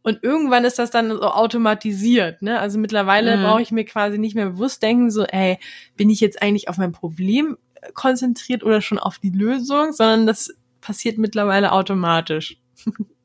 Und 0.02 0.22
irgendwann 0.22 0.66
ist 0.66 0.78
das 0.78 0.90
dann 0.90 1.08
so 1.08 1.22
automatisiert, 1.22 2.42
ne? 2.42 2.60
Also 2.60 2.78
mittlerweile 2.78 3.38
mhm. 3.38 3.42
brauche 3.42 3.62
ich 3.62 3.72
mir 3.72 3.86
quasi 3.86 4.18
nicht 4.18 4.34
mehr 4.34 4.50
bewusst 4.50 4.82
denken, 4.82 5.10
so, 5.10 5.24
ey, 5.24 5.58
bin 5.96 6.10
ich 6.10 6.20
jetzt 6.20 6.42
eigentlich 6.42 6.68
auf 6.68 6.76
mein 6.76 6.92
Problem 6.92 7.56
konzentriert 7.94 8.62
oder 8.62 8.82
schon 8.82 8.98
auf 8.98 9.18
die 9.18 9.30
Lösung, 9.30 9.92
sondern 9.92 10.26
das 10.26 10.54
passiert 10.80 11.18
mittlerweile 11.18 11.72
automatisch. 11.72 12.56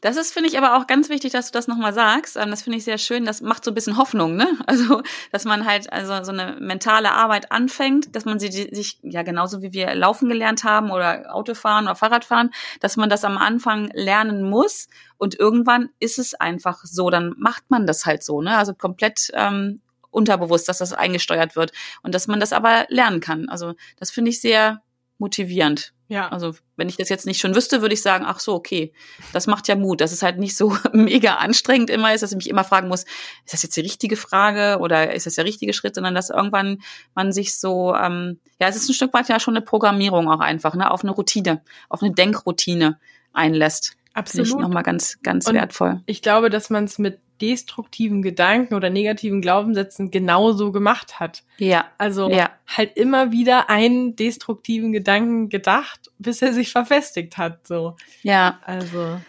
Das 0.00 0.16
ist, 0.16 0.32
finde 0.32 0.48
ich, 0.48 0.58
aber 0.58 0.76
auch 0.76 0.86
ganz 0.86 1.08
wichtig, 1.08 1.32
dass 1.32 1.46
du 1.46 1.52
das 1.52 1.68
nochmal 1.68 1.92
sagst. 1.92 2.36
Ähm, 2.36 2.50
das 2.50 2.62
finde 2.62 2.78
ich 2.78 2.84
sehr 2.84 2.98
schön. 2.98 3.24
Das 3.24 3.40
macht 3.40 3.64
so 3.64 3.70
ein 3.70 3.74
bisschen 3.74 3.96
Hoffnung, 3.96 4.36
ne? 4.36 4.48
Also, 4.66 5.02
dass 5.32 5.44
man 5.44 5.64
halt 5.64 5.92
also 5.92 6.22
so 6.24 6.32
eine 6.32 6.56
mentale 6.60 7.12
Arbeit 7.12 7.52
anfängt, 7.52 8.14
dass 8.14 8.24
man 8.24 8.38
sie 8.38 8.50
sich, 8.50 8.98
ja, 9.02 9.22
genauso 9.22 9.62
wie 9.62 9.72
wir 9.72 9.94
laufen 9.94 10.28
gelernt 10.28 10.64
haben 10.64 10.90
oder 10.90 11.34
Autofahren 11.34 11.86
oder 11.86 11.94
Fahrradfahren, 11.94 12.50
dass 12.80 12.96
man 12.96 13.08
das 13.08 13.24
am 13.24 13.38
Anfang 13.38 13.90
lernen 13.94 14.42
muss 14.42 14.88
und 15.16 15.38
irgendwann 15.38 15.90
ist 16.00 16.18
es 16.18 16.34
einfach 16.34 16.80
so, 16.84 17.10
dann 17.10 17.34
macht 17.38 17.70
man 17.70 17.86
das 17.86 18.04
halt 18.04 18.22
so, 18.22 18.42
ne? 18.42 18.56
Also 18.56 18.74
komplett 18.74 19.30
ähm, 19.34 19.80
unterbewusst, 20.10 20.68
dass 20.68 20.78
das 20.78 20.92
eingesteuert 20.92 21.56
wird 21.56 21.72
und 22.02 22.14
dass 22.14 22.26
man 22.26 22.40
das 22.40 22.52
aber 22.52 22.86
lernen 22.88 23.20
kann. 23.20 23.48
Also, 23.48 23.74
das 23.98 24.10
finde 24.10 24.30
ich 24.30 24.40
sehr 24.40 24.82
motivierend. 25.18 25.92
Ja. 26.08 26.28
Also 26.28 26.54
wenn 26.76 26.88
ich 26.88 26.96
das 26.96 27.10
jetzt 27.10 27.26
nicht 27.26 27.38
schon 27.38 27.54
wüsste, 27.54 27.82
würde 27.82 27.92
ich 27.92 28.00
sagen, 28.00 28.24
ach 28.26 28.40
so, 28.40 28.54
okay, 28.54 28.92
das 29.32 29.46
macht 29.46 29.68
ja 29.68 29.76
Mut. 29.76 30.00
Dass 30.00 30.12
es 30.12 30.22
halt 30.22 30.38
nicht 30.38 30.56
so 30.56 30.76
mega 30.92 31.34
anstrengend 31.34 31.90
immer 31.90 32.14
ist, 32.14 32.22
dass 32.22 32.32
ich 32.32 32.36
mich 32.36 32.48
immer 32.48 32.64
fragen 32.64 32.88
muss, 32.88 33.02
ist 33.44 33.52
das 33.52 33.62
jetzt 33.62 33.76
die 33.76 33.82
richtige 33.82 34.16
Frage 34.16 34.78
oder 34.80 35.12
ist 35.12 35.26
das 35.26 35.34
der 35.34 35.44
richtige 35.44 35.74
Schritt, 35.74 35.94
sondern 35.94 36.14
dass 36.14 36.30
irgendwann 36.30 36.78
man 37.14 37.32
sich 37.32 37.58
so, 37.58 37.94
ähm, 37.94 38.38
ja, 38.58 38.68
es 38.68 38.76
ist 38.76 38.88
ein 38.88 38.94
Stück 38.94 39.12
weit 39.12 39.28
ja 39.28 39.38
schon 39.38 39.54
eine 39.54 39.64
Programmierung 39.64 40.30
auch 40.30 40.40
einfach, 40.40 40.74
ne, 40.74 40.90
auf 40.90 41.02
eine 41.02 41.12
Routine, 41.12 41.62
auf 41.88 42.02
eine 42.02 42.12
Denkroutine 42.12 42.98
einlässt. 43.32 43.96
Absolut. 44.14 44.46
Finde 44.46 44.58
ich 44.58 44.66
nochmal 44.66 44.82
ganz, 44.82 45.18
ganz 45.22 45.46
Und 45.46 45.54
wertvoll. 45.54 46.00
Ich 46.06 46.22
glaube, 46.22 46.48
dass 46.50 46.70
man 46.70 46.84
es 46.84 46.98
mit 46.98 47.20
destruktiven 47.40 48.22
Gedanken 48.22 48.74
oder 48.74 48.90
negativen 48.90 49.40
Glaubenssätzen 49.40 50.10
genauso 50.10 50.72
gemacht 50.72 51.20
hat. 51.20 51.42
Ja. 51.58 51.86
Also 51.98 52.30
ja. 52.30 52.50
halt 52.66 52.96
immer 52.96 53.32
wieder 53.32 53.70
einen 53.70 54.16
destruktiven 54.16 54.92
Gedanken 54.92 55.48
gedacht, 55.48 56.10
bis 56.18 56.42
er 56.42 56.52
sich 56.52 56.70
verfestigt 56.70 57.36
hat. 57.36 57.66
So. 57.66 57.96
Ja. 58.22 58.58
Also 58.64 59.20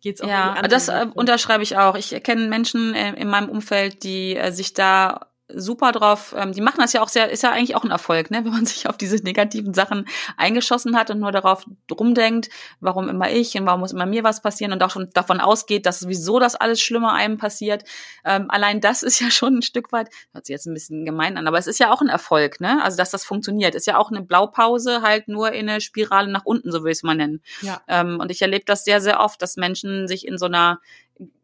geht's 0.00 0.20
auch. 0.20 0.28
Ja, 0.28 0.62
das 0.62 0.88
äh, 0.88 1.06
unterschreibe 1.14 1.62
ich 1.62 1.76
auch. 1.76 1.96
Ich 1.96 2.22
kenne 2.22 2.48
Menschen 2.48 2.94
äh, 2.94 3.14
in 3.14 3.28
meinem 3.28 3.48
Umfeld, 3.48 4.02
die 4.02 4.36
äh, 4.36 4.50
sich 4.52 4.74
da 4.74 5.28
super 5.48 5.92
drauf. 5.92 6.34
Ähm, 6.36 6.52
die 6.52 6.60
machen 6.60 6.80
das 6.80 6.92
ja 6.92 7.02
auch 7.02 7.08
sehr, 7.08 7.30
ist 7.30 7.42
ja 7.42 7.50
eigentlich 7.50 7.74
auch 7.74 7.84
ein 7.84 7.90
Erfolg, 7.90 8.30
ne? 8.30 8.44
wenn 8.44 8.52
man 8.52 8.66
sich 8.66 8.88
auf 8.88 8.96
diese 8.96 9.16
negativen 9.16 9.74
Sachen 9.74 10.06
eingeschossen 10.36 10.96
hat 10.96 11.10
und 11.10 11.20
nur 11.20 11.32
darauf 11.32 11.64
rumdenkt, 11.90 12.48
warum 12.80 13.08
immer 13.08 13.30
ich 13.30 13.56
und 13.56 13.66
warum 13.66 13.80
muss 13.80 13.92
immer 13.92 14.06
mir 14.06 14.24
was 14.24 14.42
passieren 14.42 14.72
und 14.72 14.82
auch 14.82 14.90
schon 14.90 15.10
davon 15.14 15.40
ausgeht, 15.40 15.86
dass 15.86 16.00
sowieso 16.00 16.38
das 16.38 16.54
alles 16.54 16.80
Schlimme 16.80 17.12
einem 17.12 17.38
passiert. 17.38 17.84
Ähm, 18.24 18.46
allein 18.50 18.80
das 18.80 19.02
ist 19.02 19.20
ja 19.20 19.30
schon 19.30 19.58
ein 19.58 19.62
Stück 19.62 19.92
weit, 19.92 20.08
hört 20.32 20.46
sich 20.46 20.52
jetzt 20.52 20.66
ein 20.66 20.74
bisschen 20.74 21.04
gemein 21.04 21.36
an, 21.36 21.46
aber 21.46 21.58
es 21.58 21.66
ist 21.66 21.80
ja 21.80 21.92
auch 21.92 22.00
ein 22.00 22.08
Erfolg, 22.08 22.60
ne? 22.60 22.82
Also 22.82 22.96
dass 22.96 23.10
das 23.10 23.24
funktioniert. 23.24 23.74
Ist 23.74 23.86
ja 23.86 23.96
auch 23.96 24.10
eine 24.10 24.22
Blaupause, 24.22 25.02
halt 25.02 25.28
nur 25.28 25.52
in 25.52 25.68
eine 25.68 25.80
Spirale 25.80 26.30
nach 26.30 26.44
unten, 26.44 26.72
so 26.72 26.84
will 26.84 26.92
ich 26.92 26.98
es 26.98 27.02
mal 27.02 27.14
nennen. 27.14 27.42
Ja. 27.62 27.80
Ähm, 27.88 28.18
und 28.20 28.30
ich 28.30 28.42
erlebe 28.42 28.64
das 28.66 28.84
sehr, 28.84 29.00
sehr 29.00 29.20
oft, 29.20 29.40
dass 29.40 29.56
Menschen 29.56 30.08
sich 30.08 30.26
in 30.26 30.38
so 30.38 30.46
einer 30.46 30.80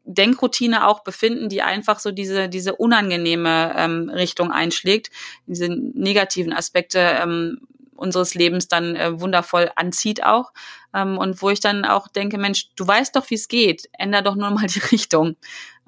Denkroutine 0.05 0.87
auch 0.87 1.03
befinden, 1.03 1.49
die 1.49 1.63
einfach 1.63 1.99
so 1.99 2.11
diese, 2.11 2.49
diese 2.49 2.77
unangenehme 2.77 3.75
ähm, 3.77 4.11
Richtung 4.11 4.51
einschlägt, 4.51 5.11
diese 5.47 5.69
negativen 5.69 6.53
Aspekte 6.53 6.99
ähm, 6.99 7.61
unseres 7.97 8.35
Lebens 8.35 8.69
dann 8.69 8.97
äh, 8.97 9.21
wundervoll 9.21 9.71
anzieht 9.77 10.23
auch. 10.25 10.53
Ähm, 10.93 11.17
und 11.17 11.41
wo 11.41 11.51
ich 11.51 11.61
dann 11.61 11.85
auch 11.85 12.09
denke, 12.09 12.39
Mensch, 12.39 12.69
du 12.77 12.87
weißt 12.87 13.17
doch, 13.17 13.31
wie 13.31 13.35
es 13.35 13.49
geht, 13.49 13.89
änder 13.99 14.23
doch 14.23 14.35
nur 14.35 14.51
mal 14.51 14.67
die 14.67 14.79
Richtung. 14.93 15.37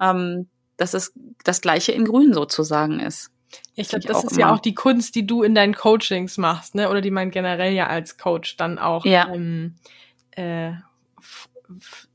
Ähm, 0.01 0.47
dass 0.77 0.93
es 0.93 1.11
das 1.43 1.61
Gleiche 1.61 1.91
in 1.91 2.05
Grün 2.05 2.33
sozusagen 2.33 2.99
ist. 2.99 3.31
Ich 3.75 3.89
glaube, 3.89 4.07
das 4.07 4.23
ist 4.23 4.33
immer. 4.33 4.41
ja 4.41 4.53
auch 4.53 4.59
die 4.59 4.75
Kunst, 4.75 5.15
die 5.15 5.25
du 5.25 5.41
in 5.43 5.55
deinen 5.55 5.73
Coachings 5.73 6.37
machst, 6.37 6.75
ne? 6.75 6.89
Oder 6.89 7.01
die 7.01 7.11
man 7.11 7.31
generell 7.31 7.73
ja 7.73 7.87
als 7.87 8.17
Coach 8.17 8.57
dann 8.57 8.77
auch 8.77 9.05
ja. 9.05 9.27
ähm, 9.33 9.75
äh, 10.31 10.73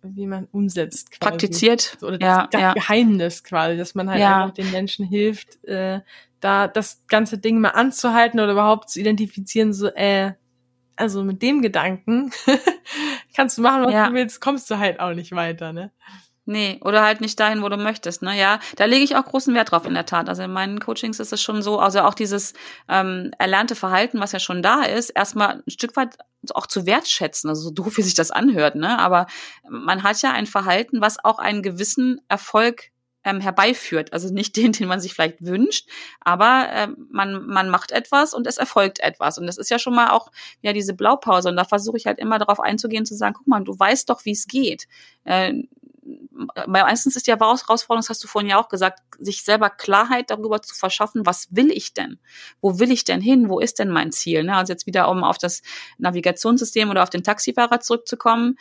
wie 0.03 0.27
man 0.27 0.49
umsetzt. 0.53 1.11
Quasi. 1.11 1.21
Praktiziert. 1.21 1.99
Oder 2.03 2.19
das, 2.19 2.27
ja, 2.27 2.49
das 2.51 2.61
ja. 2.61 2.73
Geheimnis 2.75 3.45
quasi, 3.45 3.77
dass 3.77 3.95
man 3.95 4.11
halt 4.11 4.21
ja. 4.21 4.43
einfach 4.43 4.55
den 4.55 4.71
Menschen 4.71 5.07
hilft, 5.07 5.63
äh, 5.65 6.01
da 6.41 6.69
das 6.69 7.05
ganze 7.07 7.39
Ding 7.39 7.61
mal 7.61 7.71
anzuhalten 7.71 8.41
oder 8.41 8.53
überhaupt 8.53 8.91
zu 8.91 9.01
identifizieren, 9.01 9.73
so, 9.73 9.89
äh, 9.89 10.33
also 10.97 11.25
mit 11.25 11.43
dem 11.43 11.63
Gedanken 11.63 12.33
kannst 13.37 13.59
du 13.59 13.63
machen, 13.63 13.85
was 13.85 13.93
ja. 13.93 14.09
du 14.09 14.15
willst, 14.15 14.41
kommst 14.41 14.71
du 14.71 14.79
halt 14.79 15.01
auch 15.01 15.15
nicht 15.15 15.33
weiter, 15.33 15.73
ne? 15.73 15.93
Nee, 16.45 16.81
oder 16.83 17.05
halt 17.05 17.21
nicht 17.21 17.39
dahin, 17.39 17.63
wo 17.63 17.69
du 17.69 17.77
möchtest. 17.77 18.23
Ne? 18.23 18.37
Ja, 18.37 18.59
da 18.75 18.87
lege 18.87 19.05
ich 19.05 19.15
auch 19.15 19.25
großen 19.25 19.55
Wert 19.55 19.71
drauf 19.71 19.87
in 19.87 19.95
der 19.95 20.07
Tat. 20.07 20.29
Also 20.29 20.43
in 20.43 20.53
meinen 20.53 20.81
Coachings 20.81 21.21
ist 21.21 21.33
es 21.33 21.41
schon 21.41 21.63
so, 21.63 21.79
also 21.79 22.01
auch 22.01 22.15
dieses 22.15 22.53
ähm, 22.89 23.31
erlernte 23.39 23.77
Verhalten, 23.77 24.19
was 24.19 24.33
ja 24.33 24.41
schon 24.41 24.61
da 24.61 24.83
ist, 24.83 25.11
erstmal 25.11 25.63
ein 25.65 25.71
Stück 25.71 25.95
weit 25.95 26.17
auch 26.55 26.67
zu 26.67 26.85
wertschätzen, 26.85 27.49
also 27.49 27.63
so 27.63 27.71
doof, 27.71 27.97
wie 27.97 28.03
sich 28.03 28.15
das 28.15 28.33
anhört, 28.33 28.75
ne? 28.75 28.99
Aber 28.99 29.27
man 29.69 30.03
hat 30.03 30.21
ja 30.23 30.33
ein 30.33 30.47
Verhalten, 30.47 31.01
was 31.01 31.25
auch 31.25 31.39
einen 31.39 31.63
gewissen 31.63 32.21
Erfolg 32.29 32.91
ähm, 33.25 33.41
herbeiführt. 33.41 34.13
Also 34.13 34.33
nicht 34.33 34.57
den, 34.57 34.73
den 34.73 34.89
man 34.89 35.01
sich 35.01 35.15
vielleicht 35.15 35.45
wünscht, 35.45 35.89
aber 36.21 36.69
äh, 36.73 36.89
man, 37.11 37.47
man 37.47 37.69
macht 37.69 37.93
etwas 37.93 38.35
und 38.35 38.47
es 38.47 38.59
erfolgt 38.59 39.01
etwas. 39.01 39.39
Und 39.39 39.47
das 39.47 39.59
ist 39.59 39.71
ja 39.71 39.79
schon 39.79 39.95
mal 39.95 40.11
auch 40.11 40.31
ja 40.61 40.73
diese 40.73 40.95
Blaupause. 40.95 41.49
Und 41.49 41.57
da 41.57 41.65
versuche 41.65 41.97
ich 41.97 42.07
halt 42.07 42.19
immer 42.19 42.39
darauf 42.39 42.61
einzugehen, 42.61 43.07
zu 43.07 43.15
sagen, 43.15 43.35
guck 43.39 43.47
mal, 43.47 43.63
du 43.63 43.79
weißt 43.79 44.11
doch, 44.11 44.25
wie 44.25 44.33
es 44.33 44.47
geht. 44.47 44.89
Äh, 45.25 45.55
meistens 46.67 47.17
ist 47.17 47.27
die 47.27 47.31
Herausforderung, 47.31 47.99
das 47.99 48.09
hast 48.09 48.25
du 48.25 48.29
vorhin 48.29 48.51
ja 48.51 48.59
auch 48.59 48.69
gesagt, 48.69 49.01
sich 49.19 49.43
selber 49.45 49.71
Klarheit 49.71 50.31
darüber 50.31 50.61
zu 50.61 50.75
verschaffen, 50.75 51.25
was 51.27 51.49
will 51.51 51.71
ich 51.71 51.95
denn? 51.95 52.19
Wo 52.61 52.79
will 52.79 52.91
ich 52.91 53.05
denn 53.05 53.21
hin? 53.21 53.49
Wo 53.49 53.61
ist 53.61 53.79
denn 53.79 53.89
mein 53.89 54.13
Ziel? 54.13 54.43
Ne? 54.45 54.57
Also 54.57 54.73
jetzt 54.73 54.87
wieder, 54.87 55.09
um 55.09 55.23
auf 55.23 55.39
das 55.39 55.63
Navigationssystem 55.99 56.91
oder 56.91 57.03
auf 57.03 57.11
den 57.11 57.23
Taxifahrer 57.23 57.81
zurückzukommen. 57.81 58.57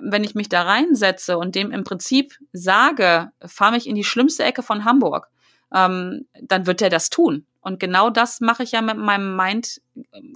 Wenn 0.00 0.24
ich 0.24 0.34
mich 0.34 0.48
da 0.48 0.62
reinsetze 0.62 1.38
und 1.38 1.54
dem 1.54 1.70
im 1.70 1.84
Prinzip 1.84 2.38
sage, 2.52 3.32
fahr 3.44 3.70
mich 3.70 3.86
in 3.86 3.94
die 3.94 4.04
schlimmste 4.04 4.44
Ecke 4.44 4.62
von 4.62 4.84
Hamburg, 4.84 5.28
ähm, 5.74 6.26
dann 6.40 6.66
wird 6.66 6.82
er 6.82 6.90
das 6.90 7.10
tun. 7.10 7.46
Und 7.62 7.80
genau 7.80 8.10
das 8.10 8.40
mache 8.40 8.64
ich 8.64 8.72
ja 8.72 8.82
mit 8.82 8.98
meinem 8.98 9.36
Mind 9.36 9.80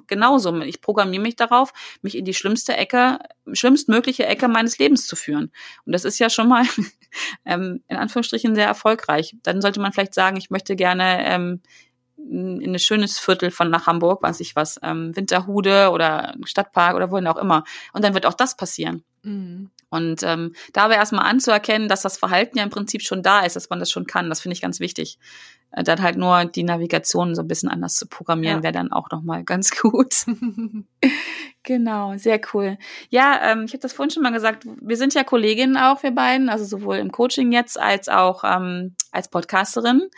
genauso. 0.07 0.59
Ich 0.63 0.81
programmiere 0.81 1.23
mich 1.23 1.37
darauf, 1.37 1.73
mich 2.01 2.17
in 2.17 2.25
die 2.25 2.35
schlimmste 2.35 2.77
Ecke, 2.77 3.19
schlimmstmögliche 3.53 4.27
Ecke 4.27 4.49
meines 4.49 4.79
Lebens 4.79 5.07
zu 5.07 5.17
führen. 5.17 5.51
Und 5.85 5.93
das 5.93 6.05
ist 6.05 6.19
ja 6.19 6.31
schon 6.31 6.49
mal 6.49 6.65
ähm, 7.45 7.83
in 7.89 7.97
Anführungsstrichen 7.97 8.55
sehr 8.55 8.67
erfolgreich. 8.67 9.37
Dann 9.43 9.61
sollte 9.61 9.81
man 9.81 9.93
vielleicht 9.93 10.15
sagen, 10.15 10.37
ich 10.37 10.51
möchte 10.51 10.77
gerne 10.77 11.27
ähm, 11.27 11.61
in 12.17 12.75
ein 12.75 12.79
schönes 12.79 13.19
Viertel 13.19 13.51
von 13.51 13.71
nach 13.71 13.87
Hamburg, 13.87 14.23
weiß 14.23 14.41
ich 14.41 14.57
was, 14.57 14.81
ähm, 14.83 15.15
Winterhude 15.15 15.91
oder 15.91 16.35
Stadtpark 16.45 16.97
oder 16.97 17.11
wohin 17.11 17.27
auch 17.27 17.37
immer. 17.37 17.65
Und 17.93 18.05
dann 18.05 18.15
wird 18.15 18.27
auch 18.27 18.35
das 18.35 18.57
passieren. 18.57 19.05
Mhm. 19.23 19.71
Und 19.97 20.23
ähm, 20.23 20.55
da 20.73 20.85
aber 20.85 20.95
erstmal 20.95 21.27
anzuerkennen, 21.27 21.89
dass 21.89 22.03
das 22.03 22.19
Verhalten 22.19 22.59
ja 22.59 22.65
im 22.65 22.71
Prinzip 22.71 23.03
schon 23.03 23.23
da 23.23 23.41
ist, 23.41 23.57
dass 23.57 23.71
man 23.71 23.81
das 23.81 23.91
schon 23.91 24.07
kann, 24.07 24.29
das 24.29 24.41
finde 24.41 24.55
ich 24.55 24.63
ganz 24.63 24.79
wichtig. 24.81 25.19
Äh, 25.73 25.83
dann 25.83 26.03
halt 26.03 26.17
nur 26.17 26.45
die 26.45 26.63
Navigation 26.63 27.35
so 27.35 27.43
ein 27.43 27.49
bisschen 27.49 27.69
anders 27.69 27.97
zu 27.97 28.07
programmieren, 28.07 28.59
ja. 28.59 28.63
wäre 28.63 28.73
dann 28.73 28.93
auch 28.93 29.11
nochmal 29.11 29.45
ganz 29.45 29.71
gut. 29.71 30.15
genau, 31.63 32.17
sehr 32.17 32.41
cool. 32.53 32.79
Ja, 33.11 33.41
ähm, 33.43 33.65
ich 33.65 33.73
habe 33.73 33.81
das 33.81 33.93
vorhin 33.93 34.11
schon 34.11 34.23
mal 34.23 34.33
gesagt, 34.33 34.67
wir 34.81 34.97
sind 34.97 35.15
ja 35.15 35.25
Kolleginnen 35.25 35.77
auch, 35.77 36.03
wir 36.03 36.13
beiden, 36.13 36.49
also 36.49 36.65
sowohl 36.65 36.97
im 36.97 37.13
Coaching 37.13 37.53
jetzt 37.53 37.79
als 37.81 38.09
auch 38.09 38.45
ähm, 38.45 38.95
als 39.13 39.29
Podcasterin. 39.29 40.09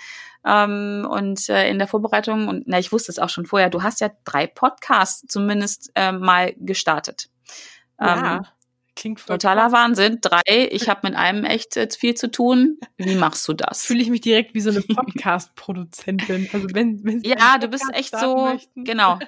Ähm, 0.44 1.06
und 1.10 1.48
äh, 1.48 1.68
in 1.68 1.78
der 1.78 1.88
Vorbereitung, 1.88 2.48
und 2.48 2.64
na, 2.66 2.78
ich 2.78 2.92
wusste 2.92 3.10
es 3.10 3.18
auch 3.18 3.28
schon 3.28 3.44
vorher, 3.44 3.70
du 3.70 3.82
hast 3.82 4.00
ja 4.00 4.10
drei 4.24 4.46
Podcasts 4.46 5.26
zumindest 5.26 5.90
äh, 5.94 6.12
mal 6.12 6.54
gestartet. 6.58 7.28
Ja. 8.00 8.36
Ähm, 8.36 8.46
Klingt 8.98 9.20
voll 9.20 9.38
Totaler. 9.38 9.70
Wahnsinn. 9.70 10.18
Drei, 10.20 10.68
ich 10.72 10.88
habe 10.88 11.02
mit 11.04 11.14
einem 11.14 11.44
echt 11.44 11.76
jetzt 11.76 12.00
viel 12.00 12.14
zu 12.14 12.32
tun. 12.32 12.78
Wie 12.96 13.14
machst 13.14 13.46
du 13.46 13.52
das? 13.52 13.84
Fühle 13.84 14.02
ich 14.02 14.10
mich 14.10 14.22
direkt 14.22 14.54
wie 14.54 14.60
so 14.60 14.70
eine 14.70 14.80
Podcast-Produzentin. 14.80 16.48
Also 16.52 16.66
wenn, 16.72 17.04
wenn 17.04 17.20
Sie 17.20 17.28
ja, 17.28 17.58
du 17.58 17.68
bist 17.68 17.84
echt 17.92 18.18
so, 18.18 18.46
möchten. 18.46 18.82
genau. 18.82 19.20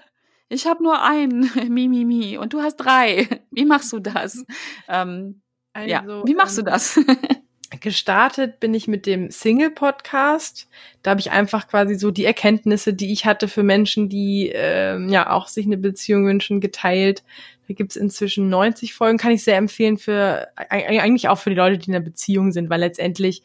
Ich 0.49 0.67
habe 0.67 0.83
nur 0.83 1.01
einen, 1.01 1.49
mi, 1.69 1.87
mi, 1.87 2.05
mi, 2.05 2.37
und 2.37 2.53
du 2.53 2.63
hast 2.63 2.79
drei. 2.79 3.29
Wie 3.53 3.65
machst 3.65 3.93
du 3.93 4.01
das? 4.01 4.45
Ähm, 4.89 5.41
also, 5.73 5.89
ja, 5.89 6.05
wie 6.25 6.35
machst 6.35 6.59
ähm, 6.59 6.65
du 6.65 6.71
das? 6.73 6.99
gestartet 7.81 8.59
bin 8.59 8.75
ich 8.75 8.89
mit 8.89 9.07
dem 9.07 9.31
Single-Podcast. 9.31 10.69
Da 11.05 11.13
habe 11.13 11.21
ich 11.21 11.31
einfach 11.31 11.69
quasi 11.69 11.95
so 11.95 12.11
die 12.11 12.25
Erkenntnisse, 12.25 12.93
die 12.93 13.13
ich 13.13 13.25
hatte 13.25 13.47
für 13.47 13.63
Menschen, 13.63 14.09
die 14.09 14.51
ähm, 14.53 15.09
ja 15.09 15.31
auch 15.31 15.47
sich 15.47 15.67
eine 15.67 15.79
Beziehung 15.79 16.27
wünschen, 16.27 16.61
geteilt. 16.61 17.23
Da 17.71 17.75
gibt's 17.75 17.95
inzwischen 17.95 18.49
90 18.49 18.95
Folgen, 18.95 19.17
kann 19.17 19.31
ich 19.31 19.45
sehr 19.45 19.57
empfehlen 19.57 19.97
für 19.97 20.49
eigentlich 20.57 21.29
auch 21.29 21.39
für 21.39 21.51
die 21.51 21.57
Leute, 21.57 21.79
die 21.79 21.89
in 21.89 21.95
einer 21.95 22.05
Beziehung 22.05 22.51
sind, 22.51 22.69
weil 22.69 22.81
letztendlich 22.81 23.45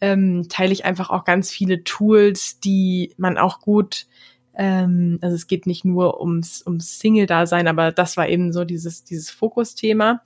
ähm, 0.00 0.48
teile 0.48 0.72
ich 0.72 0.84
einfach 0.84 1.10
auch 1.10 1.24
ganz 1.24 1.52
viele 1.52 1.84
Tools, 1.84 2.58
die 2.58 3.14
man 3.16 3.38
auch 3.38 3.60
gut 3.60 4.06
ähm, 4.54 5.18
also 5.22 5.36
es 5.36 5.46
geht 5.46 5.66
nicht 5.68 5.84
nur 5.84 6.20
ums, 6.20 6.66
ums 6.66 6.98
Single-Dasein, 6.98 7.68
aber 7.68 7.92
das 7.92 8.16
war 8.16 8.28
eben 8.28 8.52
so 8.52 8.64
dieses, 8.64 9.04
dieses 9.04 9.30
Fokusthema. 9.30 10.22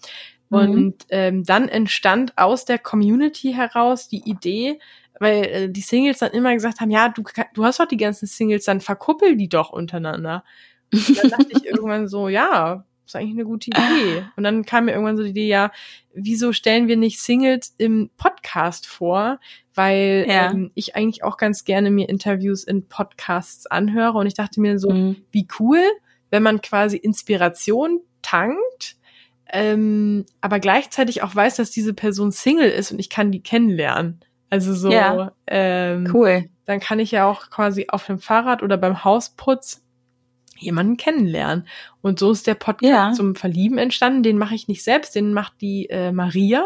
Mhm. 0.48 0.58
Und 0.58 0.94
ähm, 1.10 1.44
dann 1.44 1.68
entstand 1.68 2.32
aus 2.38 2.64
der 2.64 2.78
Community 2.78 3.52
heraus 3.52 4.08
die 4.08 4.28
Idee, 4.28 4.78
weil 5.20 5.44
äh, 5.44 5.68
die 5.68 5.82
Singles 5.82 6.20
dann 6.20 6.32
immer 6.32 6.54
gesagt 6.54 6.80
haben, 6.80 6.90
ja, 6.90 7.10
du, 7.10 7.22
du 7.52 7.64
hast 7.64 7.78
doch 7.78 7.86
die 7.86 7.98
ganzen 7.98 8.26
Singles, 8.26 8.64
dann 8.64 8.80
verkuppel 8.80 9.36
die 9.36 9.50
doch 9.50 9.70
untereinander. 9.70 10.44
Und 10.90 11.18
dann 11.18 11.28
dachte 11.28 11.48
ich 11.50 11.64
irgendwann 11.66 12.08
so, 12.08 12.28
ja, 12.30 12.86
ist 13.06 13.16
eigentlich 13.16 13.34
eine 13.34 13.44
gute 13.44 13.70
Idee. 13.70 14.24
Und 14.36 14.44
dann 14.44 14.64
kam 14.64 14.86
mir 14.86 14.92
irgendwann 14.92 15.16
so 15.16 15.22
die 15.22 15.30
Idee, 15.30 15.48
ja, 15.48 15.70
wieso 16.14 16.52
stellen 16.52 16.88
wir 16.88 16.96
nicht 16.96 17.20
Singles 17.20 17.74
im 17.78 18.10
Podcast 18.16 18.86
vor? 18.86 19.38
Weil 19.74 20.26
ja. 20.28 20.50
ähm, 20.50 20.70
ich 20.74 20.96
eigentlich 20.96 21.24
auch 21.24 21.36
ganz 21.36 21.64
gerne 21.64 21.90
mir 21.90 22.08
Interviews 22.08 22.64
in 22.64 22.88
Podcasts 22.88 23.66
anhöre. 23.66 24.18
Und 24.18 24.26
ich 24.26 24.34
dachte 24.34 24.60
mir 24.60 24.78
so, 24.78 24.90
mhm. 24.90 25.16
wie 25.32 25.46
cool, 25.58 25.82
wenn 26.30 26.42
man 26.42 26.60
quasi 26.60 26.96
Inspiration 26.96 28.00
tankt, 28.22 28.96
ähm, 29.52 30.24
aber 30.40 30.58
gleichzeitig 30.58 31.22
auch 31.22 31.34
weiß, 31.34 31.56
dass 31.56 31.70
diese 31.70 31.94
Person 31.94 32.32
Single 32.32 32.70
ist 32.70 32.90
und 32.90 32.98
ich 32.98 33.10
kann 33.10 33.30
die 33.30 33.42
kennenlernen. 33.42 34.20
Also 34.50 34.74
so, 34.74 34.90
ja. 34.90 35.32
ähm, 35.46 36.10
cool. 36.12 36.48
Dann 36.64 36.80
kann 36.80 36.98
ich 36.98 37.10
ja 37.10 37.26
auch 37.26 37.50
quasi 37.50 37.86
auf 37.88 38.06
dem 38.06 38.18
Fahrrad 38.18 38.62
oder 38.62 38.76
beim 38.76 39.04
Hausputz 39.04 39.83
jemanden 40.64 40.96
kennenlernen. 40.96 41.66
Und 42.02 42.18
so 42.18 42.30
ist 42.30 42.46
der 42.46 42.54
Podcast 42.54 42.90
ja. 42.90 43.12
zum 43.12 43.34
Verlieben 43.34 43.78
entstanden. 43.78 44.22
Den 44.22 44.38
mache 44.38 44.54
ich 44.54 44.68
nicht 44.68 44.82
selbst, 44.82 45.14
den 45.14 45.32
macht 45.32 45.60
die 45.60 45.88
äh, 45.90 46.12
Maria. 46.12 46.64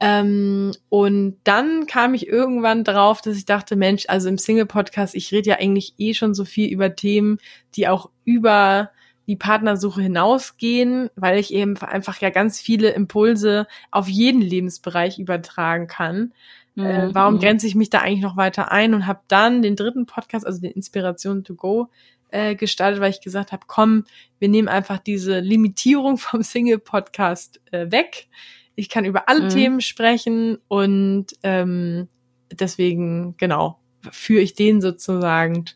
Ähm, 0.00 0.72
und 0.88 1.36
dann 1.44 1.86
kam 1.86 2.14
ich 2.14 2.26
irgendwann 2.26 2.82
drauf, 2.82 3.20
dass 3.20 3.36
ich 3.36 3.44
dachte, 3.44 3.76
Mensch, 3.76 4.06
also 4.08 4.28
im 4.28 4.36
Single-Podcast, 4.36 5.14
ich 5.14 5.30
rede 5.30 5.50
ja 5.50 5.56
eigentlich 5.58 5.94
eh 5.98 6.12
schon 6.12 6.34
so 6.34 6.44
viel 6.44 6.72
über 6.72 6.96
Themen, 6.96 7.38
die 7.76 7.86
auch 7.86 8.10
über 8.24 8.90
die 9.28 9.36
Partnersuche 9.36 10.02
hinausgehen, 10.02 11.08
weil 11.14 11.38
ich 11.38 11.54
eben 11.54 11.78
einfach 11.78 12.20
ja 12.20 12.30
ganz 12.30 12.60
viele 12.60 12.90
Impulse 12.90 13.68
auf 13.92 14.08
jeden 14.08 14.42
Lebensbereich 14.42 15.20
übertragen 15.20 15.86
kann. 15.86 16.32
Äh, 16.76 16.80
mhm. 16.80 16.86
Äh, 16.86 17.14
warum 17.14 17.38
grenze 17.38 17.66
ich 17.66 17.74
mich 17.74 17.90
da 17.90 18.00
eigentlich 18.00 18.22
noch 18.22 18.36
weiter 18.36 18.72
ein 18.72 18.94
und 18.94 19.06
habe 19.06 19.20
dann 19.28 19.62
den 19.62 19.76
dritten 19.76 20.06
Podcast, 20.06 20.44
also 20.44 20.60
den 20.60 20.72
Inspiration 20.72 21.44
to 21.44 21.54
Go, 21.54 21.88
äh, 22.32 22.54
gestartet, 22.56 23.00
weil 23.00 23.10
ich 23.10 23.20
gesagt 23.20 23.52
habe, 23.52 23.64
komm, 23.66 24.04
wir 24.38 24.48
nehmen 24.48 24.68
einfach 24.68 24.98
diese 24.98 25.38
Limitierung 25.40 26.16
vom 26.18 26.42
Single-Podcast 26.42 27.60
äh, 27.70 27.90
weg. 27.90 28.28
Ich 28.74 28.88
kann 28.88 29.04
über 29.04 29.28
alle 29.28 29.44
mhm. 29.44 29.48
Themen 29.50 29.80
sprechen 29.80 30.58
und 30.68 31.26
ähm, 31.42 32.08
deswegen, 32.50 33.36
genau, 33.36 33.78
führe 34.10 34.42
ich 34.42 34.54
den 34.54 34.80
sozusagen 34.80 35.66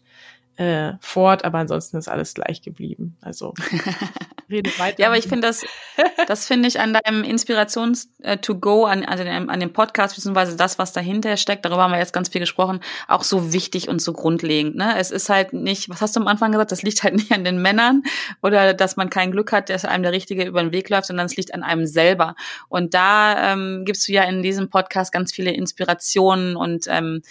äh, 0.56 0.94
fort, 1.00 1.44
aber 1.44 1.58
ansonsten 1.58 1.96
ist 1.96 2.08
alles 2.08 2.34
gleich 2.34 2.62
geblieben. 2.62 3.16
Also 3.20 3.52
rede 4.50 4.70
weiter. 4.78 5.00
Ja, 5.00 5.08
aber 5.08 5.18
ich 5.18 5.26
finde 5.26 5.46
das, 5.46 5.64
das 6.28 6.46
finde 6.46 6.68
ich 6.68 6.80
an 6.80 6.94
deinem 6.94 7.24
Inspirations-to-go, 7.24 8.86
äh, 8.86 8.90
an, 8.90 9.04
also 9.04 9.24
an 9.24 9.60
dem 9.60 9.72
Podcast, 9.72 10.14
beziehungsweise 10.14 10.56
das, 10.56 10.78
was 10.78 10.92
dahinter 10.92 11.36
steckt, 11.36 11.64
darüber 11.64 11.82
haben 11.82 11.92
wir 11.92 11.98
jetzt 11.98 12.12
ganz 12.12 12.28
viel 12.28 12.40
gesprochen, 12.40 12.80
auch 13.08 13.22
so 13.22 13.52
wichtig 13.52 13.88
und 13.88 14.00
so 14.00 14.12
grundlegend. 14.12 14.76
Ne? 14.76 14.96
Es 14.98 15.10
ist 15.10 15.28
halt 15.28 15.52
nicht, 15.52 15.90
was 15.90 16.00
hast 16.00 16.16
du 16.16 16.20
am 16.20 16.28
Anfang 16.28 16.52
gesagt, 16.52 16.72
das 16.72 16.82
liegt 16.82 17.02
halt 17.02 17.14
nicht 17.16 17.32
an 17.32 17.44
den 17.44 17.60
Männern 17.60 18.02
oder 18.42 18.74
dass 18.74 18.96
man 18.96 19.10
kein 19.10 19.32
Glück 19.32 19.52
hat, 19.52 19.68
dass 19.68 19.84
einem 19.84 20.02
der 20.02 20.12
Richtige 20.12 20.44
über 20.44 20.62
den 20.62 20.72
Weg 20.72 20.88
läuft, 20.88 21.06
sondern 21.06 21.26
es 21.26 21.36
liegt 21.36 21.52
an 21.52 21.62
einem 21.62 21.86
selber. 21.86 22.34
Und 22.68 22.94
da 22.94 23.52
ähm, 23.52 23.84
gibst 23.84 24.08
du 24.08 24.12
ja 24.12 24.22
in 24.24 24.42
diesem 24.42 24.70
Podcast 24.70 25.12
ganz 25.12 25.32
viele 25.32 25.50
Inspirationen 25.50 26.56
und 26.56 26.86
ähm, 26.88 27.22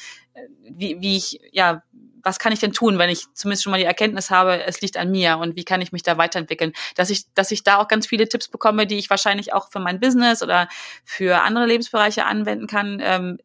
wie, 0.69 0.99
wie 0.99 1.17
ich, 1.17 1.39
ja, 1.51 1.81
was 2.25 2.39
kann 2.39 2.51
ich 2.51 2.59
denn 2.59 2.73
tun, 2.73 2.97
wenn 2.97 3.09
ich 3.09 3.25
zumindest 3.33 3.63
schon 3.63 3.71
mal 3.71 3.77
die 3.77 3.85
Erkenntnis 3.85 4.31
habe, 4.31 4.63
es 4.65 4.81
liegt 4.81 4.97
an 4.97 5.11
mir 5.11 5.37
und 5.37 5.55
wie 5.55 5.63
kann 5.63 5.79
ich 5.79 5.91
mich 5.91 6.01
da 6.01 6.17
weiterentwickeln? 6.17 6.73
Dass 6.95 7.11
ich, 7.11 7.31
dass 7.35 7.51
ich 7.51 7.63
da 7.63 7.77
auch 7.77 7.87
ganz 7.87 8.07
viele 8.07 8.27
Tipps 8.27 8.47
bekomme, 8.47 8.87
die 8.87 8.97
ich 8.97 9.11
wahrscheinlich 9.11 9.53
auch 9.53 9.69
für 9.69 9.79
mein 9.79 9.99
Business 9.99 10.41
oder 10.41 10.67
für 11.03 11.43
andere 11.43 11.67
Lebensbereiche 11.67 12.25
anwenden 12.25 12.65
kann, 12.65 12.99
ähm, 13.01 13.37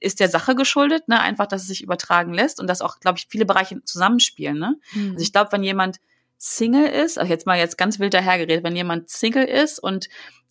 ist 0.00 0.20
der 0.20 0.28
Sache 0.28 0.54
geschuldet, 0.54 1.08
ne? 1.08 1.20
Einfach, 1.20 1.46
dass 1.46 1.62
es 1.62 1.68
sich 1.68 1.82
übertragen 1.82 2.32
lässt 2.32 2.60
und 2.60 2.68
dass 2.68 2.80
auch, 2.80 3.00
glaube 3.00 3.18
ich, 3.18 3.26
viele 3.28 3.44
Bereiche 3.44 3.82
zusammenspielen. 3.82 4.56
Ne? 4.56 4.76
Mhm. 4.92 5.10
Also 5.10 5.22
ich 5.22 5.32
glaube, 5.32 5.50
wenn 5.50 5.64
jemand 5.64 5.98
Single 6.36 6.86
ist, 6.86 7.18
also 7.18 7.28
jetzt 7.28 7.46
mal 7.46 7.58
jetzt 7.58 7.76
ganz 7.76 7.98
wild 7.98 8.14
dahergeredet, 8.14 8.62
wenn 8.62 8.76
jemand 8.76 9.08
Single 9.08 9.44
ist 9.44 9.80
und 9.80 10.08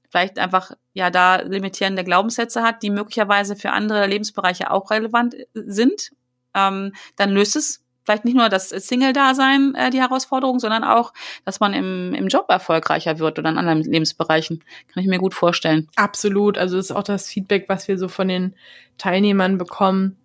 vielleicht 0.09 0.37
einfach 0.37 0.71
ja 0.93 1.09
da 1.09 1.37
limitierende 1.37 2.03
Glaubenssätze 2.03 2.61
hat, 2.61 2.83
die 2.83 2.89
möglicherweise 2.89 3.55
für 3.55 3.71
andere 3.71 4.05
Lebensbereiche 4.07 4.69
auch 4.71 4.91
relevant 4.91 5.37
sind 5.53 6.11
ähm, 6.57 6.93
dann 7.15 7.29
löst 7.31 7.55
es 7.55 7.83
vielleicht 8.07 8.23
nicht 8.23 8.37
nur 8.37 8.47
das 8.47 8.69
Single-Dasein 8.69 9.75
äh, 9.75 9.89
die 9.89 9.99
Herausforderung, 9.99 10.59
sondern 10.59 10.85
auch, 10.85 11.11
dass 11.43 11.59
man 11.59 11.73
im, 11.73 12.13
im 12.13 12.27
Job 12.27 12.45
erfolgreicher 12.47 13.19
wird 13.19 13.37
oder 13.37 13.49
in 13.49 13.57
anderen 13.57 13.83
Lebensbereichen. 13.83 14.63
Kann 14.93 15.03
ich 15.03 15.09
mir 15.09 15.19
gut 15.19 15.33
vorstellen. 15.33 15.89
Absolut. 15.97 16.57
Also 16.57 16.77
das 16.77 16.85
ist 16.85 16.95
auch 16.95 17.03
das 17.03 17.27
Feedback, 17.27 17.65
was 17.67 17.89
wir 17.89 17.97
so 17.97 18.07
von 18.07 18.29
den 18.29 18.55
Teilnehmern 18.97 19.57
bekommen, 19.57 20.15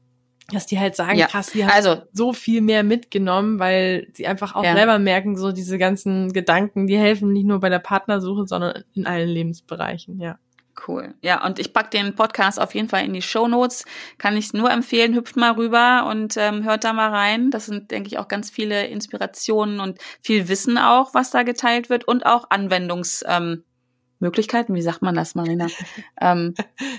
dass 0.52 0.66
die 0.66 0.78
halt 0.78 0.94
sagen, 0.94 1.18
ja. 1.18 1.26
krass, 1.26 1.50
die 1.50 1.64
haben 1.64 1.72
also, 1.72 2.02
so 2.12 2.32
viel 2.32 2.60
mehr 2.60 2.84
mitgenommen, 2.84 3.58
weil 3.58 4.06
sie 4.12 4.28
einfach 4.28 4.54
auch 4.54 4.64
ja. 4.64 4.74
selber 4.74 5.00
merken, 5.00 5.36
so 5.36 5.50
diese 5.50 5.76
ganzen 5.76 6.32
Gedanken, 6.32 6.86
die 6.86 6.98
helfen 6.98 7.32
nicht 7.32 7.46
nur 7.46 7.58
bei 7.58 7.68
der 7.68 7.80
Partnersuche, 7.80 8.46
sondern 8.46 8.84
in 8.94 9.06
allen 9.06 9.28
Lebensbereichen, 9.28 10.20
ja. 10.20 10.38
Cool. 10.86 11.14
Ja, 11.20 11.44
und 11.44 11.58
ich 11.58 11.72
pack 11.72 11.90
den 11.90 12.14
Podcast 12.14 12.60
auf 12.60 12.74
jeden 12.74 12.88
Fall 12.88 13.04
in 13.04 13.12
die 13.12 13.22
Show 13.22 13.46
Notes. 13.46 13.84
Kann 14.18 14.36
ich 14.36 14.52
nur 14.52 14.70
empfehlen, 14.70 15.14
hüpft 15.14 15.36
mal 15.36 15.52
rüber 15.52 16.06
und 16.08 16.36
ähm, 16.36 16.64
hört 16.64 16.84
da 16.84 16.92
mal 16.92 17.10
rein. 17.10 17.50
Das 17.50 17.66
sind, 17.66 17.90
denke 17.90 18.08
ich, 18.08 18.18
auch 18.18 18.28
ganz 18.28 18.50
viele 18.50 18.86
Inspirationen 18.86 19.80
und 19.80 19.98
viel 20.22 20.48
Wissen 20.48 20.78
auch, 20.78 21.14
was 21.14 21.30
da 21.30 21.42
geteilt 21.42 21.90
wird 21.90 22.08
und 22.08 22.24
auch 22.24 22.46
Anwendungsmöglichkeiten. 22.50 24.74
Ähm, 24.74 24.76
wie 24.76 24.82
sagt 24.82 25.02
man 25.02 25.14
das, 25.14 25.34
Marina? 25.34 25.66
ähm, 26.20 26.54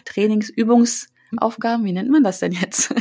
Trainingsübungsaufgaben, 0.05 1.83
wie 1.83 1.93
nennt 1.93 2.11
man 2.11 2.23
das 2.23 2.39
denn 2.39 2.51
jetzt? 2.51 2.93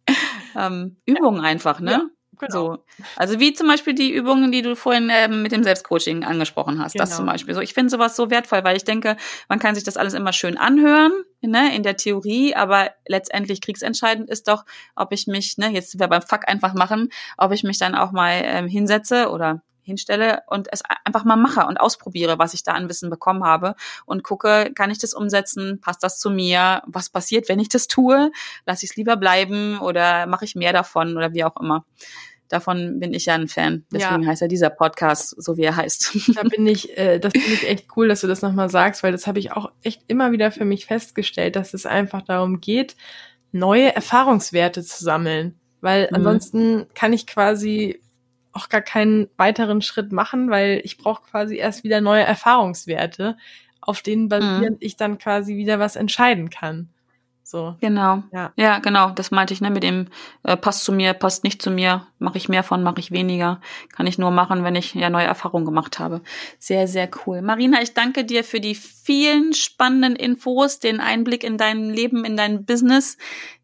ähm, 0.56 0.96
Übungen 1.04 1.40
einfach, 1.40 1.80
ne? 1.80 1.90
Ja. 1.90 2.02
Genau. 2.38 2.74
So. 2.74 2.84
Also 3.16 3.40
wie 3.40 3.52
zum 3.52 3.68
Beispiel 3.68 3.94
die 3.94 4.12
Übungen, 4.12 4.52
die 4.52 4.62
du 4.62 4.76
vorhin 4.76 5.10
ähm, 5.10 5.42
mit 5.42 5.52
dem 5.52 5.62
Selbstcoaching 5.62 6.24
angesprochen 6.24 6.82
hast. 6.82 6.92
Genau. 6.92 7.04
Das 7.04 7.16
zum 7.16 7.26
Beispiel. 7.26 7.54
So, 7.54 7.60
ich 7.60 7.74
finde 7.74 7.90
sowas 7.90 8.16
so 8.16 8.30
wertvoll, 8.30 8.64
weil 8.64 8.76
ich 8.76 8.84
denke, 8.84 9.16
man 9.48 9.58
kann 9.58 9.74
sich 9.74 9.84
das 9.84 9.96
alles 9.96 10.14
immer 10.14 10.32
schön 10.32 10.56
anhören, 10.56 11.12
ne, 11.40 11.74
in 11.74 11.82
der 11.82 11.96
Theorie, 11.96 12.54
aber 12.54 12.90
letztendlich 13.06 13.60
kriegsentscheidend 13.60 14.28
ist 14.30 14.48
doch, 14.48 14.64
ob 14.96 15.12
ich 15.12 15.26
mich, 15.26 15.58
ne, 15.58 15.70
jetzt 15.70 15.90
sind 15.90 16.00
wir 16.00 16.08
beim 16.08 16.22
Fuck 16.22 16.48
einfach 16.48 16.74
machen, 16.74 17.10
ob 17.36 17.52
ich 17.52 17.64
mich 17.64 17.78
dann 17.78 17.94
auch 17.94 18.12
mal 18.12 18.40
ähm, 18.44 18.66
hinsetze 18.66 19.30
oder 19.30 19.62
hinstelle 19.84 20.42
und 20.48 20.68
es 20.72 20.82
einfach 21.04 21.24
mal 21.24 21.36
mache 21.36 21.66
und 21.66 21.78
ausprobiere, 21.78 22.38
was 22.38 22.54
ich 22.54 22.62
da 22.62 22.72
an 22.72 22.88
Wissen 22.88 23.10
bekommen 23.10 23.44
habe 23.44 23.74
und 24.06 24.24
gucke, 24.24 24.72
kann 24.74 24.90
ich 24.90 24.98
das 24.98 25.14
umsetzen, 25.14 25.80
passt 25.80 26.02
das 26.02 26.18
zu 26.18 26.30
mir, 26.30 26.82
was 26.86 27.10
passiert, 27.10 27.48
wenn 27.48 27.60
ich 27.60 27.68
das 27.68 27.86
tue, 27.86 28.32
lasse 28.66 28.84
ich 28.84 28.90
es 28.90 28.96
lieber 28.96 29.16
bleiben 29.16 29.78
oder 29.78 30.26
mache 30.26 30.44
ich 30.44 30.54
mehr 30.54 30.72
davon 30.72 31.16
oder 31.16 31.32
wie 31.34 31.44
auch 31.44 31.60
immer. 31.60 31.84
Davon 32.48 33.00
bin 33.00 33.14
ich 33.14 33.26
ja 33.26 33.34
ein 33.34 33.48
Fan. 33.48 33.84
Deswegen 33.90 34.22
ja. 34.22 34.28
heißt 34.28 34.42
ja 34.42 34.48
dieser 34.48 34.70
Podcast 34.70 35.42
so, 35.42 35.56
wie 35.56 35.62
er 35.62 35.76
heißt. 35.76 36.12
Da 36.34 36.42
bin 36.42 36.66
ich, 36.66 36.96
äh, 36.96 37.18
das 37.18 37.32
finde 37.32 37.52
ich 37.52 37.68
echt 37.68 37.86
cool, 37.96 38.08
dass 38.08 38.20
du 38.20 38.26
das 38.26 38.42
nochmal 38.42 38.68
sagst, 38.68 39.02
weil 39.02 39.12
das 39.12 39.26
habe 39.26 39.38
ich 39.38 39.52
auch 39.52 39.72
echt 39.82 40.02
immer 40.08 40.30
wieder 40.30 40.52
für 40.52 40.64
mich 40.64 40.86
festgestellt, 40.86 41.56
dass 41.56 41.74
es 41.74 41.86
einfach 41.86 42.22
darum 42.22 42.60
geht, 42.60 42.96
neue 43.52 43.94
Erfahrungswerte 43.94 44.82
zu 44.82 45.02
sammeln. 45.02 45.58
Weil 45.80 46.08
mhm. 46.10 46.16
ansonsten 46.16 46.86
kann 46.94 47.12
ich 47.12 47.26
quasi 47.26 48.00
auch 48.54 48.68
gar 48.68 48.82
keinen 48.82 49.28
weiteren 49.36 49.82
Schritt 49.82 50.12
machen, 50.12 50.50
weil 50.50 50.80
ich 50.84 50.96
brauche 50.96 51.22
quasi 51.30 51.56
erst 51.56 51.84
wieder 51.84 52.00
neue 52.00 52.22
Erfahrungswerte, 52.22 53.36
auf 53.80 54.00
denen 54.00 54.28
basierend 54.28 54.80
mhm. 54.80 54.86
ich 54.86 54.96
dann 54.96 55.18
quasi 55.18 55.56
wieder 55.56 55.78
was 55.78 55.96
entscheiden 55.96 56.50
kann. 56.50 56.88
So. 57.46 57.76
Genau. 57.80 58.22
Ja. 58.32 58.52
ja, 58.56 58.78
genau. 58.78 59.10
Das 59.10 59.30
meinte 59.30 59.52
ich, 59.52 59.60
ne, 59.60 59.70
mit 59.70 59.82
dem 59.82 60.08
äh, 60.44 60.56
passt 60.56 60.82
zu 60.82 60.92
mir, 60.92 61.12
passt 61.12 61.44
nicht 61.44 61.60
zu 61.60 61.70
mir, 61.70 62.06
mache 62.18 62.38
ich 62.38 62.48
mehr 62.48 62.62
von, 62.62 62.82
mache 62.82 63.00
ich 63.00 63.10
weniger. 63.10 63.60
Kann 63.92 64.06
ich 64.06 64.16
nur 64.16 64.30
machen, 64.30 64.64
wenn 64.64 64.74
ich 64.74 64.94
ja 64.94 65.10
neue 65.10 65.26
Erfahrungen 65.26 65.66
gemacht 65.66 65.98
habe. 65.98 66.22
Sehr, 66.58 66.88
sehr 66.88 67.08
cool. 67.26 67.42
Marina, 67.42 67.82
ich 67.82 67.92
danke 67.92 68.24
dir 68.24 68.44
für 68.44 68.60
die 68.60 68.74
vielen 68.74 69.52
spannenden 69.52 70.16
Infos, 70.16 70.80
den 70.80 71.00
Einblick 71.00 71.44
in 71.44 71.58
dein 71.58 71.90
Leben, 71.90 72.24
in 72.24 72.38
dein 72.38 72.64
Business, 72.64 73.18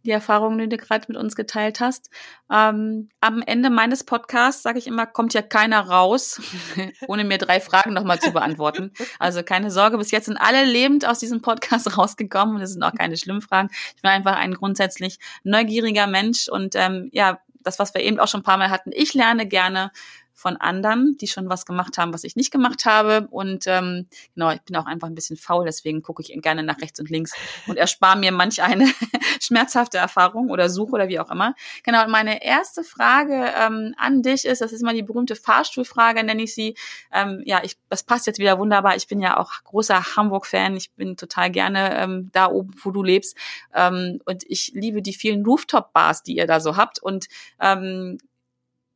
die 0.04 0.10
Erfahrungen, 0.10 0.58
die 0.58 0.68
du 0.68 0.76
gerade 0.76 1.04
mit 1.08 1.16
uns 1.16 1.36
geteilt 1.36 1.80
hast. 1.80 2.10
Ähm, 2.50 3.10
am 3.20 3.42
Ende 3.42 3.70
meines 3.70 4.04
Podcasts 4.04 4.62
sage 4.62 4.78
ich 4.78 4.86
immer, 4.86 5.06
kommt 5.06 5.34
ja 5.34 5.42
keiner 5.42 5.80
raus, 5.80 6.40
ohne 7.06 7.24
mir 7.24 7.38
drei 7.38 7.60
Fragen 7.60 7.92
nochmal 7.92 8.18
zu 8.18 8.32
beantworten. 8.32 8.92
Also 9.18 9.42
keine 9.42 9.70
Sorge, 9.70 9.98
bis 9.98 10.10
jetzt 10.10 10.26
sind 10.26 10.36
alle 10.36 10.64
lebend 10.64 11.06
aus 11.06 11.18
diesem 11.18 11.42
Podcast 11.42 11.96
rausgekommen 11.98 12.56
und 12.56 12.62
es 12.62 12.72
sind 12.72 12.82
auch 12.82 12.94
keine 12.94 13.16
schlimmen 13.16 13.42
Fragen. 13.42 13.70
Ich 13.96 14.02
bin 14.02 14.10
einfach 14.10 14.36
ein 14.36 14.54
grundsätzlich 14.54 15.18
neugieriger 15.44 16.06
Mensch 16.06 16.48
und 16.48 16.74
ähm, 16.76 17.10
ja, 17.12 17.40
das, 17.62 17.78
was 17.78 17.94
wir 17.94 18.02
eben 18.02 18.18
auch 18.18 18.28
schon 18.28 18.40
ein 18.40 18.44
paar 18.44 18.56
Mal 18.56 18.70
hatten, 18.70 18.90
ich 18.92 19.14
lerne 19.14 19.46
gerne 19.46 19.92
von 20.40 20.56
anderen, 20.56 21.18
die 21.20 21.26
schon 21.26 21.50
was 21.50 21.66
gemacht 21.66 21.98
haben, 21.98 22.14
was 22.14 22.24
ich 22.24 22.34
nicht 22.34 22.50
gemacht 22.50 22.86
habe. 22.86 23.28
Und 23.30 23.66
ähm, 23.66 24.06
genau, 24.34 24.50
ich 24.52 24.62
bin 24.62 24.74
auch 24.76 24.86
einfach 24.86 25.06
ein 25.06 25.14
bisschen 25.14 25.36
faul, 25.36 25.66
deswegen 25.66 26.02
gucke 26.02 26.22
ich 26.22 26.32
gerne 26.40 26.62
nach 26.62 26.80
rechts 26.80 26.98
und 26.98 27.10
links 27.10 27.34
und 27.66 27.76
erspare 27.76 28.18
mir 28.18 28.32
manch 28.32 28.62
eine 28.62 28.90
schmerzhafte 29.40 29.98
Erfahrung 29.98 30.48
oder 30.48 30.70
Suche 30.70 30.92
oder 30.92 31.08
wie 31.08 31.20
auch 31.20 31.30
immer. 31.30 31.54
Genau, 31.84 32.04
und 32.04 32.10
meine 32.10 32.42
erste 32.42 32.84
Frage 32.84 33.52
ähm, 33.54 33.94
an 33.98 34.22
dich 34.22 34.46
ist, 34.46 34.62
das 34.62 34.72
ist 34.72 34.82
mal 34.82 34.94
die 34.94 35.02
berühmte 35.02 35.36
Fahrstuhlfrage, 35.36 36.24
nenne 36.24 36.42
ich 36.44 36.54
sie. 36.54 36.74
Ähm, 37.12 37.42
ja, 37.44 37.60
ich, 37.62 37.76
das 37.90 38.02
passt 38.02 38.26
jetzt 38.26 38.38
wieder 38.38 38.58
wunderbar. 38.58 38.96
Ich 38.96 39.08
bin 39.08 39.20
ja 39.20 39.36
auch 39.36 39.52
großer 39.64 40.16
Hamburg-Fan. 40.16 40.74
Ich 40.74 40.90
bin 40.92 41.18
total 41.18 41.50
gerne 41.50 41.98
ähm, 41.98 42.30
da 42.32 42.50
oben, 42.50 42.72
wo 42.82 42.90
du 42.92 43.02
lebst. 43.02 43.36
Ähm, 43.74 44.20
und 44.24 44.44
ich 44.46 44.72
liebe 44.74 45.02
die 45.02 45.12
vielen 45.12 45.44
Rooftop-Bars, 45.44 46.22
die 46.22 46.36
ihr 46.36 46.46
da 46.46 46.60
so 46.60 46.78
habt. 46.78 46.98
Und 46.98 47.26
ähm, 47.60 48.16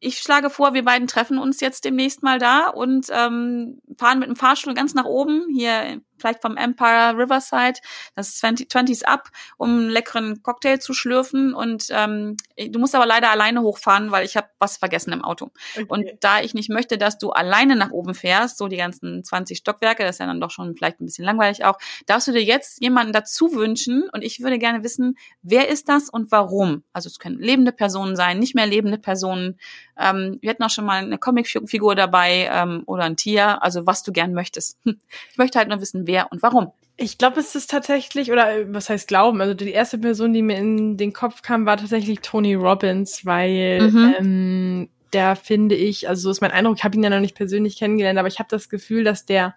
ich 0.04 0.18
schlage 0.18 0.50
vor, 0.50 0.74
wir 0.74 0.84
beiden 0.84 1.08
treffen 1.08 1.38
uns 1.38 1.60
jetzt 1.60 1.84
demnächst 1.84 2.22
mal 2.22 2.38
da 2.38 2.68
und 2.68 3.06
ähm, 3.10 3.80
fahren 3.96 4.18
mit 4.18 4.28
dem 4.28 4.36
Fahrstuhl 4.36 4.74
ganz 4.74 4.94
nach 4.94 5.06
oben, 5.06 5.46
hier 5.50 6.00
vielleicht 6.18 6.42
vom 6.42 6.56
Empire 6.56 7.16
Riverside, 7.16 7.80
das 8.14 8.38
20, 8.38 8.70
20s 8.70 9.04
Up, 9.04 9.30
um 9.56 9.70
einen 9.70 9.88
leckeren 9.90 10.42
Cocktail 10.42 10.78
zu 10.78 10.94
schlürfen. 10.94 11.54
Und 11.54 11.86
ähm, 11.90 12.36
du 12.56 12.78
musst 12.78 12.94
aber 12.94 13.06
leider 13.06 13.30
alleine 13.30 13.62
hochfahren, 13.62 14.10
weil 14.10 14.24
ich 14.24 14.36
habe 14.36 14.48
was 14.58 14.76
vergessen 14.76 15.12
im 15.12 15.24
Auto. 15.24 15.50
Okay. 15.74 15.86
Und 15.88 16.06
da 16.20 16.40
ich 16.40 16.54
nicht 16.54 16.70
möchte, 16.70 16.98
dass 16.98 17.18
du 17.18 17.30
alleine 17.30 17.76
nach 17.76 17.90
oben 17.90 18.14
fährst, 18.14 18.58
so 18.58 18.68
die 18.68 18.76
ganzen 18.76 19.24
20 19.24 19.58
Stockwerke, 19.58 20.02
das 20.02 20.16
ist 20.16 20.20
ja 20.20 20.26
dann 20.26 20.40
doch 20.40 20.50
schon 20.50 20.74
vielleicht 20.74 21.00
ein 21.00 21.06
bisschen 21.06 21.24
langweilig 21.24 21.64
auch, 21.64 21.78
darfst 22.06 22.28
du 22.28 22.32
dir 22.32 22.42
jetzt 22.42 22.80
jemanden 22.80 23.12
dazu 23.12 23.54
wünschen. 23.54 24.08
Und 24.12 24.22
ich 24.22 24.40
würde 24.40 24.58
gerne 24.58 24.82
wissen, 24.84 25.16
wer 25.42 25.68
ist 25.68 25.88
das 25.88 26.08
und 26.08 26.30
warum? 26.30 26.84
Also 26.92 27.08
es 27.08 27.18
können 27.18 27.38
lebende 27.38 27.72
Personen 27.72 28.16
sein, 28.16 28.38
nicht 28.38 28.54
mehr 28.54 28.66
lebende 28.66 28.98
Personen. 28.98 29.58
Ähm, 29.98 30.38
wir 30.40 30.50
hatten 30.50 30.62
auch 30.62 30.70
schon 30.70 30.84
mal 30.84 31.02
eine 31.02 31.18
Comicfigur 31.18 31.94
dabei 31.94 32.48
ähm, 32.52 32.82
oder 32.86 33.04
ein 33.04 33.16
Tier, 33.16 33.62
also 33.62 33.86
was 33.86 34.02
du 34.02 34.12
gern 34.12 34.32
möchtest. 34.32 34.78
Ich 35.30 35.38
möchte 35.38 35.58
halt 35.58 35.68
nur 35.68 35.80
wissen, 35.80 36.03
wer 36.06 36.30
und 36.32 36.42
warum. 36.42 36.72
Ich 36.96 37.18
glaube, 37.18 37.40
es 37.40 37.54
ist 37.56 37.70
tatsächlich, 37.70 38.30
oder 38.30 38.72
was 38.72 38.88
heißt 38.88 39.08
glauben, 39.08 39.40
also 39.40 39.52
die 39.52 39.72
erste 39.72 39.98
Person, 39.98 40.32
die 40.32 40.42
mir 40.42 40.56
in 40.56 40.96
den 40.96 41.12
Kopf 41.12 41.42
kam, 41.42 41.66
war 41.66 41.76
tatsächlich 41.76 42.20
Tony 42.20 42.54
Robbins, 42.54 43.26
weil 43.26 43.90
mhm. 43.90 44.14
ähm, 44.18 44.88
der 45.12 45.36
finde 45.36 45.74
ich, 45.74 46.08
also 46.08 46.22
so 46.22 46.30
ist 46.30 46.40
mein 46.40 46.50
Eindruck, 46.50 46.76
ich 46.78 46.84
habe 46.84 46.96
ihn 46.96 47.02
ja 47.02 47.10
noch 47.10 47.20
nicht 47.20 47.36
persönlich 47.36 47.78
kennengelernt, 47.78 48.18
aber 48.18 48.28
ich 48.28 48.38
habe 48.38 48.48
das 48.50 48.68
Gefühl, 48.68 49.04
dass 49.04 49.24
der 49.24 49.54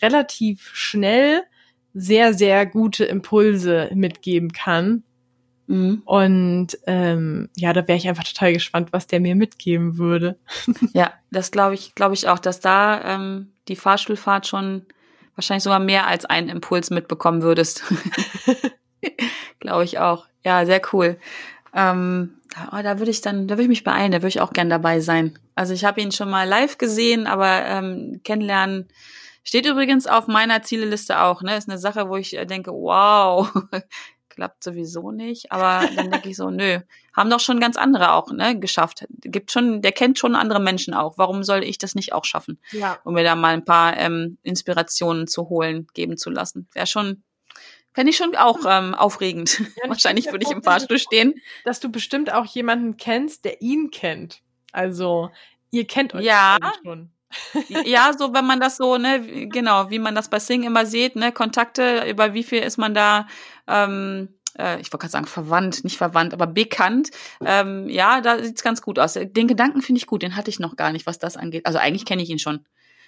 relativ 0.00 0.70
schnell 0.74 1.42
sehr, 1.94 2.34
sehr 2.34 2.66
gute 2.66 3.04
Impulse 3.04 3.90
mitgeben 3.94 4.52
kann. 4.52 5.02
Mhm. 5.66 6.02
Und 6.04 6.78
ähm, 6.86 7.48
ja, 7.56 7.72
da 7.72 7.86
wäre 7.86 7.98
ich 7.98 8.08
einfach 8.08 8.24
total 8.24 8.52
gespannt, 8.52 8.92
was 8.92 9.06
der 9.06 9.20
mir 9.20 9.34
mitgeben 9.34 9.98
würde. 9.98 10.38
ja, 10.94 11.12
das 11.30 11.50
glaube 11.50 11.74
ich, 11.74 11.94
glaube 11.94 12.14
ich 12.14 12.28
auch, 12.28 12.38
dass 12.38 12.60
da 12.60 13.16
ähm, 13.16 13.52
die 13.68 13.76
Fahrstuhlfahrt 13.76 14.46
schon 14.46 14.86
wahrscheinlich 15.34 15.64
sogar 15.64 15.78
mehr 15.78 16.06
als 16.06 16.24
einen 16.24 16.48
Impuls 16.48 16.90
mitbekommen 16.90 17.42
würdest. 17.42 17.84
Glaube 19.60 19.84
ich 19.84 19.98
auch. 19.98 20.26
Ja, 20.44 20.66
sehr 20.66 20.82
cool. 20.92 21.18
Ähm, 21.74 22.34
oh, 22.70 22.82
da 22.82 22.98
würde 22.98 23.10
ich 23.10 23.20
dann, 23.20 23.48
da 23.48 23.54
würde 23.54 23.64
ich 23.64 23.68
mich 23.68 23.84
beeilen, 23.84 24.12
da 24.12 24.18
würde 24.18 24.28
ich 24.28 24.40
auch 24.40 24.52
gern 24.52 24.70
dabei 24.70 25.00
sein. 25.00 25.38
Also 25.54 25.72
ich 25.72 25.84
habe 25.84 26.00
ihn 26.00 26.12
schon 26.12 26.30
mal 26.30 26.48
live 26.48 26.78
gesehen, 26.78 27.26
aber 27.26 27.64
ähm, 27.66 28.20
kennenlernen 28.24 28.88
Steht 29.44 29.66
übrigens 29.66 30.06
auf 30.06 30.28
meiner 30.28 30.62
Zieleliste 30.62 31.20
auch, 31.20 31.42
ne? 31.42 31.56
Ist 31.56 31.68
eine 31.68 31.78
Sache, 31.78 32.08
wo 32.08 32.16
ich 32.16 32.36
äh, 32.36 32.46
denke, 32.46 32.72
wow, 32.72 33.50
klappt 34.28 34.62
sowieso 34.62 35.10
nicht. 35.10 35.50
Aber 35.50 35.88
dann 35.96 36.10
denke 36.10 36.28
ich 36.28 36.36
so, 36.36 36.50
nö, 36.50 36.80
haben 37.14 37.30
doch 37.30 37.40
schon 37.40 37.60
ganz 37.60 37.76
andere 37.76 38.12
auch, 38.12 38.30
ne, 38.32 38.58
geschafft. 38.58 39.06
Gibt 39.20 39.52
schon, 39.52 39.82
der 39.82 39.92
kennt 39.92 40.18
schon 40.18 40.34
andere 40.34 40.60
Menschen 40.60 40.94
auch. 40.94 41.18
Warum 41.18 41.44
soll 41.44 41.62
ich 41.62 41.78
das 41.78 41.94
nicht 41.94 42.12
auch 42.12 42.24
schaffen? 42.24 42.58
Ja. 42.70 42.98
Um 43.04 43.14
mir 43.14 43.24
da 43.24 43.34
mal 43.34 43.54
ein 43.54 43.64
paar 43.64 43.96
ähm, 43.96 44.38
Inspirationen 44.42 45.26
zu 45.26 45.48
holen, 45.48 45.86
geben 45.94 46.16
zu 46.16 46.30
lassen. 46.30 46.68
Wäre 46.72 46.86
schon, 46.86 47.22
Fände 47.94 48.10
ich 48.10 48.16
schon 48.16 48.34
auch 48.36 48.60
ähm, 48.66 48.94
aufregend. 48.94 49.58
Ja, 49.58 49.64
Wahrscheinlich 49.88 50.30
würde 50.32 50.46
ich 50.46 50.52
im 50.52 50.62
Fahrstuhl 50.62 50.98
stehen. 50.98 51.34
Dass 51.64 51.80
du 51.80 51.90
bestimmt 51.90 52.32
auch 52.32 52.46
jemanden 52.46 52.96
kennst, 52.96 53.44
der 53.44 53.60
ihn 53.60 53.90
kennt. 53.90 54.40
Also, 54.72 55.30
ihr 55.70 55.86
kennt 55.86 56.14
euch 56.14 56.24
ja 56.24 56.56
schon. 56.82 57.10
ja, 57.84 58.12
so 58.16 58.34
wenn 58.34 58.46
man 58.46 58.60
das 58.60 58.76
so, 58.76 58.98
ne, 58.98 59.48
genau, 59.48 59.90
wie 59.90 59.98
man 59.98 60.14
das 60.14 60.28
bei 60.28 60.38
Sing 60.38 60.64
immer 60.64 60.86
sieht, 60.86 61.16
ne, 61.16 61.32
Kontakte, 61.32 62.04
über 62.08 62.34
wie 62.34 62.42
viel 62.42 62.62
ist 62.62 62.76
man 62.76 62.94
da, 62.94 63.26
ähm, 63.66 64.28
äh, 64.58 64.80
ich 64.80 64.92
wollte 64.92 64.98
gerade 64.98 65.12
sagen 65.12 65.26
verwandt, 65.26 65.84
nicht 65.84 65.96
verwandt, 65.96 66.32
aber 66.34 66.46
bekannt. 66.46 67.10
Ähm, 67.44 67.88
ja, 67.88 68.20
da 68.20 68.42
sieht's 68.42 68.62
ganz 68.62 68.82
gut 68.82 68.98
aus. 68.98 69.14
Den 69.14 69.48
Gedanken 69.48 69.82
finde 69.82 69.98
ich 69.98 70.06
gut, 70.06 70.22
den 70.22 70.36
hatte 70.36 70.50
ich 70.50 70.58
noch 70.58 70.76
gar 70.76 70.92
nicht, 70.92 71.06
was 71.06 71.18
das 71.18 71.36
angeht. 71.36 71.66
Also 71.66 71.78
eigentlich 71.78 72.04
kenne 72.04 72.22
ich 72.22 72.30
ihn 72.30 72.38
schon. 72.38 72.64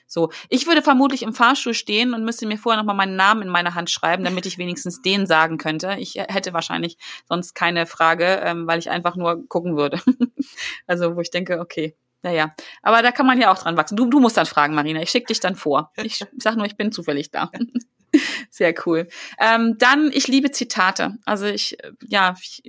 So, 0.06 0.30
ich 0.50 0.66
würde 0.66 0.82
vermutlich 0.82 1.22
im 1.22 1.32
Fahrstuhl 1.32 1.74
stehen 1.74 2.12
und 2.14 2.24
müsste 2.24 2.46
mir 2.46 2.58
vorher 2.58 2.80
nochmal 2.80 2.96
meinen 2.96 3.16
Namen 3.16 3.42
in 3.42 3.48
meine 3.48 3.74
Hand 3.74 3.90
schreiben, 3.90 4.24
damit 4.24 4.44
ich 4.44 4.58
wenigstens 4.58 5.00
den 5.00 5.26
sagen 5.26 5.56
könnte. 5.56 5.96
Ich 5.98 6.14
hätte 6.16 6.52
wahrscheinlich 6.52 6.98
sonst 7.26 7.54
keine 7.54 7.86
Frage, 7.86 8.40
ähm, 8.44 8.66
weil 8.66 8.78
ich 8.78 8.90
einfach 8.90 9.16
nur 9.16 9.48
gucken 9.48 9.76
würde. 9.76 10.00
also, 10.86 11.16
wo 11.16 11.20
ich 11.20 11.30
denke, 11.30 11.58
okay, 11.58 11.96
naja, 12.22 12.54
aber 12.82 13.02
da 13.02 13.12
kann 13.12 13.26
man 13.26 13.40
ja 13.40 13.52
auch 13.52 13.58
dran 13.58 13.76
wachsen. 13.76 13.96
Du, 13.96 14.06
du 14.06 14.20
musst 14.20 14.36
dann 14.36 14.46
fragen, 14.46 14.74
Marina. 14.74 15.00
Ich 15.02 15.10
schicke 15.10 15.26
dich 15.26 15.40
dann 15.40 15.56
vor. 15.56 15.92
Ich 15.96 16.24
sag 16.38 16.56
nur, 16.56 16.66
ich 16.66 16.76
bin 16.76 16.92
zufällig 16.92 17.30
da. 17.30 17.50
Sehr 18.50 18.74
cool. 18.86 19.08
Ähm, 19.38 19.76
dann, 19.78 20.10
ich 20.12 20.28
liebe 20.28 20.50
Zitate. 20.50 21.18
Also 21.24 21.46
ich, 21.46 21.76
ja, 22.06 22.34
ich 22.40 22.62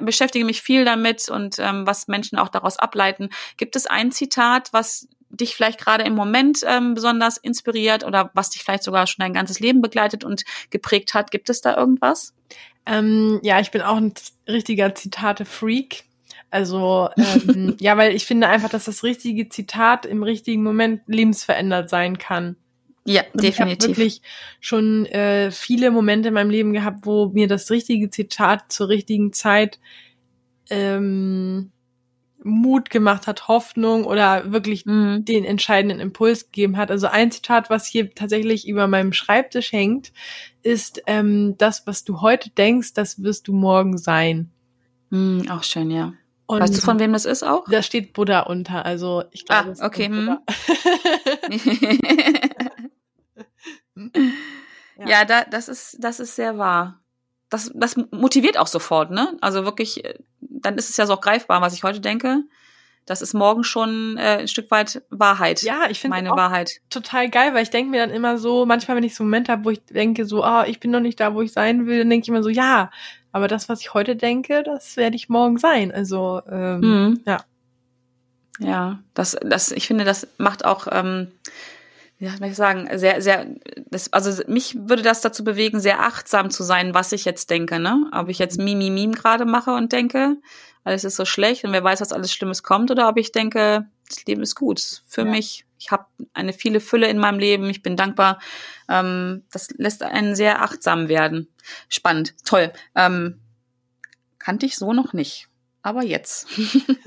beschäftige 0.00 0.44
mich 0.44 0.62
viel 0.62 0.84
damit 0.84 1.28
und 1.28 1.58
ähm, 1.58 1.86
was 1.86 2.08
Menschen 2.08 2.38
auch 2.38 2.48
daraus 2.48 2.78
ableiten. 2.78 3.30
Gibt 3.56 3.76
es 3.76 3.86
ein 3.86 4.12
Zitat, 4.12 4.72
was 4.72 5.08
dich 5.30 5.56
vielleicht 5.56 5.80
gerade 5.80 6.04
im 6.04 6.14
Moment 6.14 6.60
ähm, 6.66 6.94
besonders 6.94 7.38
inspiriert 7.38 8.04
oder 8.04 8.30
was 8.34 8.50
dich 8.50 8.62
vielleicht 8.62 8.82
sogar 8.82 9.06
schon 9.06 9.22
dein 9.22 9.32
ganzes 9.32 9.60
Leben 9.60 9.80
begleitet 9.80 10.24
und 10.24 10.44
geprägt 10.70 11.14
hat? 11.14 11.30
Gibt 11.30 11.48
es 11.48 11.62
da 11.62 11.76
irgendwas? 11.76 12.34
Ähm, 12.84 13.40
ja, 13.42 13.60
ich 13.60 13.70
bin 13.70 13.80
auch 13.80 13.96
ein 13.96 14.12
richtiger 14.46 14.94
Zitate-Freak. 14.94 16.04
Also 16.50 17.08
ähm, 17.16 17.76
ja, 17.80 17.96
weil 17.96 18.14
ich 18.14 18.26
finde 18.26 18.48
einfach, 18.48 18.68
dass 18.68 18.84
das 18.84 19.02
richtige 19.02 19.48
Zitat 19.48 20.04
im 20.04 20.22
richtigen 20.22 20.62
Moment 20.62 21.00
lebensverändert 21.06 21.88
sein 21.88 22.18
kann. 22.18 22.56
Ja, 23.04 23.22
und 23.32 23.42
definitiv. 23.42 23.52
Ich 23.52 23.60
habe 23.60 23.88
wirklich 23.88 24.22
schon 24.60 25.06
äh, 25.06 25.50
viele 25.50 25.90
Momente 25.90 26.28
in 26.28 26.34
meinem 26.34 26.50
Leben 26.50 26.72
gehabt, 26.72 27.00
wo 27.04 27.28
mir 27.28 27.48
das 27.48 27.70
richtige 27.70 28.10
Zitat 28.10 28.70
zur 28.72 28.88
richtigen 28.88 29.32
Zeit 29.32 29.80
ähm, 30.70 31.72
Mut 32.44 32.90
gemacht 32.90 33.26
hat, 33.26 33.48
Hoffnung 33.48 34.04
oder 34.04 34.52
wirklich 34.52 34.86
mhm. 34.86 35.24
den 35.24 35.44
entscheidenden 35.44 36.00
Impuls 36.00 36.46
gegeben 36.46 36.76
hat. 36.76 36.90
Also 36.90 37.06
ein 37.06 37.30
Zitat, 37.30 37.70
was 37.70 37.86
hier 37.86 38.14
tatsächlich 38.14 38.66
über 38.66 38.86
meinem 38.86 39.12
Schreibtisch 39.12 39.72
hängt, 39.72 40.12
ist 40.62 41.02
ähm, 41.06 41.56
das, 41.58 41.86
was 41.86 42.04
du 42.04 42.20
heute 42.20 42.50
denkst, 42.50 42.94
das 42.94 43.22
wirst 43.22 43.48
du 43.48 43.52
morgen 43.52 43.98
sein. 43.98 44.50
Mhm, 45.10 45.50
auch 45.50 45.62
schön, 45.62 45.90
ja. 45.90 46.14
Und 46.52 46.60
weißt 46.60 46.76
du, 46.76 46.80
von 46.80 46.98
wem 46.98 47.12
das 47.12 47.24
ist 47.24 47.42
auch? 47.42 47.64
Da 47.68 47.82
steht 47.82 48.12
Buddha 48.12 48.40
unter, 48.40 48.84
also 48.84 49.24
ich 49.30 49.46
glaube. 49.46 49.74
Ah, 49.78 49.86
okay. 49.86 50.06
Hm. 50.06 50.38
ja, 54.98 55.08
ja 55.08 55.24
da, 55.24 55.44
das 55.44 55.68
ist, 55.68 55.96
das 56.00 56.20
ist 56.20 56.36
sehr 56.36 56.58
wahr. 56.58 57.00
Das, 57.48 57.70
das 57.74 57.96
motiviert 58.10 58.58
auch 58.58 58.66
sofort, 58.66 59.10
ne? 59.10 59.36
Also 59.40 59.64
wirklich, 59.64 60.02
dann 60.40 60.76
ist 60.76 60.90
es 60.90 60.96
ja 60.96 61.06
so 61.06 61.14
auch 61.14 61.20
greifbar, 61.20 61.60
was 61.60 61.74
ich 61.74 61.82
heute 61.84 62.00
denke. 62.00 62.44
Das 63.04 63.20
ist 63.20 63.34
morgen 63.34 63.64
schon 63.64 64.16
äh, 64.16 64.38
ein 64.40 64.48
Stück 64.48 64.70
weit 64.70 65.02
Wahrheit. 65.10 65.62
Ja, 65.62 65.90
ich 65.90 66.00
finde 66.00 66.16
meine 66.16 66.30
Wahrheit 66.30 66.80
total 66.88 67.28
geil, 67.30 67.52
weil 67.52 67.64
ich 67.64 67.70
denke 67.70 67.90
mir 67.90 67.98
dann 67.98 68.14
immer 68.14 68.38
so, 68.38 68.64
manchmal 68.64 68.96
wenn 68.96 69.04
ich 69.04 69.14
so 69.14 69.24
einen 69.24 69.30
Moment 69.30 69.48
habe, 69.48 69.64
wo 69.64 69.70
ich 69.70 69.84
denke 69.86 70.24
so, 70.24 70.44
ah, 70.44 70.62
oh, 70.62 70.64
ich 70.68 70.80
bin 70.80 70.92
noch 70.92 71.00
nicht 71.00 71.18
da, 71.18 71.34
wo 71.34 71.42
ich 71.42 71.52
sein 71.52 71.86
will, 71.86 71.98
dann 71.98 72.10
denke 72.10 72.24
ich 72.24 72.28
immer 72.28 72.42
so, 72.42 72.48
ja, 72.48 72.90
aber 73.32 73.48
das, 73.48 73.68
was 73.68 73.80
ich 73.80 73.94
heute 73.94 74.14
denke, 74.14 74.62
das 74.62 74.96
werde 74.96 75.16
ich 75.16 75.28
morgen 75.28 75.58
sein. 75.58 75.90
Also 75.90 76.42
ähm, 76.50 76.80
mhm. 76.80 77.20
ja. 77.26 77.38
Ja, 78.58 78.98
das, 79.14 79.36
das, 79.42 79.72
ich 79.72 79.86
finde, 79.86 80.04
das 80.04 80.28
macht 80.36 80.64
auch, 80.64 80.86
ähm, 80.90 81.28
wie 82.18 82.28
soll 82.28 82.48
ich 82.48 82.54
sagen, 82.54 82.88
sehr, 82.98 83.22
sehr, 83.22 83.46
das, 83.90 84.12
also 84.12 84.42
mich 84.46 84.76
würde 84.78 85.02
das 85.02 85.22
dazu 85.22 85.42
bewegen, 85.42 85.80
sehr 85.80 86.00
achtsam 86.00 86.50
zu 86.50 86.62
sein, 86.62 86.94
was 86.94 87.12
ich 87.12 87.24
jetzt 87.24 87.50
denke, 87.50 87.80
ne? 87.80 88.10
Ob 88.12 88.28
ich 88.28 88.38
jetzt 88.38 88.58
Mimi 88.58 88.90
Mim 88.90 89.12
gerade 89.12 89.46
mache 89.46 89.72
und 89.72 89.92
denke, 89.92 90.36
alles 90.84 91.04
ist 91.04 91.16
so 91.16 91.24
schlecht 91.24 91.64
und 91.64 91.72
wer 91.72 91.82
weiß, 91.82 92.02
was 92.02 92.12
alles 92.12 92.32
Schlimmes 92.32 92.62
kommt, 92.62 92.90
oder 92.90 93.08
ob 93.08 93.16
ich 93.16 93.32
denke, 93.32 93.86
das 94.14 94.24
Leben 94.26 94.42
ist 94.42 94.54
gut 94.54 95.02
für 95.06 95.22
ja. 95.22 95.30
mich. 95.30 95.64
Ich 95.78 95.90
habe 95.90 96.06
eine 96.32 96.52
viele 96.52 96.80
Fülle 96.80 97.08
in 97.08 97.18
meinem 97.18 97.38
Leben. 97.38 97.68
Ich 97.68 97.82
bin 97.82 97.96
dankbar. 97.96 98.40
Ähm, 98.88 99.42
das 99.50 99.68
lässt 99.76 100.02
einen 100.02 100.36
sehr 100.36 100.62
achtsam 100.62 101.08
werden. 101.08 101.48
Spannend, 101.88 102.34
toll. 102.44 102.72
Ähm, 102.94 103.40
kannte 104.38 104.66
ich 104.66 104.76
so 104.76 104.92
noch 104.92 105.12
nicht. 105.12 105.48
Aber 105.82 106.04
jetzt. 106.04 106.46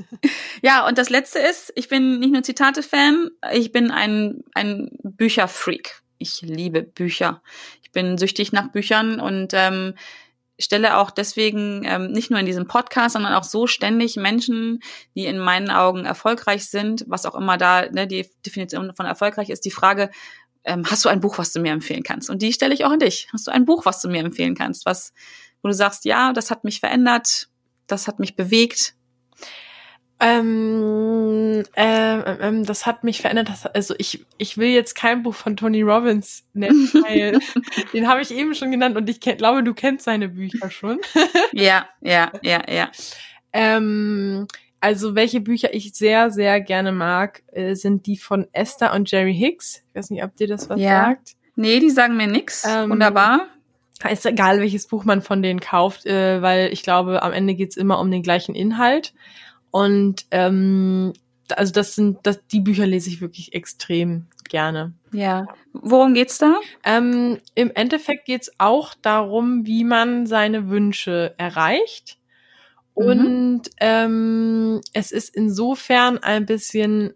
ja, 0.62 0.86
und 0.86 0.98
das 0.98 1.10
letzte 1.10 1.40
ist, 1.40 1.72
ich 1.76 1.88
bin 1.88 2.20
nicht 2.20 2.34
nur 2.34 2.44
Zitate-Fan, 2.44 3.32
ich 3.54 3.72
bin 3.72 3.90
ein, 3.90 4.44
ein 4.54 4.90
Bücherfreak. 5.04 6.02
Ich 6.18 6.42
liebe 6.42 6.82
Bücher. 6.82 7.42
Ich 7.82 7.92
bin 7.92 8.18
süchtig 8.18 8.52
nach 8.52 8.72
Büchern 8.72 9.22
und 9.22 9.54
ähm, 9.54 9.96
stelle 10.60 10.98
auch 10.98 11.12
deswegen 11.12 11.84
ähm, 11.86 12.12
nicht 12.12 12.32
nur 12.32 12.40
in 12.40 12.46
diesem 12.46 12.68
Podcast, 12.68 13.14
sondern 13.14 13.34
auch 13.34 13.44
so 13.44 13.68
ständig 13.68 14.16
Menschen, 14.16 14.80
die 15.16 15.26
in 15.26 15.38
meinen 15.38 15.70
Augen 15.70 16.06
erfolgreich 16.06 16.70
sind, 16.70 17.04
was 17.08 17.26
auch 17.26 17.36
immer 17.36 17.58
da 17.58 17.90
ne, 17.90 18.08
die 18.08 18.30
Definition 18.46 18.94
von 18.96 19.06
erfolgreich 19.06 19.50
ist, 19.50 19.66
die 19.66 19.72
Frage, 19.72 20.10
ähm, 20.64 20.84
hast 20.90 21.06
du 21.06 21.10
ein 21.10 21.20
Buch, 21.20 21.38
was 21.38 21.52
du 21.52 21.60
mir 21.60 21.72
empfehlen 21.72 22.04
kannst? 22.04 22.30
Und 22.30 22.42
die 22.42 22.54
stelle 22.54 22.74
ich 22.74 22.86
auch 22.86 22.92
an 22.92 23.00
dich. 23.00 23.28
Hast 23.32 23.48
du 23.48 23.52
ein 23.52 23.66
Buch, 23.66 23.86
was 23.86 24.02
du 24.02 24.10
mir 24.10 24.22
empfehlen 24.24 24.56
kannst, 24.56 24.86
was, 24.86 25.14
wo 25.62 25.68
du 25.68 25.74
sagst, 25.74 26.06
ja, 26.06 26.34
das 26.34 26.52
hat 26.52 26.64
mich 26.64 26.80
verändert, 26.80 27.50
das 27.88 28.08
hat 28.08 28.20
mich 28.20 28.36
bewegt, 28.36 28.95
ähm, 30.20 31.64
ähm, 31.76 32.66
das 32.66 32.86
hat 32.86 33.04
mich 33.04 33.22
verändert. 33.22 33.50
Also 33.74 33.96
ich, 33.98 34.26
ich 34.38 34.58
will 34.58 34.70
jetzt 34.70 34.96
kein 34.96 35.24
Buch 35.24 35.36
von 35.36 35.58
Tony 35.58 35.82
Robbins 35.82 36.46
nennen, 36.54 36.90
weil 36.94 37.40
den 37.94 38.08
habe 38.08 38.22
ich 38.22 38.32
eben 38.32 38.56
schon 38.56 38.72
genannt 38.72 38.96
und 38.96 39.10
ich 39.10 39.20
glaube, 39.20 39.64
du 39.64 39.74
kennst 39.74 40.06
seine 40.06 40.30
Bücher 40.30 40.72
schon. 40.72 41.00
ja, 41.52 41.88
ja, 42.02 42.32
ja, 42.42 42.62
ja. 42.72 42.92
Ähm, 43.52 44.48
also 44.80 45.16
welche 45.16 45.42
Bücher 45.42 45.74
ich 45.74 45.94
sehr, 45.94 46.32
sehr 46.32 46.62
gerne 46.62 46.92
mag, 46.92 47.44
äh, 47.52 47.76
sind 47.76 48.06
die 48.06 48.18
von 48.18 48.48
Esther 48.54 48.94
und 48.94 49.12
Jerry 49.12 49.36
Hicks. 49.36 49.84
Ich 49.90 49.96
weiß 49.96 50.12
nicht, 50.12 50.24
ob 50.24 50.36
dir 50.36 50.48
das 50.48 50.70
was 50.70 50.80
ja. 50.80 51.06
sagt. 51.06 51.34
Nee, 51.58 51.80
die 51.80 51.90
sagen 51.90 52.16
mir 52.16 52.28
nix. 52.28 52.66
Ähm, 52.68 52.90
Wunderbar. 52.92 53.48
Ist 54.10 54.26
egal, 54.26 54.60
welches 54.60 54.88
Buch 54.88 55.06
man 55.06 55.22
von 55.22 55.42
denen 55.42 55.60
kauft, 55.60 56.06
äh, 56.06 56.42
weil 56.42 56.72
ich 56.72 56.84
glaube, 56.84 57.24
am 57.24 57.34
Ende 57.34 57.56
geht's 57.56 57.78
immer 57.78 58.00
um 58.00 58.12
den 58.12 58.22
gleichen 58.22 58.54
Inhalt. 58.54 59.14
Und 59.76 60.26
ähm, 60.32 61.12
also 61.50 61.74
das 61.74 61.96
sind, 61.96 62.20
das, 62.24 62.40
die 62.48 62.62
Bücher 62.62 62.88
lese 62.88 63.10
ich 63.10 63.20
wirklich 63.20 63.54
extrem 63.54 64.28
gerne. 64.48 64.94
Ja. 65.12 65.48
Worum 65.74 66.14
geht's 66.14 66.38
da? 66.38 66.62
Ähm, 66.86 67.42
Im 67.56 67.72
Endeffekt 67.76 68.24
geht's 68.24 68.54
auch 68.58 68.94
darum, 68.94 69.66
wie 69.66 69.84
man 69.84 70.28
seine 70.28 70.70
Wünsche 70.70 71.36
erreicht. 71.38 72.20
Mhm. 72.96 73.06
Und 73.06 73.62
ähm, 73.82 74.80
es 74.94 75.12
ist 75.12 75.36
insofern 75.36 76.20
ein 76.20 76.46
bisschen 76.46 77.14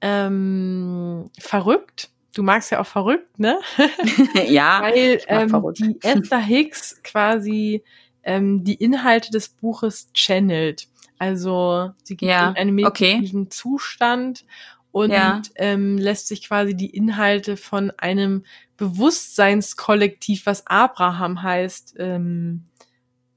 ähm, 0.00 1.28
verrückt. 1.40 2.10
Du 2.36 2.44
magst 2.44 2.70
ja 2.70 2.78
auch 2.78 2.86
verrückt, 2.86 3.40
ne? 3.40 3.58
ja. 4.46 4.80
Weil 4.82 5.20
ähm, 5.26 5.72
die 5.76 5.96
Esther 6.02 6.38
Hicks 6.38 7.02
quasi 7.02 7.82
ähm, 8.22 8.62
die 8.62 8.74
Inhalte 8.74 9.32
des 9.32 9.48
Buches 9.48 10.08
channelt. 10.14 10.86
Also 11.18 11.90
sie 12.02 12.16
geht 12.16 12.28
ja, 12.28 12.50
in 12.50 12.56
einen 12.56 12.74
meditativen 12.74 13.42
okay. 13.42 13.50
Zustand 13.50 14.44
und 14.92 15.10
ja. 15.10 15.42
ähm, 15.56 15.98
lässt 15.98 16.28
sich 16.28 16.48
quasi 16.48 16.74
die 16.74 16.90
Inhalte 16.90 17.56
von 17.56 17.90
einem 17.98 18.44
Bewusstseinskollektiv, 18.76 20.46
was 20.46 20.66
Abraham 20.66 21.42
heißt, 21.42 21.96
ähm, 21.98 22.64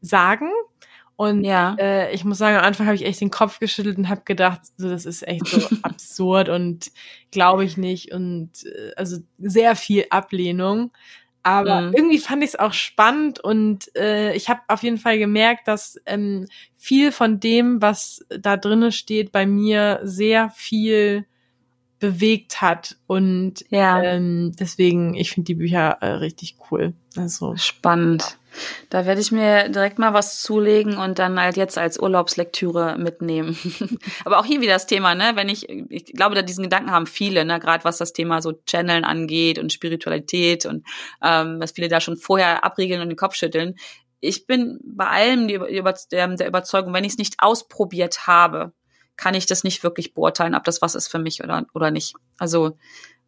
sagen. 0.01 0.49
Und 1.19 1.43
ja. 1.43 1.75
äh, 1.77 2.13
ich 2.13 2.23
muss 2.23 2.37
sagen, 2.37 2.55
am 2.55 2.63
Anfang 2.63 2.85
habe 2.85 2.95
ich 2.95 3.05
echt 3.05 3.19
den 3.19 3.29
Kopf 3.29 3.59
geschüttelt 3.59 3.97
und 3.97 4.07
habe 4.07 4.21
gedacht, 4.23 4.61
so 4.77 4.89
das 4.89 5.05
ist 5.05 5.27
echt 5.27 5.47
so 5.47 5.59
absurd 5.81 6.47
und 6.47 6.91
glaube 7.31 7.65
ich 7.65 7.75
nicht 7.75 8.13
und 8.13 8.51
äh, 8.65 8.93
also 8.95 9.17
sehr 9.37 9.75
viel 9.75 10.05
Ablehnung. 10.11 10.91
Aber 11.43 11.81
mhm. 11.81 11.93
irgendwie 11.95 12.19
fand 12.19 12.43
ich 12.43 12.49
es 12.49 12.59
auch 12.59 12.73
spannend 12.73 13.39
und 13.39 13.95
äh, 13.95 14.33
ich 14.33 14.49
habe 14.49 14.61
auf 14.67 14.83
jeden 14.83 14.97
Fall 14.97 15.17
gemerkt, 15.17 15.67
dass 15.67 15.99
ähm, 16.05 16.47
viel 16.75 17.11
von 17.11 17.39
dem, 17.39 17.81
was 17.81 18.25
da 18.29 18.57
drinne 18.57 18.91
steht, 18.91 19.31
bei 19.31 19.45
mir 19.45 19.99
sehr 20.03 20.49
viel 20.49 21.25
bewegt 21.99 22.61
hat. 22.61 22.95
Und 23.07 23.65
ja. 23.69 24.01
ähm, 24.01 24.53
deswegen, 24.57 25.15
ich 25.15 25.31
finde 25.31 25.47
die 25.47 25.55
Bücher 25.55 25.97
äh, 26.01 26.11
richtig 26.11 26.57
cool. 26.71 26.93
Also 27.15 27.55
spannend. 27.57 28.37
Da 28.89 29.05
werde 29.05 29.21
ich 29.21 29.31
mir 29.31 29.69
direkt 29.69 29.99
mal 29.99 30.13
was 30.13 30.41
zulegen 30.41 30.97
und 30.97 31.19
dann 31.19 31.39
halt 31.39 31.55
jetzt 31.55 31.77
als 31.77 31.99
Urlaubslektüre 31.99 32.97
mitnehmen. 32.97 33.57
Aber 34.25 34.39
auch 34.39 34.45
hier 34.45 34.61
wieder 34.61 34.73
das 34.73 34.87
Thema, 34.87 35.13
ne? 35.13 35.31
Wenn 35.35 35.49
ich, 35.49 35.69
ich 35.69 36.05
glaube, 36.05 36.35
da 36.35 36.41
diesen 36.41 36.63
Gedanken 36.63 36.91
haben 36.91 37.05
viele, 37.05 37.45
ne? 37.45 37.59
Gerade 37.59 37.83
was 37.83 37.97
das 37.97 38.13
Thema 38.13 38.41
so 38.41 38.53
Channeln 38.65 39.03
angeht 39.03 39.59
und 39.59 39.71
Spiritualität 39.71 40.65
und 40.65 40.85
ähm, 41.21 41.57
was 41.59 41.71
viele 41.73 41.89
da 41.89 42.01
schon 42.01 42.17
vorher 42.17 42.63
abriegeln 42.63 43.01
und 43.01 43.09
den 43.09 43.17
Kopf 43.17 43.35
schütteln. 43.35 43.75
Ich 44.19 44.47
bin 44.47 44.79
bei 44.83 45.07
allem 45.07 45.47
die, 45.47 45.59
die, 45.59 45.83
der 46.11 46.47
Überzeugung, 46.47 46.93
wenn 46.93 47.03
ich 47.03 47.13
es 47.13 47.17
nicht 47.17 47.35
ausprobiert 47.39 48.27
habe, 48.27 48.73
kann 49.19 49.33
ich 49.33 49.45
das 49.45 49.65
nicht 49.65 49.83
wirklich 49.83 50.13
beurteilen, 50.13 50.55
ob 50.55 50.63
das 50.63 50.81
was 50.81 50.95
ist 50.95 51.09
für 51.09 51.19
mich 51.19 51.43
oder, 51.43 51.65
oder 51.73 51.91
nicht. 51.91 52.15
Also 52.37 52.77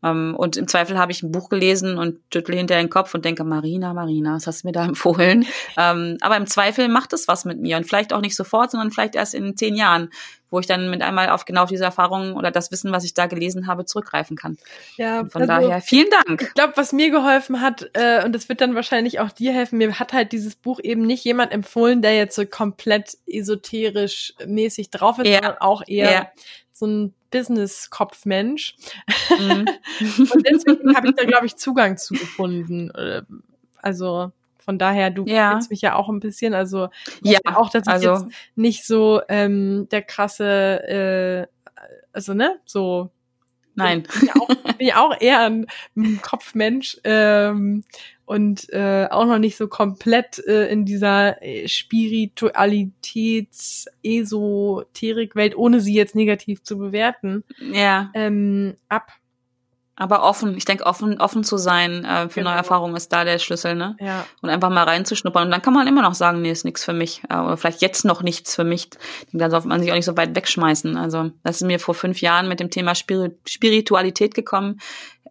und 0.02 0.58
im 0.58 0.68
Zweifel 0.68 0.98
habe 0.98 1.12
ich 1.12 1.22
ein 1.22 1.32
Buch 1.32 1.50
gelesen 1.50 1.98
und 1.98 2.20
schüttle 2.34 2.56
hinter 2.56 2.76
den 2.76 2.90
Kopf 2.90 3.14
und 3.14 3.24
denke, 3.24 3.44
Marina, 3.44 3.94
Marina, 3.94 4.36
was 4.36 4.48
hast 4.48 4.64
du 4.64 4.68
mir 4.68 4.72
da 4.72 4.86
empfohlen? 4.92 5.46
ähm, 5.78 6.18
aber 6.22 6.38
im 6.38 6.48
Zweifel 6.48 6.88
macht 6.88 7.14
es 7.14 7.28
was 7.28 7.46
mit 7.46 7.60
mir 7.60 7.78
und 7.78 7.86
vielleicht 7.86 8.14
auch 8.14 8.22
nicht 8.22 8.36
sofort, 8.36 8.72
sondern 8.72 8.92
vielleicht 8.92 9.16
erst 9.16 9.36
in 9.36 9.56
zehn 9.56 9.76
Jahren, 9.76 10.10
wo 10.52 10.60
ich 10.60 10.68
dann 10.68 10.90
mit 10.90 11.02
einmal 11.02 11.30
auf 11.30 11.46
genau 11.46 11.66
diese 11.66 11.86
Erfahrungen 11.86 12.34
oder 12.34 12.52
das 12.52 12.72
Wissen, 12.72 12.92
was 12.92 13.06
ich 13.06 13.14
da 13.14 13.26
gelesen 13.26 13.68
habe, 13.68 13.86
zurückgreifen 13.86 14.36
kann. 14.36 14.58
Ja, 14.98 15.22
und 15.22 15.32
von 15.32 15.42
also, 15.44 15.54
daher 15.54 15.82
vielen 15.82 16.10
Dank. 16.26 16.42
Ich 16.42 16.54
glaube, 16.54 16.74
was 16.76 16.92
mir 16.92 17.10
geholfen 17.10 17.62
hat, 17.62 17.90
äh, 17.94 18.26
und 18.26 18.34
das 18.34 18.50
wird 18.50 18.60
dann 18.60 18.76
wahrscheinlich 18.76 19.20
auch 19.20 19.32
dir 19.32 19.54
helfen, 19.54 19.78
mir 19.78 19.98
hat 19.98 20.14
halt 20.14 20.34
dieses 20.34 20.56
Buch 20.56 20.80
eben 20.84 21.04
nicht 21.04 21.24
jemand 21.24 21.54
empfohlen, 21.54 22.02
der 22.02 22.16
jetzt 22.16 22.36
so 22.36 22.46
komplett 22.46 23.18
esoterisch 23.28 24.34
mäßig 24.46 24.90
drauf 24.90 25.20
ist, 25.20 25.28
ja. 25.28 25.36
sondern 25.36 25.58
auch 25.60 25.84
eher 25.88 26.12
ja. 26.12 26.32
So 26.82 26.88
ein 26.88 27.14
Business-Kopf-Mensch. 27.30 28.76
Mhm. 29.30 29.66
und 30.34 30.48
deswegen 30.48 30.96
habe 30.96 31.10
ich 31.10 31.16
da, 31.16 31.26
glaube 31.26 31.46
ich, 31.46 31.56
Zugang 31.56 31.98
zu 31.98 32.16
gefunden. 32.16 32.92
Also 33.78 34.32
von 34.58 34.78
daher, 34.78 35.12
du 35.12 35.26
ja. 35.26 35.52
kennst 35.52 35.70
mich 35.70 35.82
ja 35.82 35.96
auch 35.96 36.10
ein 36.10 36.20
bisschen, 36.20 36.54
also 36.54 36.90
ja, 37.22 37.40
auch, 37.46 37.70
dass 37.70 37.84
ich 37.88 37.94
also, 37.94 38.14
jetzt 38.14 38.26
nicht 38.56 38.86
so 38.86 39.22
ähm, 39.30 39.88
der 39.92 40.02
krasse, 40.02 40.84
äh, 40.88 41.48
also 42.14 42.34
ne, 42.34 42.60
so 42.66 43.12
Nein. 43.76 44.04
Bin 44.04 44.28
ja 44.28 44.34
auch, 44.42 44.48
bin 44.78 44.88
ja 44.88 45.02
auch 45.02 45.20
eher 45.20 45.42
ein, 45.42 45.68
Kopfmensch 46.22 46.98
ähm, 47.04 47.84
und 48.26 48.72
äh, 48.72 49.08
auch 49.10 49.26
noch 49.26 49.40
nicht 49.40 49.58
so 49.58 49.68
komplett 49.68 50.42
äh, 50.48 50.72
in 50.72 50.86
dieser 50.86 51.44
äh, 51.44 51.68
Spiritualitäts-, 51.68 53.88
Esoterik-Welt, 54.04 55.56
ohne 55.56 55.82
sie 55.82 55.94
jetzt 55.94 56.16
negativ 56.16 56.64
zu 56.64 56.78
bewerten, 56.78 57.44
ja. 57.74 58.10
ähm, 58.14 58.76
ab. 58.90 59.12
Aber 60.02 60.24
offen, 60.24 60.58
ich 60.58 60.66
denke, 60.66 60.88
offen, 60.88 61.22
offen 61.22 61.44
zu 61.44 61.58
sein 61.58 62.04
äh, 62.06 62.28
für 62.28 62.40
genau. 62.40 62.50
neue 62.50 62.58
Erfahrungen 62.58 62.96
ist 62.96 63.14
da 63.14 63.24
der 63.24 63.38
Schlüssel, 63.38 63.76
ne? 63.76 63.96
Ja. 64.00 64.26
Und 64.42 64.50
einfach 64.50 64.72
mal 64.72 64.82
reinzuschnuppern. 64.82 65.44
Und 65.44 65.52
dann 65.52 65.62
kann 65.62 65.76
man 65.76 65.86
immer 65.86 66.02
noch 66.02 66.16
sagen, 66.16 66.42
nee, 66.42 66.50
ist 66.50 66.66
nichts 66.66 66.84
für 66.84 66.94
mich. 66.94 67.22
Äh, 67.30 67.38
oder 67.38 67.56
vielleicht 67.56 67.84
jetzt 67.84 68.04
noch 68.04 68.24
nichts 68.24 68.56
für 68.56 68.64
mich. 68.64 68.90
Dann 69.32 69.52
darf 69.52 69.64
man 69.64 69.80
sich 69.80 69.92
auch 69.92 69.96
nicht 69.96 70.06
so 70.06 70.18
weit 70.18 70.36
wegschmeißen. 70.36 70.98
Also, 70.98 71.30
das 71.44 71.58
ist 71.58 71.68
mir 71.68 71.80
vor 71.80 71.94
fünf 71.94 72.20
Jahren 72.20 72.48
mit 72.48 72.60
dem 72.60 72.72
Thema 72.72 72.96
Spiritualität 72.96 74.34
gekommen. 74.34 74.80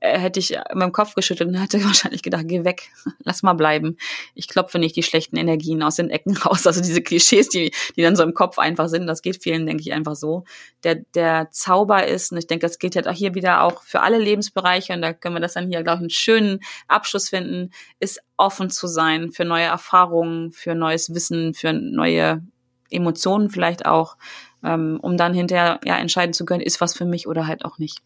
Äh, 0.00 0.18
hätte 0.18 0.40
ich 0.40 0.56
meinem 0.74 0.92
Kopf 0.92 1.14
geschüttelt 1.14 1.50
und 1.50 1.56
hätte 1.56 1.84
wahrscheinlich 1.84 2.22
gedacht, 2.22 2.44
geh 2.46 2.64
weg, 2.64 2.90
lass 3.22 3.42
mal 3.42 3.52
bleiben. 3.52 3.98
Ich 4.34 4.48
klopfe 4.48 4.78
nicht 4.78 4.96
die 4.96 5.02
schlechten 5.02 5.36
Energien 5.36 5.82
aus 5.82 5.96
den 5.96 6.08
Ecken 6.08 6.36
raus. 6.38 6.66
Also 6.66 6.80
diese 6.80 7.02
Klischees, 7.02 7.50
die, 7.50 7.70
die 7.96 8.02
dann 8.02 8.16
so 8.16 8.22
im 8.22 8.32
Kopf 8.32 8.58
einfach 8.58 8.88
sind, 8.88 9.06
das 9.06 9.20
geht 9.20 9.42
vielen, 9.42 9.66
denke 9.66 9.82
ich, 9.82 9.92
einfach 9.92 10.16
so. 10.16 10.44
Der, 10.84 10.96
der 11.14 11.50
Zauber 11.50 12.06
ist, 12.06 12.32
und 12.32 12.38
ich 12.38 12.46
denke, 12.46 12.66
das 12.66 12.78
gilt 12.78 12.96
halt 12.96 13.08
auch 13.08 13.14
hier 13.14 13.34
wieder 13.34 13.62
auch 13.62 13.82
für 13.82 14.00
alle 14.00 14.18
Lebensbereiche, 14.18 14.94
und 14.94 15.02
da 15.02 15.12
können 15.12 15.36
wir 15.36 15.40
das 15.40 15.52
dann 15.52 15.68
hier, 15.68 15.82
glaube 15.82 15.98
ich, 15.98 16.02
einen 16.02 16.10
schönen 16.10 16.60
Abschluss 16.88 17.28
finden, 17.28 17.70
ist 17.98 18.20
offen 18.38 18.70
zu 18.70 18.86
sein 18.86 19.30
für 19.32 19.44
neue 19.44 19.64
Erfahrungen, 19.64 20.50
für 20.50 20.74
neues 20.74 21.14
Wissen, 21.14 21.52
für 21.52 21.74
neue 21.74 22.42
Emotionen 22.88 23.50
vielleicht 23.50 23.84
auch, 23.84 24.16
ähm, 24.64 24.98
um 25.02 25.18
dann 25.18 25.34
hinterher 25.34 25.78
ja 25.84 25.98
entscheiden 25.98 26.32
zu 26.32 26.46
können, 26.46 26.62
ist 26.62 26.80
was 26.80 26.94
für 26.94 27.04
mich 27.04 27.28
oder 27.28 27.46
halt 27.46 27.66
auch 27.66 27.78
nicht. 27.78 28.00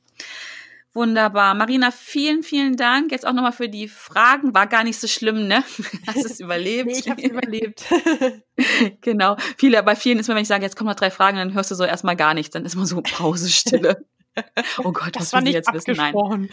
Wunderbar. 0.94 1.54
Marina, 1.54 1.90
vielen, 1.90 2.44
vielen 2.44 2.76
Dank. 2.76 3.10
Jetzt 3.10 3.26
auch 3.26 3.32
nochmal 3.32 3.50
für 3.50 3.68
die 3.68 3.88
Fragen. 3.88 4.54
War 4.54 4.68
gar 4.68 4.84
nicht 4.84 5.00
so 5.00 5.08
schlimm, 5.08 5.48
ne? 5.48 5.64
Hast 6.06 6.24
es 6.24 6.38
überlebt? 6.38 6.86
nee, 6.86 6.98
ich 6.98 7.10
habe 7.10 7.20
überlebt. 7.20 7.84
genau. 9.00 9.36
Viele, 9.58 9.82
bei 9.82 9.96
vielen 9.96 10.20
ist 10.20 10.28
mir, 10.28 10.36
wenn 10.36 10.42
ich 10.42 10.48
sage, 10.48 10.62
jetzt 10.62 10.76
kommen 10.76 10.88
noch 10.88 10.94
drei 10.94 11.10
Fragen, 11.10 11.36
dann 11.36 11.52
hörst 11.52 11.72
du 11.72 11.74
so 11.74 11.82
erstmal 11.82 12.14
gar 12.14 12.32
nichts. 12.32 12.52
Dann 12.52 12.64
ist 12.64 12.76
mal 12.76 12.86
so 12.86 13.02
Pausestille. 13.02 14.06
Oh 14.78 14.92
Gott, 14.92 15.14
das 15.14 15.32
was 15.32 15.40
will 15.40 15.48
ich 15.48 15.54
jetzt 15.54 15.72
wissen? 15.72 15.94
Nein. 15.96 16.48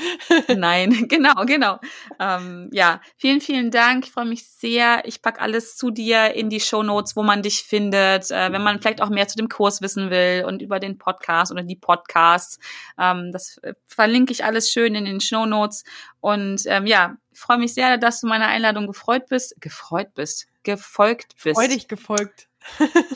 Nein, 0.56 0.92
genau, 1.08 1.46
genau. 1.46 1.80
Ähm, 2.20 2.70
ja, 2.72 3.02
vielen, 3.18 3.42
vielen 3.42 3.72
Dank. 3.72 4.06
Ich 4.06 4.12
freue 4.12 4.26
mich 4.26 4.48
sehr. 4.48 5.04
Ich 5.06 5.22
pack 5.22 5.42
alles 5.42 5.78
zu 5.78 5.90
dir 5.90 6.34
in 6.36 6.50
die 6.50 6.60
Show 6.60 6.84
Notes, 6.84 7.16
wo 7.16 7.24
man 7.24 7.42
dich 7.42 7.64
findet. 7.64 8.30
Äh, 8.30 8.52
wenn 8.52 8.62
man 8.62 8.80
vielleicht 8.80 9.02
auch 9.02 9.10
mehr 9.10 9.28
zu 9.28 9.38
dem 9.38 9.50
Kurs 9.50 9.82
wissen 9.82 10.10
will 10.10 10.46
und 10.48 10.62
über 10.62 10.80
den 10.80 10.98
Podcast 10.98 11.52
oder 11.52 11.64
die 11.64 11.76
Podcasts. 11.76 12.60
Ähm, 13.00 13.32
das 13.32 13.58
äh, 13.60 13.74
verlinke 13.88 14.32
ich 14.32 14.46
alles 14.46 14.72
schön 14.72 14.96
in 14.96 15.06
den 15.06 15.22
Show 15.22 15.46
Notes. 15.46 15.84
Und 16.20 16.64
ähm, 16.68 16.86
ja, 16.86 17.18
ich 17.32 17.40
freue 17.40 17.58
mich 17.58 17.74
sehr, 17.74 17.98
dass 17.98 18.22
du 18.22 18.28
meiner 18.28 18.48
Einladung 18.48 18.88
gefreut 18.88 19.28
bist. 19.28 19.56
Gefreut 19.60 20.14
bist. 20.14 20.48
Gefolgt 20.64 21.36
bist. 21.44 21.58
Freudig 21.60 21.88
gefolgt. 21.88 22.48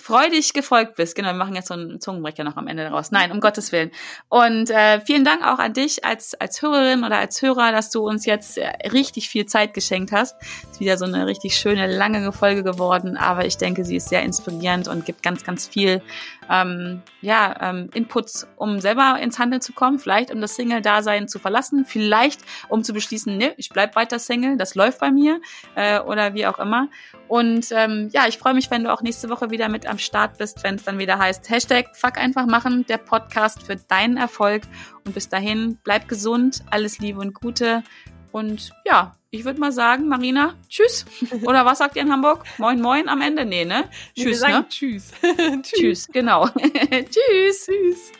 Freudig 0.01 0.53
gefolgt 0.53 0.95
bist. 0.95 1.15
Genau, 1.15 1.29
wir 1.29 1.35
machen 1.35 1.55
jetzt 1.55 1.67
so 1.67 1.73
einen 1.73 2.01
Zungenbrecher 2.01 2.43
noch 2.43 2.57
am 2.57 2.67
Ende 2.67 2.83
daraus. 2.83 3.11
Nein, 3.11 3.31
um 3.31 3.39
Gottes 3.39 3.71
Willen. 3.71 3.91
Und 4.29 4.69
äh, 4.69 5.01
vielen 5.01 5.23
Dank 5.23 5.43
auch 5.43 5.59
an 5.59 5.73
dich 5.73 6.03
als, 6.03 6.33
als 6.35 6.61
Hörerin 6.61 7.03
oder 7.03 7.17
als 7.17 7.41
Hörer, 7.41 7.71
dass 7.71 7.89
du 7.91 8.07
uns 8.07 8.25
jetzt 8.25 8.57
äh, 8.57 8.67
richtig 8.89 9.29
viel 9.29 9.45
Zeit 9.45 9.73
geschenkt 9.73 10.11
hast. 10.11 10.35
Ist 10.71 10.79
wieder 10.79 10.97
so 10.97 11.05
eine 11.05 11.27
richtig 11.27 11.57
schöne, 11.57 11.87
lange 11.87 12.31
Folge 12.31 12.63
geworden, 12.63 13.17
aber 13.17 13.45
ich 13.45 13.57
denke, 13.57 13.85
sie 13.85 13.97
ist 13.97 14.09
sehr 14.09 14.23
inspirierend 14.23 14.87
und 14.87 15.05
gibt 15.05 15.23
ganz, 15.23 15.43
ganz 15.43 15.67
viel 15.67 16.01
ähm, 16.49 17.01
ja, 17.21 17.55
ähm, 17.61 17.89
Inputs, 17.93 18.47
um 18.55 18.79
selber 18.79 19.17
ins 19.19 19.39
Handeln 19.39 19.61
zu 19.61 19.73
kommen, 19.73 19.99
vielleicht 19.99 20.31
um 20.31 20.41
das 20.41 20.55
Single-Dasein 20.55 21.27
zu 21.27 21.39
verlassen, 21.39 21.85
vielleicht 21.85 22.41
um 22.69 22.83
zu 22.83 22.93
beschließen, 22.93 23.35
ne, 23.37 23.53
ich 23.57 23.69
bleib 23.69 23.95
weiter 23.95 24.19
Single, 24.19 24.57
das 24.57 24.75
läuft 24.75 24.99
bei 24.99 25.11
mir 25.11 25.41
äh, 25.75 25.99
oder 25.99 26.33
wie 26.33 26.47
auch 26.47 26.59
immer. 26.59 26.87
Und 27.27 27.67
ähm, 27.71 28.09
ja, 28.13 28.27
ich 28.27 28.37
freue 28.37 28.53
mich, 28.53 28.69
wenn 28.69 28.83
du 28.83 28.93
auch 28.93 29.01
nächste 29.01 29.29
Woche 29.29 29.49
wieder 29.49 29.69
mit 29.69 29.87
am 29.87 29.97
Start 29.97 30.37
bist, 30.37 30.63
wenn 30.63 30.75
es 30.75 30.83
dann 30.83 30.99
wieder 30.99 31.17
heißt 31.17 31.49
Hashtag 31.49 31.95
Fuck 31.95 32.17
einfach 32.17 32.45
machen, 32.45 32.85
der 32.87 32.97
Podcast 32.97 33.63
für 33.63 33.75
deinen 33.75 34.17
Erfolg. 34.17 34.63
Und 35.05 35.13
bis 35.13 35.29
dahin, 35.29 35.79
bleib 35.83 36.07
gesund, 36.07 36.63
alles 36.69 36.99
Liebe 36.99 37.19
und 37.19 37.33
Gute. 37.33 37.83
Und 38.31 38.71
ja, 38.85 39.15
ich 39.36 39.45
würde 39.45 39.59
mal 39.59 39.71
sagen, 39.71 40.07
Marina, 40.07 40.55
tschüss. 40.69 41.05
Oder 41.43 41.65
was 41.65 41.79
sagt 41.79 41.95
ihr 41.95 42.01
in 42.01 42.11
Hamburg? 42.11 42.45
Moin, 42.57 42.81
moin 42.81 43.09
am 43.09 43.21
Ende? 43.21 43.45
Nee, 43.45 43.65
ne? 43.65 43.86
Tschüss, 44.15 44.41
nee, 44.41 44.49
ne? 44.49 44.65
Tschüss. 44.69 45.11
tschüss. 45.21 45.61
Tschüss, 45.63 46.07
genau. 46.07 46.47
tschüss. 46.47 47.65
Tschüss. 47.65 48.11